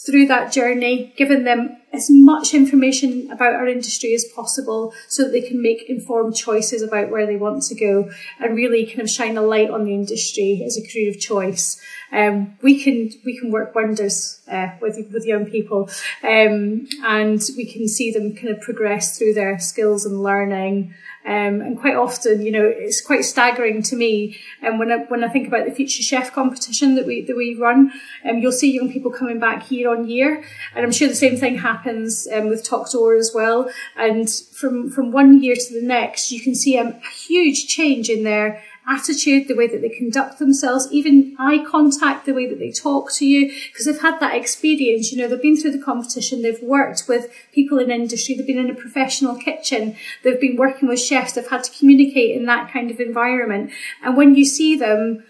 through 0.06 0.26
that 0.28 0.50
journey, 0.50 1.12
giving 1.16 1.44
them 1.44 1.76
as 1.92 2.08
much 2.08 2.54
information 2.54 3.30
about 3.30 3.54
our 3.54 3.66
industry 3.66 4.14
as 4.14 4.24
possible 4.24 4.92
so 5.08 5.24
that 5.24 5.32
they 5.32 5.40
can 5.40 5.60
make 5.60 5.88
informed 5.88 6.36
choices 6.36 6.82
about 6.82 7.10
where 7.10 7.26
they 7.26 7.36
want 7.36 7.62
to 7.64 7.74
go 7.74 8.10
and 8.38 8.56
really 8.56 8.86
kind 8.86 9.00
of 9.00 9.10
shine 9.10 9.36
a 9.36 9.42
light 9.42 9.70
on 9.70 9.84
the 9.84 9.94
industry 9.94 10.62
as 10.64 10.76
a 10.76 10.86
career 10.86 11.10
of 11.10 11.18
choice. 11.18 11.80
Um, 12.12 12.58
we 12.62 12.82
can 12.82 13.10
we 13.24 13.38
can 13.38 13.52
work 13.52 13.74
wonders 13.74 14.40
uh, 14.50 14.68
with 14.80 14.98
with 15.12 15.24
young 15.24 15.46
people, 15.46 15.88
um, 16.24 16.88
and 17.04 17.40
we 17.56 17.64
can 17.72 17.86
see 17.86 18.10
them 18.10 18.34
kind 18.34 18.48
of 18.48 18.60
progress 18.60 19.16
through 19.16 19.34
their 19.34 19.58
skills 19.58 20.04
and 20.04 20.22
learning. 20.22 20.94
Um, 21.22 21.60
and 21.60 21.78
quite 21.78 21.96
often, 21.96 22.40
you 22.40 22.50
know, 22.50 22.64
it's 22.64 23.02
quite 23.02 23.26
staggering 23.26 23.82
to 23.82 23.96
me. 23.96 24.38
And 24.62 24.74
um, 24.74 24.78
when 24.78 24.90
I, 24.90 24.96
when 25.08 25.22
I 25.22 25.28
think 25.28 25.46
about 25.46 25.66
the 25.66 25.70
Future 25.70 26.02
Chef 26.02 26.32
competition 26.32 26.94
that 26.94 27.06
we 27.06 27.20
that 27.26 27.36
we 27.36 27.54
run, 27.54 27.92
um, 28.24 28.38
you'll 28.38 28.52
see 28.52 28.74
young 28.74 28.90
people 28.90 29.10
coming 29.12 29.38
back 29.38 29.70
year 29.70 29.90
on 29.90 30.08
year, 30.08 30.42
and 30.74 30.84
I'm 30.84 30.90
sure 30.90 31.08
the 31.08 31.14
same 31.14 31.36
thing 31.36 31.58
happens 31.58 31.79
um, 31.86 32.48
with 32.48 32.64
Toque 32.64 32.90
d'Or 32.90 33.14
as 33.14 33.32
well. 33.34 33.70
And 33.96 34.28
from 34.30 34.90
from 34.90 35.12
one 35.12 35.42
year 35.42 35.56
to 35.56 35.80
the 35.80 35.86
next, 35.86 36.30
you 36.30 36.40
can 36.40 36.54
see 36.54 36.76
a, 36.76 36.88
a 36.88 37.10
huge 37.10 37.66
change 37.66 38.08
in 38.08 38.24
their 38.24 38.62
attitude, 38.88 39.46
the 39.46 39.54
way 39.54 39.68
that 39.68 39.82
they 39.82 39.88
conduct 39.88 40.38
themselves, 40.38 40.88
even 40.90 41.36
eye 41.38 41.64
contact, 41.70 42.26
the 42.26 42.34
way 42.34 42.46
that 42.46 42.58
they 42.58 42.72
talk 42.72 43.12
to 43.12 43.26
you, 43.26 43.52
because 43.70 43.86
they've 43.86 44.00
had 44.00 44.18
that 44.18 44.34
experience. 44.34 45.12
You 45.12 45.18
know, 45.18 45.28
they've 45.28 45.40
been 45.40 45.56
through 45.56 45.72
the 45.72 45.82
competition, 45.82 46.42
they've 46.42 46.62
worked 46.62 47.04
with 47.06 47.32
people 47.52 47.78
in 47.78 47.90
industry, 47.90 48.34
they've 48.34 48.46
been 48.46 48.58
in 48.58 48.70
a 48.70 48.74
professional 48.74 49.36
kitchen, 49.36 49.96
they've 50.24 50.40
been 50.40 50.56
working 50.56 50.88
with 50.88 51.00
chefs, 51.00 51.32
they've 51.32 51.46
had 51.48 51.64
to 51.64 51.78
communicate 51.78 52.34
in 52.36 52.46
that 52.46 52.72
kind 52.72 52.90
of 52.90 52.98
environment. 53.00 53.70
And 54.02 54.16
when 54.16 54.34
you 54.34 54.44
see 54.44 54.76
them, 54.76 55.24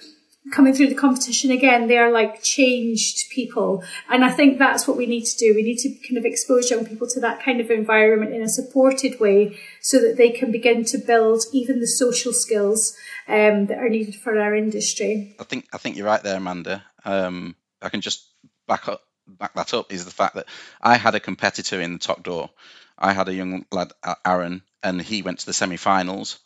coming 0.51 0.75
through 0.75 0.89
the 0.89 0.95
competition 0.95 1.51
again, 1.51 1.89
they 1.89 1.99
are 1.99 2.11
like 2.11 2.43
changed 2.43 3.31
people. 3.31 3.83
And 4.09 4.25
I 4.25 4.31
think 4.31 4.59
that's 4.59 4.87
what 4.87 4.97
we 4.97 5.07
need 5.07 5.25
to 5.25 5.37
do. 5.37 5.55
We 5.55 5.63
need 5.63 5.79
to 5.79 5.91
kind 6.07 6.19
of 6.19 6.25
expose 6.25 6.71
young 6.71 6.87
people 6.87 7.09
to 7.09 7.21
that 7.21 7.43
kind 7.43 7.61
of 7.61 7.71
environment 7.71 8.35
in 8.35 8.43
a 8.43 8.49
supported 8.49 9.21
way 9.21 9.57
so 9.81 10.01
that 10.01 10.17
they 10.17 10.31
can 10.31 10.51
begin 10.51 10.85
to 10.87 10.99
build 10.99 11.45
even 11.53 11.81
the 11.81 11.87
social 11.87 12.33
skills 12.33 12.97
um, 13.29 13.67
that 13.67 13.79
are 13.79 13.89
needed 13.89 14.17
for 14.17 14.39
our 14.39 14.55
industry. 14.55 15.35
I 15.39 15.45
think 15.45 15.69
I 15.73 15.79
think 15.79 15.97
you're 15.97 16.07
right 16.07 16.23
there, 16.23 16.37
Amanda. 16.37 16.83
Um, 17.05 17.57
I 17.81 17.89
can 17.89 18.01
just 18.01 18.27
back 18.67 18.89
up 18.89 19.03
back 19.27 19.55
that 19.55 19.75
up 19.75 19.93
is 19.93 20.05
the 20.05 20.11
fact 20.11 20.35
that 20.35 20.47
I 20.81 20.97
had 20.97 21.15
a 21.15 21.21
competitor 21.21 21.81
in 21.81 21.93
the 21.95 21.99
Toque 21.99 22.23
d'Or. 22.23 22.51
I 22.99 23.13
had 23.13 23.29
a 23.29 23.35
young 23.35 23.65
lad, 23.73 23.93
Aaron, 24.27 24.63
and 24.83 25.01
he 25.01 25.23
went 25.23 25.39
to 25.41 25.47
the 25.47 25.53
semi-finals. 25.53 26.39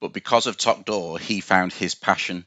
But 0.00 0.12
because 0.12 0.48
of 0.48 0.56
Toque 0.56 0.84
d'Or, 0.84 1.18
he 1.18 1.40
found 1.40 1.72
his 1.72 1.94
passion 1.94 2.44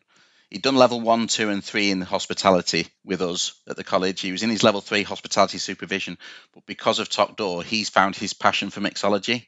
He'd 0.49 0.62
done 0.62 0.75
level 0.75 1.01
one, 1.01 1.27
two, 1.27 1.49
and 1.49 1.63
three 1.63 1.91
in 1.91 2.01
hospitality 2.01 2.88
with 3.03 3.21
us 3.21 3.53
at 3.67 3.75
the 3.75 3.84
college. 3.84 4.21
He 4.21 4.31
was 4.31 4.43
in 4.43 4.49
his 4.49 4.63
level 4.63 4.81
three 4.81 5.03
hospitality 5.03 5.58
supervision, 5.58 6.17
but 6.53 6.65
because 6.65 6.99
of 6.99 7.10
Toque 7.10 7.36
d'Or, 7.36 7.63
he's 7.63 7.89
found 7.89 8.15
his 8.15 8.34
passion 8.34 8.69
for 8.69 8.81
mixology. 8.81 9.47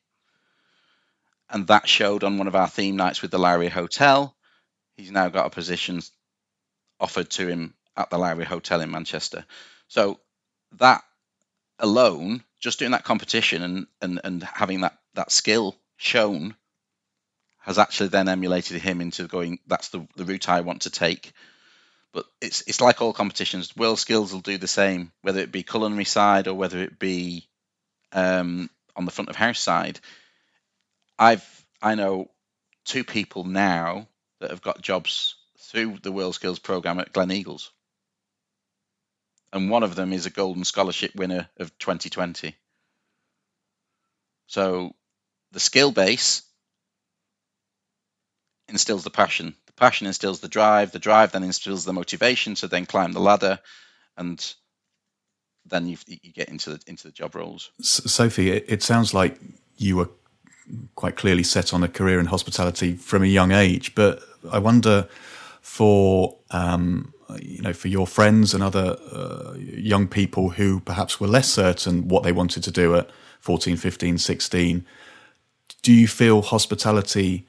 And 1.50 1.68
that 1.68 1.88
showed 1.88 2.24
on 2.24 2.38
one 2.38 2.48
of 2.48 2.56
our 2.56 2.68
theme 2.68 2.98
nights 2.98 3.22
with 3.22 3.32
the 3.32 3.40
Lowry 3.40 3.70
Hotel. 3.70 4.36
He's 4.98 5.12
now 5.12 5.30
got 5.30 5.46
a 5.46 5.52
position 5.52 6.02
offered 7.00 7.30
to 7.32 7.48
him 7.48 7.74
at 7.96 8.10
the 8.10 8.18
Lowry 8.18 8.46
Hotel 8.46 8.82
in 8.82 8.92
Manchester. 8.92 9.46
So 9.88 10.20
that 10.80 11.04
alone, 11.80 12.44
just 12.60 12.80
doing 12.80 12.92
that 12.92 13.06
competition 13.06 13.62
and, 13.62 13.88
and, 14.02 14.22
and 14.24 14.44
having 14.44 14.82
that, 14.82 14.98
that 15.14 15.32
skill 15.32 15.76
shown 15.96 16.56
has 17.68 17.78
actually 17.78 18.08
then 18.08 18.30
emulated 18.30 18.82
him 18.82 19.02
into 19.02 19.28
going, 19.28 19.60
that's 19.68 19.90
the, 19.90 20.08
the 20.16 20.24
route 20.24 20.48
I 20.48 20.62
want 20.62 20.84
to 20.84 20.90
take. 20.90 21.34
But 22.14 22.26
it's 22.42 22.64
it's 22.66 22.80
like 22.80 23.02
all 23.02 23.12
competitions. 23.12 23.76
World 23.76 24.00
Skills 24.00 24.32
will 24.32 24.40
do 24.40 24.58
the 24.58 24.70
same, 24.70 25.12
whether 25.22 25.42
it 25.42 25.52
be 25.52 25.64
culinary 25.64 26.06
side 26.06 26.48
or 26.48 26.54
whether 26.54 26.82
it 26.82 26.98
be 26.98 27.46
um, 28.14 28.70
on 28.96 29.04
the 29.04 29.12
front 29.12 29.30
of 29.30 29.36
house 29.36 29.60
side. 29.60 30.00
I've 31.20 31.46
I 31.82 31.96
know 31.96 32.32
two 32.86 33.04
people 33.04 33.44
now 33.44 34.08
that 34.40 34.52
have 34.52 34.62
got 34.62 34.82
jobs 34.82 35.36
through 35.60 35.98
the 36.02 36.12
World 36.14 36.36
Skills 36.36 36.60
program 36.60 37.00
at 37.02 37.12
Gleneagles, 37.12 37.70
and 39.52 39.70
one 39.70 39.84
of 39.84 39.94
them 39.94 40.14
is 40.14 40.26
a 40.26 40.32
Golden 40.32 40.64
Scholarship 40.64 41.14
winner 41.16 41.50
of 41.58 41.78
2020. 41.78 42.56
So 44.48 44.96
the 45.52 45.60
skill 45.60 45.92
base 45.92 46.47
instills 48.70 49.04
the 49.04 49.10
passion. 49.10 49.56
The 49.66 49.74
passion 49.74 50.08
instills 50.08 50.40
the 50.40 50.48
drive. 50.48 50.92
The 50.92 51.00
drive 51.00 51.32
then 51.32 51.44
instills 51.44 51.86
the 51.86 51.94
motivation 51.94 52.56
to 52.56 52.68
then 52.68 52.86
climb 52.86 53.14
the 53.14 53.20
ladder, 53.20 53.60
and 54.18 54.54
then 55.66 55.88
you, 55.88 55.98
you 56.08 56.32
get 56.32 56.50
into 56.50 56.72
the 56.72 56.80
into 56.88 57.04
the 57.04 57.12
job 57.12 57.36
roles. 57.36 57.72
Sophie, 57.82 58.52
it, 58.52 58.84
sounds 58.84 59.14
like 59.14 59.40
you 59.78 59.98
were 59.98 60.10
quite 60.96 61.16
clearly 61.16 61.44
set 61.44 61.74
on 61.74 61.84
a 61.84 61.88
career 61.88 62.20
in 62.20 62.28
hospitality 62.28 62.96
from 62.96 63.24
a 63.24 63.28
young 63.28 63.52
age, 63.52 63.96
but 63.96 64.22
I 64.52 64.60
wonder 64.60 65.08
for 65.62 66.38
um, 66.52 67.14
you 67.40 67.62
know 67.62 67.74
for 67.74 67.88
your 67.88 68.08
friends 68.08 68.54
and 68.54 68.64
other 68.64 68.98
uh, 69.12 69.54
young 69.58 70.08
people 70.08 70.52
who 70.52 70.80
perhaps 70.80 71.20
were 71.20 71.28
less 71.28 71.50
certain 71.50 72.08
what 72.08 72.24
they 72.24 72.32
wanted 72.32 72.64
to 72.64 72.72
do 72.72 72.96
at 72.96 73.10
14, 73.42 73.78
15, 73.78 74.18
16. 74.18 74.86
Do 75.84 75.94
you 75.94 76.08
feel 76.08 76.42
hospitality? 76.42 77.48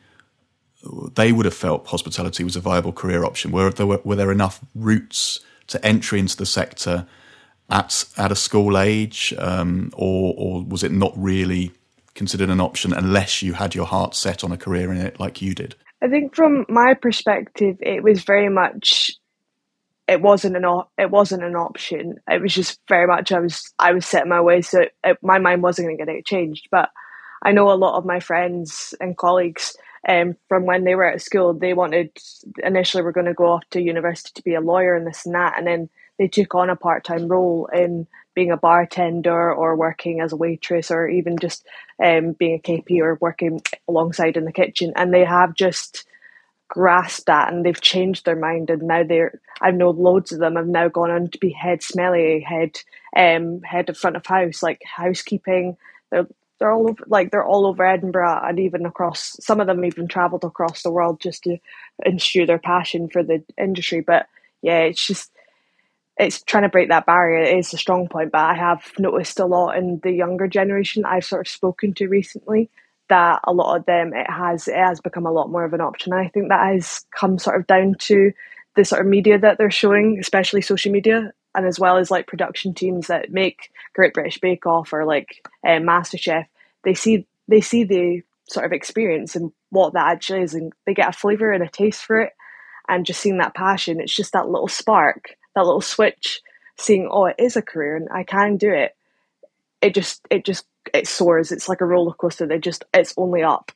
They 1.15 1.33
would 1.33 1.45
have 1.47 1.55
felt 1.55 1.87
hospitality 1.87 2.45
was 2.45 2.57
a 2.57 2.61
viable 2.61 2.93
career 2.93 3.25
option. 3.25 3.51
Were 3.53 3.71
there, 3.71 3.87
were 3.87 4.17
there 4.17 4.33
enough 4.33 4.61
routes 4.75 5.41
to 5.69 5.85
entry 5.85 6.19
into 6.19 6.37
the 6.37 6.47
sector 6.47 7.07
at 7.71 8.05
at 8.17 8.33
a 8.33 8.37
school 8.37 8.79
age, 8.79 9.35
um, 9.39 9.93
or 9.97 10.35
or 10.37 10.65
was 10.65 10.83
it 10.83 10.93
not 10.93 11.13
really 11.17 11.73
considered 12.15 12.51
an 12.51 12.61
option 12.61 12.93
unless 12.93 13.43
you 13.43 13.53
had 13.55 13.75
your 13.75 13.87
heart 13.87 14.15
set 14.15 14.43
on 14.43 14.53
a 14.53 14.57
career 14.57 14.93
in 14.93 14.99
it 14.99 15.21
like 15.21 15.43
you 15.43 15.55
did? 15.55 15.75
I 16.03 16.09
think 16.09 16.35
from 16.35 16.65
my 16.69 16.95
perspective, 16.95 17.77
it 17.81 18.03
was 18.03 18.23
very 18.23 18.49
much 18.49 19.11
it 20.09 20.23
wasn't 20.23 20.57
an 20.57 20.65
op- 20.65 20.93
it 20.99 21.11
wasn't 21.11 21.45
an 21.45 21.57
option. 21.57 22.17
It 22.29 22.41
was 22.41 22.55
just 22.55 22.81
very 22.89 23.07
much 23.07 23.33
I 23.33 23.41
was 23.41 23.73
I 23.79 23.93
was 23.93 24.07
set 24.07 24.27
my 24.27 24.41
way, 24.41 24.63
so 24.63 24.83
it, 25.05 25.19
my 25.23 25.39
mind 25.39 25.63
wasn't 25.63 25.89
going 25.89 25.99
to 25.99 26.05
get 26.05 26.15
it 26.15 26.27
changed. 26.27 26.69
But 26.71 26.89
I 27.43 27.53
know 27.53 27.71
a 27.71 27.75
lot 27.75 27.99
of 27.99 28.07
my 28.07 28.21
friends 28.21 28.95
and 29.01 29.17
colleagues 29.17 29.77
um, 30.07 30.37
from 30.49 30.67
when 30.67 30.85
they 30.85 30.95
were 30.95 31.07
at 31.07 31.23
school, 31.23 31.55
they 31.55 31.75
wanted 31.75 32.11
initially 32.63 33.03
were 33.03 33.13
going 33.13 33.27
to 33.27 33.35
go 33.35 33.53
off 33.53 33.65
to 33.71 33.81
university 33.81 34.33
to 34.35 34.43
be 34.43 34.55
a 34.55 34.61
lawyer 34.61 34.95
and 34.95 35.07
this 35.07 35.25
and 35.27 35.35
that, 35.35 35.55
and 35.57 35.67
then 35.67 35.89
they 36.19 36.29
took 36.29 36.55
on 36.55 36.71
a 36.71 36.77
part 36.77 37.05
time 37.05 37.29
role 37.29 37.69
in 37.73 38.07
being 38.35 38.51
a 38.51 38.57
bartender 38.57 39.53
or 39.53 39.77
working 39.77 40.21
as 40.21 40.33
a 40.33 40.37
waitress 40.37 40.91
or 40.91 41.09
even 41.09 41.37
just 41.39 41.67
um, 42.05 42.33
being 42.33 42.55
a 42.55 42.59
KP 42.59 43.01
or 43.01 43.19
working 43.21 43.61
alongside 43.89 44.37
in 44.37 44.45
the 44.45 44.53
kitchen, 44.53 44.93
and 44.97 45.13
they 45.13 45.25
have 45.25 45.55
just 45.55 46.05
grasped 46.69 47.27
that 47.27 47.51
and 47.51 47.65
they've 47.65 47.81
changed 47.81 48.25
their 48.27 48.37
mind 48.37 48.69
and 48.69 48.83
now 48.83 49.03
they're 49.03 49.41
I 49.61 49.71
know 49.71 49.91
loads 49.91 50.33
of 50.33 50.39
them 50.39 50.57
have 50.57 50.67
now 50.67 50.89
gone 50.89 51.11
on 51.11 51.29
to 51.31 51.39
be 51.39 51.51
head 51.51 51.83
sommelier, 51.83 52.41
head 52.41 52.79
um 53.17 53.63
head 53.63 53.89
of 53.89 53.97
front 53.97 54.17
of 54.17 54.27
house, 54.27 54.63
like 54.63 54.83
housekeeping. 54.85 55.77
They're 56.11 56.27
they're 56.59 56.73
all 56.73 56.91
over 56.91 57.05
like 57.07 57.31
they're 57.31 57.45
all 57.45 57.67
over 57.67 57.85
Edinburgh 57.85 58.41
and 58.45 58.59
even 58.59 58.87
across 58.87 59.37
some 59.41 59.61
of 59.61 59.67
them 59.67 59.85
even 59.85 60.09
travelled 60.09 60.45
across 60.45 60.83
the 60.83 60.91
world 60.91 61.21
just 61.21 61.45
to 61.45 61.59
ensure 62.05 62.47
their 62.47 62.59
passion 62.59 63.09
for 63.09 63.23
the 63.23 63.43
industry. 63.57 64.01
But 64.01 64.27
yeah, 64.63 64.81
it's 64.81 65.07
just 65.07 65.31
it's 66.19 66.43
trying 66.43 66.65
to 66.65 66.69
break 66.69 66.89
that 66.89 67.07
barrier 67.07 67.43
it 67.43 67.59
is 67.59 67.73
a 67.73 67.79
strong 67.79 68.09
point, 68.09 68.33
but 68.33 68.41
I 68.41 68.55
have 68.55 68.83
noticed 68.99 69.39
a 69.39 69.47
lot 69.47 69.77
in 69.77 70.01
the 70.03 70.11
younger 70.11 70.49
generation 70.49 71.05
I've 71.05 71.25
sort 71.25 71.47
of 71.47 71.51
spoken 71.51 71.95
to 71.95 72.09
recently 72.09 72.71
that 73.09 73.41
a 73.45 73.53
lot 73.53 73.77
of 73.77 73.87
them 73.87 74.13
it 74.15 74.29
has 74.31 74.69
it 74.69 74.77
has 74.77 75.01
become 75.01 75.27
a 75.27 75.33
lot 75.33 75.51
more 75.51 75.65
of 75.65 75.73
an 75.73 75.81
option. 75.81 76.13
I 76.13 76.29
think 76.29 76.49
that 76.49 76.73
has 76.75 77.05
come 77.17 77.39
sort 77.39 77.57
of 77.61 77.67
down 77.67 77.95
to 78.01 78.33
the 78.77 78.85
sort 78.85 79.01
of 79.01 79.07
media 79.07 79.39
that 79.39 79.59
they're 79.59 79.71
showing, 79.71 80.19
especially 80.21 80.61
social 80.61 80.93
media, 80.93 81.33
and 81.59 81.67
as 81.67 81.81
well 81.81 81.99
as 81.99 82.09
like 82.09 82.29
production 82.29 82.73
teams 82.73 83.09
that 83.09 83.33
make 83.33 83.73
Great 83.93 84.15
British 84.15 84.39
Bake 84.39 84.65
Off 84.65 84.93
or 84.93 85.05
like 85.05 85.45
uh, 85.67 85.81
MasterChef. 85.81 86.47
They 86.85 86.95
see 86.95 87.27
they 87.49 87.61
see 87.61 87.83
the 87.83 88.23
sort 88.49 88.65
of 88.65 88.73
experience 88.73 89.35
and 89.35 89.53
what 89.71 89.95
that 89.95 90.09
actually 90.09 90.43
is, 90.43 90.55
and 90.55 90.73
they 90.87 90.95
get 90.95 91.09
a 91.09 91.13
flavor 91.13 91.51
and 91.51 91.65
a 91.65 91.69
taste 91.69 92.05
for 92.05 92.21
it. 92.21 92.33
And 92.89 93.05
just 93.05 93.21
seeing 93.21 93.39
that 93.39 93.57
passion, 93.57 94.01
it's 94.01 94.15
just 94.15 94.33
that 94.35 94.49
little 94.49 94.69
spark, 94.69 95.37
that 95.57 95.65
little 95.67 95.81
switch, 95.81 96.41
seeing 96.79 97.09
oh, 97.11 97.27
it 97.27 97.37
is 97.41 97.57
a 97.57 97.63
career 97.63 97.97
and 97.97 98.09
I 98.11 98.23
can 98.23 98.57
do 98.57 98.73
it. 98.73 98.95
It 99.83 99.95
just 99.95 100.25
it 100.31 100.45
just 100.45 100.65
it 100.95 101.09
soars. 101.09 101.51
It's 101.51 101.69
like 101.69 101.81
a 101.81 101.87
roller 101.87 102.15
coaster. 102.15 102.47
They 102.47 102.59
just 102.61 102.85
it's 102.95 103.15
only 103.17 103.43
up. 103.43 103.73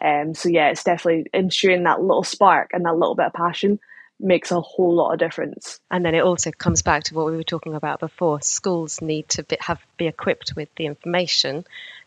Um, 0.00 0.34
so 0.34 0.48
yeah, 0.48 0.68
it's 0.68 0.84
definitely 0.84 1.26
ensuring 1.34 1.82
that 1.82 2.00
little 2.00 2.22
spark 2.22 2.70
and 2.72 2.84
that 2.84 2.96
little 2.96 3.16
bit 3.16 3.26
of 3.26 3.32
passion 3.32 3.80
makes 4.20 4.50
a 4.50 4.60
whole 4.60 4.94
lot 4.94 5.12
of 5.12 5.18
difference. 5.18 5.80
And 5.90 6.04
then 6.04 6.14
it 6.14 6.22
also 6.22 6.50
comes 6.50 6.82
back 6.82 7.04
to 7.04 7.14
what 7.14 7.26
we 7.26 7.36
were 7.36 7.42
talking 7.42 7.74
about 7.74 8.00
before. 8.00 8.40
Schools 8.40 9.00
need 9.00 9.28
to 9.30 9.42
be, 9.42 9.56
have 9.60 9.80
be 9.96 10.06
equipped 10.06 10.54
with 10.56 10.68
the 10.76 10.86
information 10.86 11.64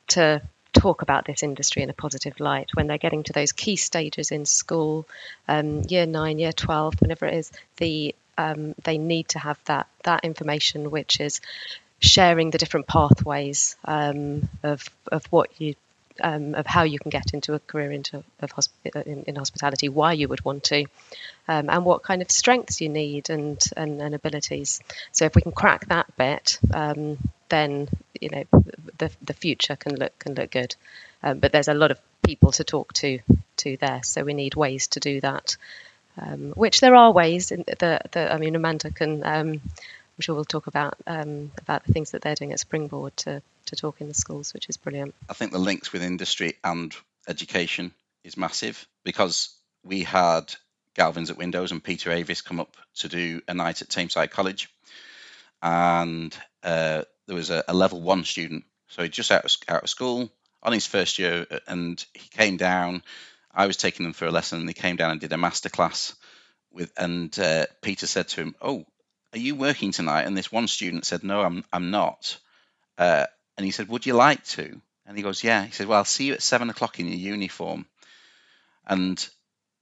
to 0.09 0.41
talk 0.73 1.01
about 1.01 1.25
this 1.25 1.43
industry 1.43 1.81
in 1.81 1.89
a 1.89 1.93
positive 1.93 2.39
light 2.39 2.69
when 2.73 2.87
they're 2.87 2.97
getting 2.97 3.23
to 3.23 3.33
those 3.33 3.51
key 3.51 3.75
stages 3.75 4.31
in 4.31 4.45
school, 4.45 5.07
um, 5.47 5.81
year 5.87 6.05
nine, 6.05 6.39
year 6.39 6.53
twelve, 6.53 6.99
whenever 7.01 7.25
it 7.25 7.33
is. 7.33 7.51
The 7.77 8.15
um, 8.37 8.75
they 8.83 8.97
need 8.97 9.29
to 9.29 9.39
have 9.39 9.59
that 9.65 9.87
that 10.03 10.23
information, 10.23 10.91
which 10.91 11.19
is 11.19 11.41
sharing 11.99 12.51
the 12.51 12.57
different 12.57 12.87
pathways 12.87 13.75
um, 13.85 14.47
of 14.63 14.87
of 15.11 15.25
what 15.27 15.49
you 15.59 15.75
um, 16.21 16.55
of 16.55 16.65
how 16.65 16.83
you 16.83 16.99
can 16.99 17.09
get 17.09 17.33
into 17.33 17.53
a 17.53 17.59
career 17.59 17.91
into 17.91 18.23
of 18.39 18.51
hosp- 18.53 19.05
in, 19.05 19.23
in, 19.23 19.35
hospitality, 19.35 19.89
why 19.89 20.13
you 20.13 20.27
would 20.27 20.43
want 20.43 20.63
to, 20.65 20.85
um, 21.47 21.69
and 21.69 21.85
what 21.85 22.03
kind 22.03 22.21
of 22.21 22.31
strengths 22.31 22.81
you 22.81 22.89
need 22.89 23.29
and, 23.29 23.61
and, 23.75 24.01
and 24.01 24.15
abilities. 24.15 24.81
So 25.11 25.25
if 25.25 25.35
we 25.35 25.41
can 25.41 25.51
crack 25.51 25.87
that 25.87 26.15
bit, 26.17 26.59
um, 26.73 27.17
then 27.49 27.87
you 28.19 28.29
know 28.29 28.43
the 28.97 29.11
the 29.21 29.33
future 29.33 29.75
can 29.75 29.95
look 29.95 30.17
can 30.19 30.33
look 30.35 30.51
good. 30.51 30.75
Um, 31.23 31.39
but 31.39 31.51
there's 31.51 31.67
a 31.67 31.73
lot 31.73 31.91
of 31.91 31.99
people 32.23 32.51
to 32.53 32.63
talk 32.63 32.93
to 32.93 33.19
to 33.57 33.77
there, 33.77 34.03
so 34.03 34.23
we 34.23 34.33
need 34.33 34.55
ways 34.55 34.87
to 34.87 34.99
do 34.99 35.21
that. 35.21 35.57
Um, 36.19 36.53
which 36.55 36.81
there 36.81 36.95
are 36.95 37.11
ways 37.11 37.49
that, 37.49 38.11
that 38.11 38.31
I 38.31 38.37
mean 38.37 38.55
Amanda 38.55 38.89
can 38.89 39.23
um, 39.23 39.61
I'm 40.17 40.21
sure 40.21 40.33
we'll 40.33 40.45
talk 40.45 40.65
about 40.65 40.95
um, 41.05 41.51
about 41.59 41.83
the 41.83 41.93
things 41.93 42.11
that 42.11 42.23
they're 42.23 42.33
doing 42.33 42.51
at 42.51 42.59
Springboard 42.59 43.15
to 43.17 43.41
to 43.67 43.75
talk 43.75 44.01
in 44.01 44.07
the 44.07 44.15
schools, 44.15 44.53
which 44.53 44.67
is 44.67 44.77
brilliant. 44.77 45.13
I 45.29 45.33
think 45.33 45.51
the 45.51 45.59
links 45.59 45.93
with 45.93 46.01
industry 46.01 46.55
and 46.63 46.95
education 47.27 47.93
is 48.23 48.35
massive 48.35 48.87
because 49.03 49.55
we 49.83 50.03
had 50.03 50.55
Galvin's 50.95 51.29
at 51.29 51.37
Windows 51.37 51.71
and 51.71 51.83
Peter 51.83 52.11
Avis 52.11 52.41
come 52.41 52.59
up 52.59 52.75
to 52.95 53.09
do 53.09 53.41
a 53.47 53.53
night 53.53 53.83
at 53.83 53.89
Tameside 53.89 54.31
College, 54.31 54.69
and 55.61 56.35
uh, 56.63 57.03
there 57.27 57.35
was 57.35 57.51
a, 57.51 57.63
a, 57.67 57.73
level 57.73 58.01
one 58.01 58.23
student, 58.23 58.63
so 58.87 59.07
just 59.07 59.31
out 59.31 59.45
of, 59.45 59.51
out 59.69 59.83
of 59.83 59.89
school 59.89 60.31
on 60.63 60.73
his 60.73 60.87
first 60.87 61.19
year, 61.19 61.45
and 61.67 62.03
he 62.15 62.27
came 62.29 62.57
down. 62.57 63.03
I 63.53 63.67
was 63.67 63.77
taking 63.77 64.03
them 64.03 64.13
for 64.13 64.25
a 64.25 64.31
lesson, 64.31 64.59
and 64.61 64.69
he 64.69 64.73
came 64.73 64.95
down 64.95 65.11
and 65.11 65.21
did 65.21 65.33
a 65.33 65.37
masterclass 65.37 66.15
with, 66.71 66.91
and 66.97 67.37
uh, 67.37 67.67
Peter 67.83 68.07
said 68.07 68.29
to 68.29 68.41
him, 68.41 68.55
"Oh, 68.59 68.85
are 69.37 69.41
you 69.41 69.55
working 69.55 69.91
tonight? 69.91 70.23
And 70.23 70.35
this 70.35 70.51
one 70.51 70.67
student 70.67 71.05
said, 71.05 71.23
no, 71.23 71.41
I'm, 71.41 71.63
I'm 71.71 71.91
not. 71.91 72.37
Uh, 72.97 73.25
and 73.57 73.65
he 73.65 73.71
said, 73.71 73.87
would 73.87 74.05
you 74.05 74.13
like 74.13 74.43
to? 74.45 74.81
And 75.05 75.15
he 75.15 75.23
goes, 75.23 75.43
yeah. 75.43 75.63
He 75.63 75.71
said, 75.71 75.87
well, 75.87 75.99
I'll 75.99 76.05
see 76.05 76.25
you 76.25 76.33
at 76.33 76.41
seven 76.41 76.69
o'clock 76.69 76.99
in 76.99 77.07
your 77.07 77.17
uniform. 77.17 77.85
And 78.85 79.27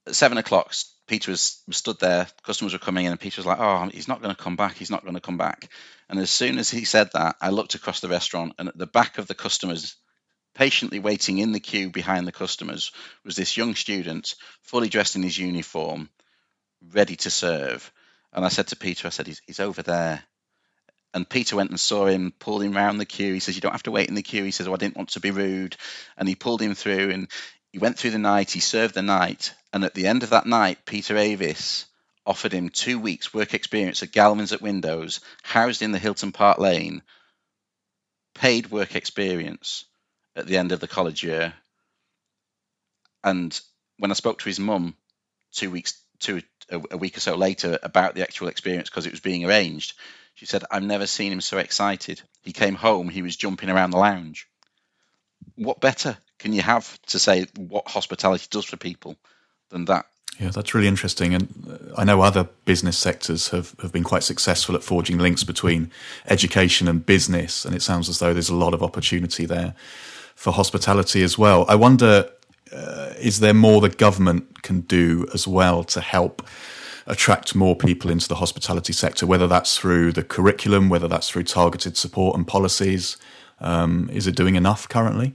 at 0.05 0.15
seven 0.15 0.37
o'clock, 0.37 0.73
Peter 1.07 1.31
was, 1.31 1.61
was 1.67 1.77
stood 1.77 1.99
there, 1.99 2.27
customers 2.43 2.73
were 2.73 2.79
coming 2.79 3.05
in, 3.05 3.11
and 3.11 3.19
Peter 3.19 3.39
was 3.39 3.45
like, 3.45 3.59
oh, 3.59 3.89
he's 3.93 4.07
not 4.07 4.21
going 4.21 4.35
to 4.35 4.41
come 4.41 4.55
back. 4.55 4.75
He's 4.75 4.91
not 4.91 5.03
going 5.03 5.15
to 5.15 5.21
come 5.21 5.37
back. 5.37 5.69
And 6.09 6.19
as 6.19 6.29
soon 6.29 6.57
as 6.57 6.69
he 6.69 6.83
said 6.83 7.09
that, 7.13 7.35
I 7.41 7.49
looked 7.49 7.75
across 7.75 7.99
the 7.99 8.09
restaurant, 8.09 8.53
and 8.57 8.67
at 8.69 8.77
the 8.77 8.87
back 8.87 9.17
of 9.17 9.27
the 9.27 9.35
customers, 9.35 9.95
patiently 10.55 10.99
waiting 10.99 11.37
in 11.37 11.51
the 11.51 11.59
queue 11.59 11.89
behind 11.89 12.27
the 12.27 12.31
customers, 12.31 12.91
was 13.23 13.35
this 13.35 13.57
young 13.57 13.75
student, 13.75 14.35
fully 14.61 14.89
dressed 14.89 15.15
in 15.15 15.23
his 15.23 15.37
uniform, 15.37 16.09
ready 16.93 17.15
to 17.17 17.29
serve. 17.29 17.91
And 18.35 18.43
I 18.43 18.49
said 18.49 18.67
to 18.67 18.75
Peter, 18.75 19.07
I 19.07 19.11
said, 19.11 19.27
he's, 19.27 19.41
he's 19.47 19.61
over 19.61 19.81
there. 19.81 20.21
And 21.13 21.27
Peter 21.27 21.55
went 21.55 21.69
and 21.69 21.79
saw 21.79 22.07
him, 22.07 22.33
pulled 22.37 22.61
him 22.61 22.75
round 22.75 22.99
the 22.99 23.05
queue. 23.05 23.33
He 23.33 23.39
says, 23.39 23.55
You 23.55 23.61
don't 23.61 23.71
have 23.71 23.83
to 23.83 23.91
wait 23.91 24.09
in 24.09 24.15
the 24.15 24.21
queue. 24.21 24.43
He 24.43 24.51
says, 24.51 24.67
Oh, 24.67 24.73
I 24.73 24.77
didn't 24.77 24.97
want 24.97 25.09
to 25.11 25.21
be 25.21 25.31
rude. 25.31 25.77
And 26.17 26.27
he 26.27 26.35
pulled 26.35 26.61
him 26.61 26.75
through 26.75 27.11
and 27.11 27.29
he 27.71 27.79
went 27.79 27.97
through 27.97 28.11
the 28.11 28.19
night. 28.19 28.51
He 28.51 28.59
served 28.59 28.93
the 28.93 29.01
night. 29.01 29.53
And 29.71 29.85
at 29.85 29.93
the 29.93 30.07
end 30.07 30.23
of 30.23 30.31
that 30.31 30.45
night, 30.45 30.85
Peter 30.85 31.15
Avis 31.15 31.85
offered 32.25 32.51
him 32.51 32.67
two 32.67 32.99
weeks' 32.99 33.33
work 33.33 33.53
experience 33.53 34.03
at 34.03 34.11
Galvin's 34.11 34.51
at 34.51 34.61
Windows, 34.61 35.21
housed 35.43 35.81
in 35.81 35.93
the 35.93 35.99
Hilton 35.99 36.33
Park 36.33 36.57
Lane, 36.57 37.01
paid 38.33 38.69
work 38.69 38.95
experience 38.95 39.85
at 40.35 40.47
the 40.47 40.57
end 40.57 40.73
of 40.73 40.81
the 40.81 40.87
college 40.87 41.23
year. 41.23 41.53
And 43.23 43.57
when 43.97 44.11
I 44.11 44.15
spoke 44.15 44.39
to 44.39 44.49
his 44.49 44.59
mum 44.59 44.97
two 45.53 45.71
weeks 45.71 46.01
two 46.19 46.41
a, 46.69 46.81
a 46.91 46.97
week 46.97 47.17
or 47.17 47.19
so 47.19 47.35
later 47.35 47.77
about 47.83 48.15
the 48.15 48.21
actual 48.21 48.47
experience 48.47 48.89
because 48.89 49.05
it 49.05 49.11
was 49.11 49.19
being 49.19 49.45
arranged. 49.45 49.93
She 50.35 50.45
said, 50.45 50.63
I've 50.69 50.83
never 50.83 51.07
seen 51.07 51.31
him 51.31 51.41
so 51.41 51.57
excited. 51.57 52.21
He 52.43 52.51
came 52.51 52.75
home, 52.75 53.09
he 53.09 53.21
was 53.21 53.35
jumping 53.35 53.69
around 53.69 53.91
the 53.91 53.97
lounge. 53.97 54.47
What 55.55 55.79
better 55.79 56.17
can 56.39 56.53
you 56.53 56.61
have 56.61 56.99
to 57.07 57.19
say 57.19 57.47
what 57.55 57.87
hospitality 57.87 58.47
does 58.49 58.65
for 58.65 58.77
people 58.77 59.15
than 59.69 59.85
that? 59.85 60.05
Yeah, 60.39 60.49
that's 60.49 60.73
really 60.73 60.87
interesting. 60.87 61.33
And 61.33 61.47
uh, 61.69 62.01
I 62.01 62.03
know 62.03 62.21
other 62.21 62.49
business 62.65 62.97
sectors 62.97 63.49
have, 63.49 63.73
have 63.81 63.93
been 63.93 64.03
quite 64.03 64.23
successful 64.23 64.75
at 64.75 64.83
forging 64.83 65.17
links 65.17 65.45
between 65.45 65.91
education 66.27 66.89
and 66.89 67.05
business. 67.05 67.63
And 67.63 67.73
it 67.73 67.81
sounds 67.81 68.09
as 68.09 68.19
though 68.19 68.33
there's 68.33 68.49
a 68.49 68.55
lot 68.55 68.73
of 68.73 68.83
opportunity 68.83 69.45
there 69.45 69.75
for 70.35 70.51
hospitality 70.51 71.23
as 71.23 71.37
well. 71.37 71.65
I 71.69 71.75
wonder 71.75 72.29
uh, 72.75 73.13
is 73.19 73.39
there 73.39 73.53
more 73.53 73.81
the 73.81 73.89
government 73.89 74.63
can 74.63 74.81
do 74.81 75.27
as 75.33 75.47
well 75.47 75.83
to 75.85 76.01
help 76.01 76.45
attract 77.07 77.55
more 77.55 77.75
people 77.75 78.09
into 78.09 78.27
the 78.27 78.35
hospitality 78.35 78.93
sector, 78.93 79.25
whether 79.27 79.47
that's 79.47 79.77
through 79.77 80.11
the 80.11 80.23
curriculum, 80.23 80.89
whether 80.89 81.07
that's 81.07 81.29
through 81.29 81.43
targeted 81.43 81.97
support 81.97 82.35
and 82.35 82.47
policies? 82.47 83.17
Um, 83.59 84.09
is 84.11 84.27
it 84.27 84.35
doing 84.35 84.55
enough 84.55 84.89
currently? 84.89 85.33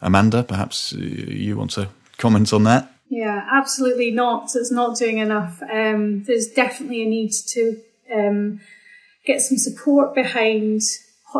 Amanda, 0.00 0.42
perhaps 0.42 0.92
you 0.92 1.56
want 1.56 1.70
to 1.72 1.88
comment 2.18 2.52
on 2.52 2.64
that? 2.64 2.90
Yeah, 3.08 3.46
absolutely 3.52 4.10
not. 4.10 4.50
It's 4.54 4.72
not 4.72 4.96
doing 4.96 5.18
enough. 5.18 5.62
Um, 5.62 6.24
there's 6.24 6.48
definitely 6.48 7.02
a 7.02 7.08
need 7.08 7.32
to 7.48 7.80
um, 8.12 8.60
get 9.24 9.40
some 9.40 9.58
support 9.58 10.14
behind 10.14 10.80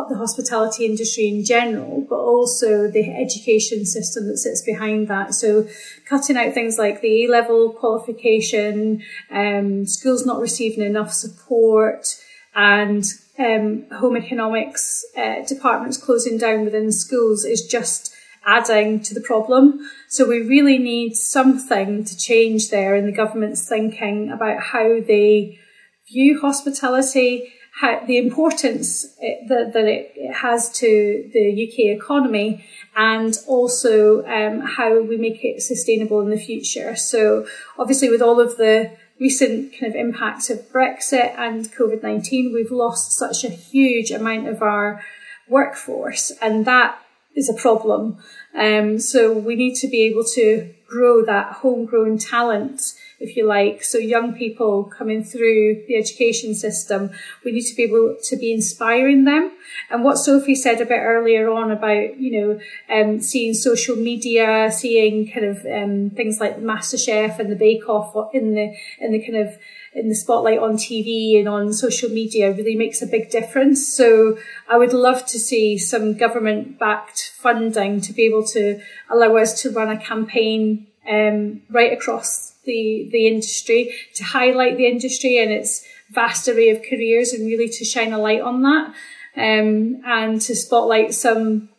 the 0.09 0.17
hospitality 0.17 0.85
industry 0.85 1.27
in 1.27 1.43
general, 1.43 2.05
but 2.09 2.19
also 2.19 2.89
the 2.89 3.09
education 3.15 3.85
system 3.85 4.27
that 4.27 4.37
sits 4.37 4.61
behind 4.61 5.07
that. 5.07 5.33
So 5.33 5.67
cutting 6.07 6.37
out 6.37 6.53
things 6.53 6.77
like 6.77 7.01
the 7.01 7.25
A 7.25 7.27
level 7.29 7.71
qualification, 7.71 9.01
um, 9.31 9.85
schools 9.85 10.25
not 10.25 10.41
receiving 10.41 10.83
enough 10.83 11.11
support, 11.13 12.15
and 12.53 13.03
um, 13.39 13.85
home 13.91 14.17
economics 14.17 15.03
uh, 15.17 15.43
departments 15.45 15.97
closing 15.97 16.37
down 16.37 16.65
within 16.65 16.91
schools 16.91 17.45
is 17.45 17.65
just 17.65 18.13
adding 18.45 19.01
to 19.01 19.13
the 19.13 19.21
problem. 19.21 19.79
So 20.07 20.27
we 20.27 20.41
really 20.41 20.77
need 20.77 21.15
something 21.15 22.05
to 22.05 22.17
change 22.17 22.69
there 22.69 22.95
in 22.95 23.05
the 23.05 23.11
government's 23.11 23.67
thinking 23.67 24.29
about 24.29 24.59
how 24.61 25.01
they 25.01 25.59
view 26.07 26.39
hospitality, 26.39 27.51
the 27.81 28.17
importance 28.17 29.05
it, 29.19 29.47
that, 29.49 29.73
that 29.73 29.85
it 29.85 30.33
has 30.33 30.69
to 30.79 31.29
the 31.33 31.67
UK 31.67 31.97
economy, 31.97 32.65
and 32.95 33.37
also 33.47 34.25
um, 34.25 34.61
how 34.61 35.01
we 35.01 35.17
make 35.17 35.43
it 35.43 35.61
sustainable 35.61 36.21
in 36.21 36.29
the 36.29 36.37
future. 36.37 36.95
So 36.95 37.45
obviously, 37.77 38.09
with 38.09 38.21
all 38.21 38.39
of 38.39 38.57
the 38.57 38.91
recent 39.19 39.73
kind 39.77 39.93
of 39.93 39.95
impacts 39.95 40.49
of 40.49 40.59
Brexit 40.71 41.37
and 41.37 41.65
COVID 41.65 42.01
nineteen, 42.01 42.53
we've 42.53 42.71
lost 42.71 43.11
such 43.11 43.43
a 43.43 43.49
huge 43.49 44.11
amount 44.11 44.47
of 44.47 44.61
our 44.61 45.03
workforce, 45.49 46.31
and 46.41 46.65
that 46.65 46.97
is 47.35 47.49
a 47.49 47.53
problem. 47.53 48.17
Um, 48.57 48.99
so 48.99 49.37
we 49.37 49.55
need 49.55 49.75
to 49.75 49.87
be 49.87 50.03
able 50.03 50.23
to 50.35 50.73
grow 50.87 51.25
that 51.25 51.51
homegrown 51.53 52.19
talent, 52.19 52.93
if 53.25 53.35
you 53.35 53.45
like. 53.45 53.83
So 53.83 53.97
young 53.97 54.33
people 54.33 54.85
coming 54.85 55.23
through 55.23 55.83
the 55.87 55.95
education 55.95 56.55
system, 56.55 57.11
we 57.43 57.51
need 57.51 57.65
to 57.65 57.75
be 57.75 57.83
able 57.83 58.15
to 58.23 58.37
be 58.37 58.53
inspiring 58.53 59.25
them. 59.25 59.51
And 59.89 60.03
what 60.03 60.17
Sophie 60.17 60.55
said 60.55 60.81
a 60.81 60.85
bit 60.85 60.99
earlier 60.99 61.49
on 61.49 61.71
about, 61.71 62.17
you 62.19 62.31
know, 62.39 62.59
um, 62.89 63.19
seeing 63.19 63.53
social 63.53 63.95
media, 63.95 64.71
seeing 64.71 65.29
kind 65.31 65.45
of 65.45 65.65
um, 65.65 66.11
things 66.11 66.39
like 66.39 66.59
MasterChef 66.59 67.39
and 67.39 67.51
the 67.51 67.55
Bake 67.55 67.89
Off 67.89 68.15
in 68.33 68.53
the 68.53 68.75
in 68.99 69.11
the 69.11 69.19
kind 69.19 69.37
of 69.37 69.57
in 69.93 70.09
the 70.09 70.15
spotlight 70.15 70.59
on 70.59 70.73
TV 70.73 71.39
and 71.39 71.47
on 71.47 71.71
social 71.71 72.09
media 72.09 72.51
really 72.51 72.75
makes 72.75 73.01
a 73.01 73.07
big 73.07 73.29
difference. 73.29 73.87
So 73.87 74.37
I 74.69 74.77
would 74.77 74.93
love 74.93 75.25
to 75.27 75.39
see 75.39 75.77
some 75.77 76.17
government 76.17 76.77
backed 76.77 77.31
funding 77.35 78.01
to 78.01 78.13
be 78.13 78.23
able 78.23 78.45
to 78.47 78.81
allow 79.09 79.37
us 79.37 79.61
to 79.61 79.71
run 79.71 79.89
a 79.89 79.97
campaign 79.97 80.87
um, 81.09 81.61
right 81.69 81.93
across 81.93 82.54
the, 82.65 83.09
the 83.11 83.27
industry 83.27 83.93
to 84.15 84.23
highlight 84.23 84.77
the 84.77 84.87
industry 84.87 85.37
and 85.37 85.51
its 85.51 85.85
vast 86.11 86.47
array 86.47 86.69
of 86.69 86.81
careers 86.89 87.33
and 87.33 87.47
really 87.47 87.69
to 87.69 87.85
shine 87.85 88.13
a 88.13 88.17
light 88.17 88.41
on 88.41 88.61
that 88.61 88.93
um, 89.37 90.01
and 90.05 90.41
to 90.41 90.55
spotlight 90.55 91.13
some 91.13 91.69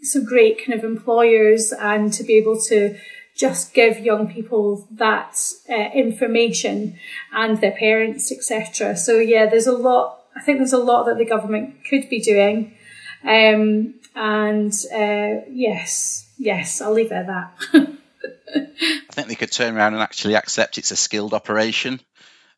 some 0.00 0.24
great 0.24 0.62
kind 0.64 0.78
of 0.78 0.84
employers 0.84 1.72
and 1.72 2.12
to 2.12 2.22
be 2.24 2.34
able 2.34 2.60
to 2.60 2.94
just 3.34 3.74
give 3.74 3.98
young 3.98 4.30
people 4.30 4.86
that 4.92 5.40
uh, 5.68 5.90
information 5.94 6.98
and 7.32 7.60
their 7.60 7.72
parents, 7.72 8.30
etc. 8.30 8.96
So 8.96 9.18
yeah, 9.18 9.46
there's 9.46 9.66
a 9.66 9.72
lot. 9.72 10.20
I 10.36 10.42
think 10.42 10.58
there's 10.58 10.72
a 10.72 10.78
lot 10.78 11.06
that 11.06 11.18
the 11.18 11.24
government 11.24 11.76
could 11.88 12.08
be 12.08 12.20
doing, 12.20 12.76
um, 13.22 13.94
and 14.14 14.72
uh, 14.92 15.44
yes, 15.50 16.28
yes, 16.38 16.80
I'll 16.80 16.92
leave 16.92 17.12
it 17.12 17.14
at 17.14 17.26
that. 17.26 17.88
I 18.24 19.12
think 19.12 19.28
they 19.28 19.34
could 19.34 19.52
turn 19.52 19.76
around 19.76 19.94
and 19.94 20.02
actually 20.02 20.34
accept 20.34 20.78
it's 20.78 20.90
a 20.90 20.96
skilled 20.96 21.34
operation 21.34 22.00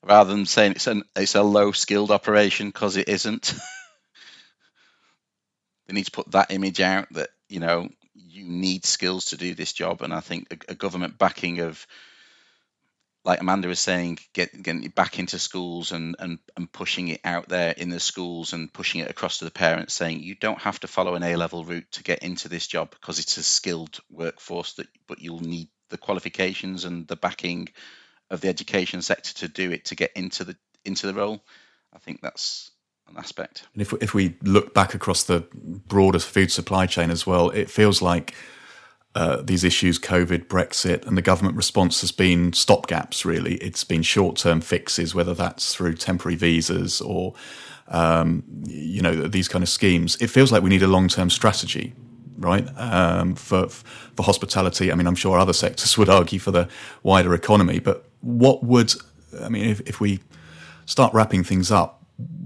rather 0.02 0.32
than 0.32 0.46
saying 0.46 0.72
it's 0.72 0.86
an 0.86 1.02
it's 1.14 1.34
a 1.34 1.42
low 1.42 1.72
skilled 1.72 2.10
operation 2.10 2.68
because 2.68 2.96
it 2.96 3.08
isn't. 3.08 3.54
they 5.86 5.94
need 5.94 6.06
to 6.06 6.12
put 6.12 6.30
that 6.32 6.50
image 6.50 6.80
out 6.80 7.06
that 7.12 7.30
you 7.48 7.60
know 7.60 7.88
you 8.14 8.44
need 8.44 8.84
skills 8.84 9.26
to 9.26 9.36
do 9.36 9.54
this 9.54 9.72
job, 9.72 10.02
and 10.02 10.12
I 10.12 10.20
think 10.20 10.52
a, 10.52 10.72
a 10.72 10.74
government 10.74 11.18
backing 11.18 11.60
of 11.60 11.86
like 13.26 13.40
Amanda 13.40 13.66
was 13.66 13.80
saying, 13.80 14.20
get, 14.32 14.62
getting 14.62 14.84
it 14.84 14.94
back 14.94 15.18
into 15.18 15.40
schools 15.40 15.90
and, 15.90 16.14
and, 16.20 16.38
and 16.56 16.70
pushing 16.70 17.08
it 17.08 17.20
out 17.24 17.48
there 17.48 17.72
in 17.72 17.90
the 17.90 17.98
schools 17.98 18.52
and 18.52 18.72
pushing 18.72 19.00
it 19.00 19.10
across 19.10 19.38
to 19.38 19.44
the 19.44 19.50
parents, 19.50 19.94
saying 19.94 20.20
you 20.20 20.36
don't 20.36 20.60
have 20.60 20.78
to 20.80 20.86
follow 20.86 21.16
an 21.16 21.24
A 21.24 21.34
level 21.34 21.64
route 21.64 21.90
to 21.90 22.04
get 22.04 22.20
into 22.20 22.48
this 22.48 22.68
job 22.68 22.92
because 22.92 23.18
it's 23.18 23.36
a 23.36 23.42
skilled 23.42 23.98
workforce 24.08 24.74
that, 24.74 24.86
but 25.08 25.20
you'll 25.20 25.40
need 25.40 25.68
the 25.90 25.98
qualifications 25.98 26.84
and 26.84 27.08
the 27.08 27.16
backing 27.16 27.68
of 28.30 28.40
the 28.40 28.48
education 28.48 29.02
sector 29.02 29.34
to 29.34 29.48
do 29.48 29.72
it 29.72 29.86
to 29.86 29.96
get 29.96 30.12
into 30.14 30.44
the 30.44 30.56
into 30.84 31.08
the 31.08 31.14
role. 31.14 31.42
I 31.92 31.98
think 31.98 32.20
that's 32.20 32.70
an 33.08 33.16
aspect. 33.16 33.64
And 33.72 33.82
if 33.82 33.92
if 34.00 34.14
we 34.14 34.36
look 34.42 34.72
back 34.72 34.94
across 34.94 35.24
the 35.24 35.46
broader 35.52 36.20
food 36.20 36.52
supply 36.52 36.86
chain 36.86 37.10
as 37.10 37.26
well, 37.26 37.50
it 37.50 37.70
feels 37.70 38.00
like 38.00 38.34
uh, 39.16 39.40
these 39.40 39.64
issues, 39.64 39.98
COVID, 39.98 40.46
Brexit, 40.46 41.06
and 41.06 41.16
the 41.16 41.22
government 41.22 41.56
response 41.56 42.02
has 42.02 42.12
been 42.12 42.50
stopgaps. 42.50 43.24
Really, 43.24 43.54
it's 43.54 43.82
been 43.82 44.02
short-term 44.02 44.60
fixes, 44.60 45.14
whether 45.14 45.32
that's 45.32 45.74
through 45.74 45.94
temporary 45.94 46.36
visas 46.36 47.00
or 47.00 47.32
um, 47.88 48.44
you 48.66 49.00
know 49.00 49.26
these 49.26 49.48
kind 49.48 49.62
of 49.62 49.70
schemes. 49.70 50.16
It 50.20 50.28
feels 50.28 50.52
like 50.52 50.62
we 50.62 50.68
need 50.68 50.82
a 50.82 50.86
long-term 50.86 51.30
strategy, 51.30 51.94
right? 52.36 52.68
Um, 52.76 53.34
for 53.36 53.68
for 53.70 54.22
hospitality. 54.22 54.92
I 54.92 54.94
mean, 54.94 55.06
I'm 55.06 55.14
sure 55.14 55.38
other 55.38 55.54
sectors 55.54 55.96
would 55.98 56.10
argue 56.10 56.38
for 56.38 56.50
the 56.50 56.68
wider 57.02 57.32
economy, 57.32 57.78
but 57.78 58.04
what 58.20 58.64
would 58.64 58.92
I 59.40 59.48
mean 59.48 59.64
if, 59.64 59.80
if 59.88 59.98
we 59.98 60.20
start 60.84 61.14
wrapping 61.14 61.42
things 61.42 61.70
up? 61.70 61.96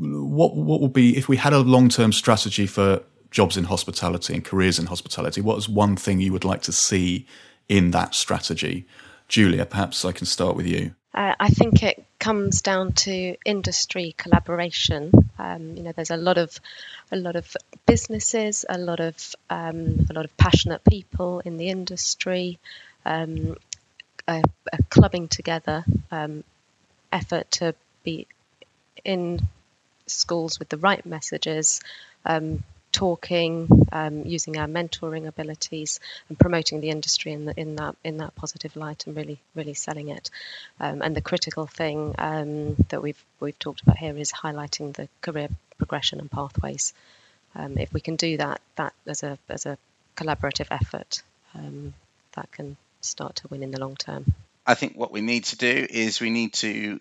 what 0.01 0.57
what 0.57 0.81
would 0.81 0.93
be 0.93 1.16
if 1.16 1.29
we 1.29 1.37
had 1.37 1.53
a 1.53 1.61
long 1.61 1.89
term 1.89 2.12
strategy 2.12 2.66
for 2.66 3.03
jobs 3.31 3.57
in 3.57 3.64
hospitality 3.64 4.35
and 4.35 4.45
careers 4.45 4.78
in 4.78 4.87
hospitality? 4.87 5.41
What 5.41 5.59
is 5.59 5.68
one 5.68 5.97
thing 5.97 6.20
you 6.20 6.33
would 6.33 6.45
like 6.45 6.62
to 6.62 6.72
see 6.72 7.26
in 7.68 7.91
that 7.93 8.14
strategy? 8.14 8.87
Julia, 9.28 9.64
perhaps 9.64 10.05
I 10.05 10.12
can 10.12 10.26
start 10.26 10.57
with 10.57 10.66
you. 10.66 10.95
Uh, 11.12 11.35
I 11.41 11.49
think 11.49 11.83
it 11.83 12.05
comes 12.20 12.62
down 12.62 12.93
to 12.93 13.37
industry 13.45 14.14
collaboration. 14.16 15.11
Um, 15.39 15.76
you 15.76 15.83
know, 15.83 15.93
there's 15.93 16.11
a 16.11 16.16
lot 16.16 16.39
of 16.39 16.61
a 17.11 17.16
lot 17.16 17.35
of 17.35 17.57
businesses, 17.87 18.64
a 18.68 18.78
lot 18.78 19.01
of 19.01 19.35
um, 19.49 20.07
a 20.09 20.12
lot 20.12 20.24
of 20.24 20.37
passionate 20.37 20.85
people 20.85 21.41
in 21.41 21.57
the 21.57 21.68
industry, 21.68 22.59
um, 23.05 23.57
a, 24.28 24.43
a, 24.72 24.83
clubbing 24.91 25.26
together 25.26 25.85
um, 26.12 26.45
effort 27.11 27.51
to 27.53 27.74
be 28.05 28.28
in 29.05 29.41
schools 30.07 30.59
with 30.59 30.68
the 30.68 30.76
right 30.76 31.05
messages, 31.05 31.81
um, 32.24 32.62
talking, 32.93 33.68
um, 33.93 34.24
using 34.24 34.59
our 34.59 34.66
mentoring 34.66 35.26
abilities, 35.26 36.01
and 36.28 36.38
promoting 36.38 36.80
the 36.80 36.91
industry 36.91 37.32
in, 37.32 37.45
the, 37.45 37.59
in 37.59 37.76
that 37.76 37.97
in 38.05 38.18
that 38.18 38.34
positive 38.34 38.76
light, 38.76 39.07
and 39.07 39.16
really 39.16 39.38
really 39.55 39.74
selling 39.74 40.09
it. 40.09 40.30
Um, 40.78 41.03
and 41.03 41.14
the 41.14 41.20
critical 41.20 41.66
thing 41.66 42.14
um, 42.18 42.76
that 42.88 43.03
we've 43.03 43.22
we've 43.41 43.59
talked 43.59 43.82
about 43.82 43.99
here 43.99 44.16
is 44.16 44.32
highlighting 44.32 44.95
the 44.95 45.09
career 45.20 45.49
progression 45.78 46.20
and 46.20 46.30
pathways. 46.30 46.93
Um, 47.55 47.78
if 47.78 47.93
we 47.93 48.01
can 48.01 48.16
do 48.16 48.36
that, 48.36 48.61
that 48.76 48.93
as 49.07 49.22
a 49.22 49.38
as 49.49 49.66
a 49.66 49.78
collaborative 50.16 50.68
effort, 50.70 51.22
um, 51.55 51.95
that 52.34 52.51
can 52.53 52.76
start 53.01 53.36
to 53.36 53.49
win 53.49 53.62
in 53.62 53.70
the 53.70 53.80
long 53.80 53.97
term. 53.97 54.34
I 54.66 54.74
think 54.74 54.97
what 54.97 55.11
we 55.11 55.20
need 55.20 55.45
to 55.45 55.57
do 55.57 55.86
is 55.88 56.20
we 56.20 56.30
need 56.30 56.53
to 56.55 57.01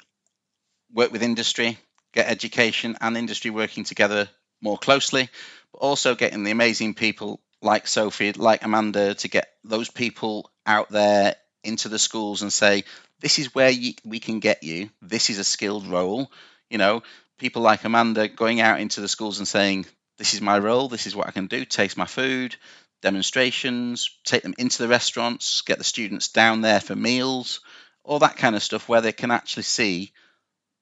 work 0.94 1.12
with 1.12 1.22
industry, 1.22 1.78
get 2.14 2.28
education 2.28 2.98
and 3.02 3.18
industry 3.18 3.52
working 3.52 3.84
together 3.84 4.30
more 4.62 4.78
closely, 4.78 5.30
but 5.72 5.80
also 5.80 6.16
getting 6.16 6.44
the 6.44 6.52
amazing 6.52 6.94
people 6.94 7.40
like 7.62 7.88
Sophie, 7.88 8.34
like 8.34 8.64
Amanda, 8.64 9.16
to 9.16 9.28
get 9.28 9.50
those 9.64 9.90
people 9.90 10.50
out 10.66 10.90
there 10.90 11.36
into 11.64 11.90
the 11.90 12.00
schools 12.00 12.42
and 12.42 12.52
say, 12.54 12.84
this 13.20 13.40
is 13.40 13.54
where 13.54 13.70
you, 13.70 13.94
we 14.06 14.20
can 14.20 14.40
get 14.40 14.64
you. 14.64 14.90
This 15.02 15.30
is 15.30 15.40
a 15.40 15.44
skilled 15.44 15.88
role. 15.88 16.32
You 16.70 16.78
know, 16.78 17.04
people 17.38 17.62
like 17.62 17.84
Amanda 17.84 18.28
going 18.28 18.62
out 18.62 18.80
into 18.80 19.02
the 19.02 19.08
schools 19.08 19.40
and 19.40 19.48
saying, 19.48 19.86
this 20.18 20.34
is 20.34 20.42
my 20.42 20.60
role. 20.60 20.88
This 20.88 21.08
is 21.08 21.16
what 21.16 21.28
I 21.28 21.32
can 21.32 21.48
do. 21.48 21.66
Taste 21.66 21.98
my 21.98 22.06
food, 22.06 22.56
demonstrations, 23.02 24.10
take 24.24 24.44
them 24.44 24.56
into 24.58 24.82
the 24.82 24.88
restaurants, 24.88 25.62
get 25.62 25.78
the 25.78 25.84
students 25.84 26.30
down 26.30 26.62
there 26.62 26.80
for 26.80 26.96
meals, 26.96 27.62
all 28.04 28.20
that 28.20 28.38
kind 28.38 28.56
of 28.56 28.64
stuff 28.64 28.88
where 28.88 29.02
they 29.02 29.12
can 29.12 29.32
actually 29.32 29.64
see 29.64 30.12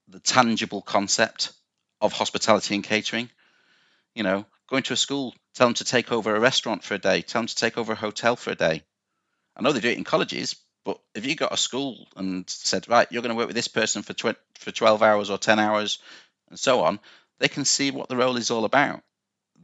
the 0.07 0.19
tangible 0.19 0.81
concept 0.81 1.53
of 2.01 2.13
hospitality 2.13 2.75
and 2.75 2.83
catering. 2.83 3.29
You 4.17 4.23
know, 4.23 4.47
going 4.67 4.81
to 4.81 4.93
a 4.93 4.97
school, 4.97 5.35
tell 5.53 5.67
them 5.67 5.75
to 5.75 5.83
take 5.83 6.11
over 6.11 6.35
a 6.35 6.39
restaurant 6.39 6.83
for 6.83 6.95
a 6.95 6.97
day, 6.97 7.21
tell 7.21 7.41
them 7.41 7.47
to 7.47 7.55
take 7.55 7.77
over 7.77 7.93
a 7.93 7.95
hotel 7.95 8.35
for 8.35 8.49
a 8.49 8.55
day. 8.55 8.81
I 9.55 9.61
know 9.61 9.71
they 9.71 9.79
do 9.79 9.89
it 9.89 9.97
in 9.99 10.03
colleges, 10.03 10.55
but 10.83 10.99
if 11.13 11.23
you 11.27 11.35
got 11.35 11.53
a 11.53 11.57
school 11.57 12.07
and 12.15 12.49
said, 12.49 12.89
right, 12.89 13.07
you're 13.11 13.21
going 13.21 13.29
to 13.29 13.37
work 13.37 13.45
with 13.45 13.55
this 13.55 13.67
person 13.67 14.01
for 14.01 14.13
tw- 14.13 14.39
for 14.55 14.71
12 14.71 15.03
hours 15.03 15.29
or 15.29 15.37
10 15.37 15.59
hours 15.59 15.99
and 16.49 16.57
so 16.57 16.81
on, 16.81 16.99
they 17.37 17.47
can 17.47 17.63
see 17.63 17.91
what 17.91 18.09
the 18.09 18.17
role 18.17 18.37
is 18.37 18.49
all 18.49 18.65
about. 18.65 19.03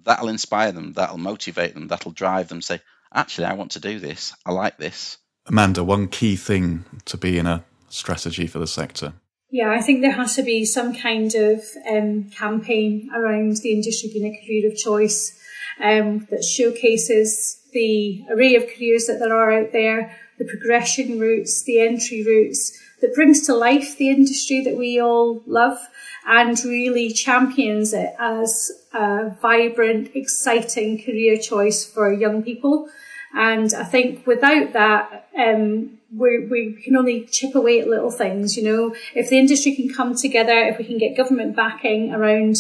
That'll 0.04 0.30
inspire 0.30 0.72
them, 0.72 0.94
that'll 0.94 1.18
motivate 1.18 1.74
them, 1.74 1.88
that'll 1.88 2.12
drive 2.12 2.48
them. 2.48 2.62
Say, 2.62 2.80
actually, 3.12 3.46
I 3.46 3.54
want 3.54 3.72
to 3.72 3.80
do 3.80 3.98
this. 3.98 4.36
I 4.46 4.52
like 4.52 4.78
this. 4.78 5.18
Amanda, 5.48 5.84
one 5.84 6.10
key 6.10 6.36
thing 6.36 6.86
to 7.06 7.18
be 7.18 7.40
in 7.40 7.48
a 7.48 7.64
strategy 7.90 8.46
for 8.46 8.60
the 8.60 8.68
sector 8.68 9.14
Yeah, 9.54 9.70
I 9.70 9.82
think 9.82 10.02
there 10.02 10.14
has 10.14 10.36
to 10.38 10.42
be 10.42 10.66
some 10.66 10.96
kind 10.96 11.32
of 11.36 11.64
um, 11.88 12.24
campaign 12.32 13.12
around 13.14 13.58
the 13.58 13.72
industry 13.72 14.10
being 14.12 14.34
a 14.34 14.44
career 14.44 14.68
of 14.68 14.76
choice 14.76 15.40
um, 15.80 16.26
that 16.32 16.44
showcases 16.44 17.62
the 17.72 18.26
array 18.32 18.56
of 18.56 18.64
careers 18.64 19.06
that 19.06 19.20
there 19.20 19.36
are 19.36 19.52
out 19.52 19.72
there, 19.72 20.18
the 20.40 20.46
progression 20.46 21.20
routes, 21.20 21.62
the 21.66 21.80
entry 21.82 22.24
routes, 22.26 22.76
that 23.02 23.14
brings 23.14 23.46
to 23.46 23.54
life 23.54 23.96
the 24.00 24.10
industry 24.10 24.62
that 24.62 24.76
we 24.76 25.00
all 25.00 25.44
love 25.46 25.78
and 26.26 26.58
really 26.66 27.12
champions 27.12 27.94
it 27.94 28.16
as 28.18 28.72
a 28.92 29.38
vibrant, 29.40 30.10
exciting 30.16 31.00
career 31.00 31.38
choice 31.38 31.86
for 31.86 32.12
young 32.12 32.42
people. 32.42 32.90
And 33.34 33.74
I 33.74 33.84
think 33.84 34.28
without 34.28 34.74
that, 34.74 35.30
um, 35.38 35.98
we, 36.16 36.46
we 36.46 36.74
can 36.84 36.96
only 36.96 37.26
chip 37.26 37.56
away 37.56 37.80
at 37.80 37.88
little 37.88 38.12
things. 38.12 38.56
You 38.56 38.64
know, 38.64 38.96
if 39.16 39.30
the 39.30 39.40
industry 39.40 39.76
can 39.76 39.92
come 39.92 40.16
together, 40.16 40.54
if 40.54 40.78
we 40.78 40.86
can 40.86 41.00
get 41.00 41.18
government 41.18 41.56
backing 41.56 42.14
around 42.14 42.58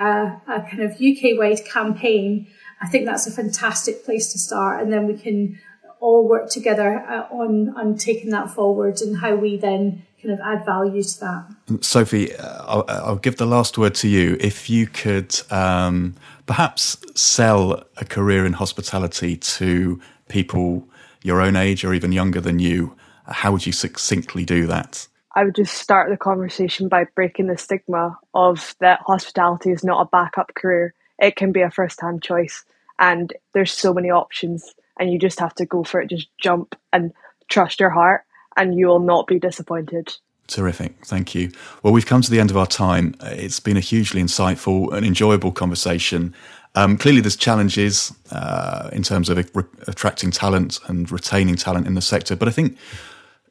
uh, 0.00 0.36
a 0.48 0.62
kind 0.62 0.80
of 0.80 0.92
UK 0.92 1.38
wide 1.38 1.64
campaign, 1.66 2.46
I 2.80 2.88
think 2.88 3.04
that's 3.04 3.26
a 3.26 3.30
fantastic 3.30 4.04
place 4.04 4.32
to 4.32 4.38
start. 4.38 4.82
And 4.82 4.92
then 4.92 5.06
we 5.06 5.16
can 5.16 5.58
all 6.00 6.28
work 6.28 6.50
together 6.50 6.98
uh, 6.98 7.26
on 7.30 7.74
on 7.76 7.96
taking 7.96 8.30
that 8.30 8.50
forward 8.50 9.00
and 9.00 9.18
how 9.18 9.34
we 9.34 9.56
then 9.56 10.02
kind 10.22 10.34
of 10.34 10.40
add 10.40 10.64
value 10.64 11.02
to 11.02 11.20
that. 11.20 11.44
Sophie, 11.80 12.34
uh, 12.36 12.64
I'll, 12.66 12.84
I'll, 12.88 13.16
give 13.16 13.36
the 13.36 13.46
last 13.46 13.78
word 13.78 13.94
to 13.96 14.08
you. 14.08 14.36
If 14.40 14.68
you 14.68 14.86
could 14.86 15.38
um, 15.50 16.14
perhaps 16.46 16.96
sell 17.14 17.84
a 17.96 18.04
career 18.04 18.44
in 18.46 18.54
hospitality 18.54 19.36
to 19.36 20.00
people 20.28 20.88
your 21.22 21.40
own 21.40 21.56
age 21.56 21.84
or 21.84 21.94
even 21.94 22.12
younger 22.12 22.40
than 22.40 22.58
you, 22.58 22.96
how 23.26 23.52
would 23.52 23.66
you 23.66 23.72
succinctly 23.72 24.44
do 24.44 24.66
that? 24.66 25.06
I 25.34 25.44
would 25.44 25.54
just 25.54 25.74
start 25.74 26.10
the 26.10 26.16
conversation 26.16 26.88
by 26.88 27.06
breaking 27.14 27.46
the 27.46 27.58
stigma 27.58 28.16
of 28.34 28.76
that 28.80 29.00
hospitality 29.00 29.70
is 29.70 29.82
not 29.82 30.02
a 30.02 30.08
backup 30.10 30.54
career. 30.54 30.94
It 31.18 31.36
can 31.36 31.50
be 31.50 31.62
a 31.62 31.70
first 31.70 32.00
hand 32.00 32.22
choice, 32.22 32.64
and 32.98 33.32
there's 33.52 33.72
so 33.72 33.92
many 33.92 34.10
options, 34.10 34.74
and 34.98 35.12
you 35.12 35.18
just 35.18 35.40
have 35.40 35.54
to 35.56 35.66
go 35.66 35.82
for 35.82 36.00
it. 36.00 36.10
Just 36.10 36.28
jump 36.38 36.76
and 36.92 37.12
trust 37.48 37.80
your 37.80 37.90
heart 37.90 38.24
and 38.56 38.78
you 38.78 38.86
will 38.86 39.00
not 39.00 39.26
be 39.26 39.38
disappointed. 39.38 40.14
Terrific. 40.46 41.04
Thank 41.04 41.34
you. 41.34 41.50
Well, 41.82 41.92
we've 41.92 42.06
come 42.06 42.20
to 42.20 42.30
the 42.30 42.38
end 42.38 42.50
of 42.50 42.56
our 42.56 42.66
time. 42.66 43.14
It's 43.22 43.60
been 43.60 43.76
a 43.76 43.80
hugely 43.80 44.22
insightful 44.22 44.92
and 44.92 45.06
enjoyable 45.06 45.52
conversation. 45.52 46.34
Um, 46.74 46.96
clearly, 46.96 47.20
there's 47.20 47.36
challenges 47.36 48.12
uh, 48.32 48.90
in 48.92 49.02
terms 49.02 49.28
of 49.28 49.38
re- 49.54 49.64
attracting 49.86 50.30
talent 50.30 50.80
and 50.88 51.10
retaining 51.10 51.56
talent 51.56 51.86
in 51.86 51.94
the 51.94 52.02
sector, 52.02 52.34
but 52.34 52.48
I 52.48 52.50
think 52.50 52.76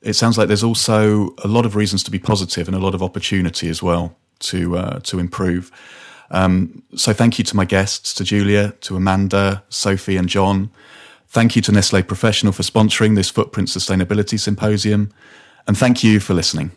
it 0.02 0.14
sounds 0.14 0.38
like 0.38 0.48
there's 0.50 0.64
also 0.64 1.34
a 1.44 1.48
lot 1.48 1.66
of 1.66 1.76
reasons 1.76 2.04
to 2.04 2.12
be 2.12 2.20
positive 2.20 2.68
and 2.68 2.76
a 2.76 2.80
lot 2.80 2.94
of 2.94 3.02
opportunity 3.02 3.70
as 3.70 3.82
well 3.82 4.16
to 4.40 4.78
uh, 4.78 5.00
to 5.00 5.20
improve. 5.20 5.72
Um, 6.32 6.84
so, 6.96 7.14
thank 7.14 7.38
you 7.38 7.46
to 7.46 7.56
my 7.56 7.66
guests, 7.66 8.14
to 8.16 8.24
Julia, 8.24 8.72
to 8.82 8.98
Amanda, 8.98 9.64
Sophie, 9.70 10.18
and 10.18 10.28
John. 10.28 10.70
Thank 11.30 11.56
you 11.56 11.62
to 11.64 11.72
Nestlé 11.72 12.08
Professional 12.08 12.54
for 12.54 12.64
sponsoring 12.64 13.16
this 13.16 13.32
Footprint 13.32 13.70
Sustainability 13.70 14.40
Symposium. 14.40 15.12
And 15.66 15.78
thank 15.78 16.04
you 16.04 16.20
for 16.20 16.34
listening. 16.34 16.72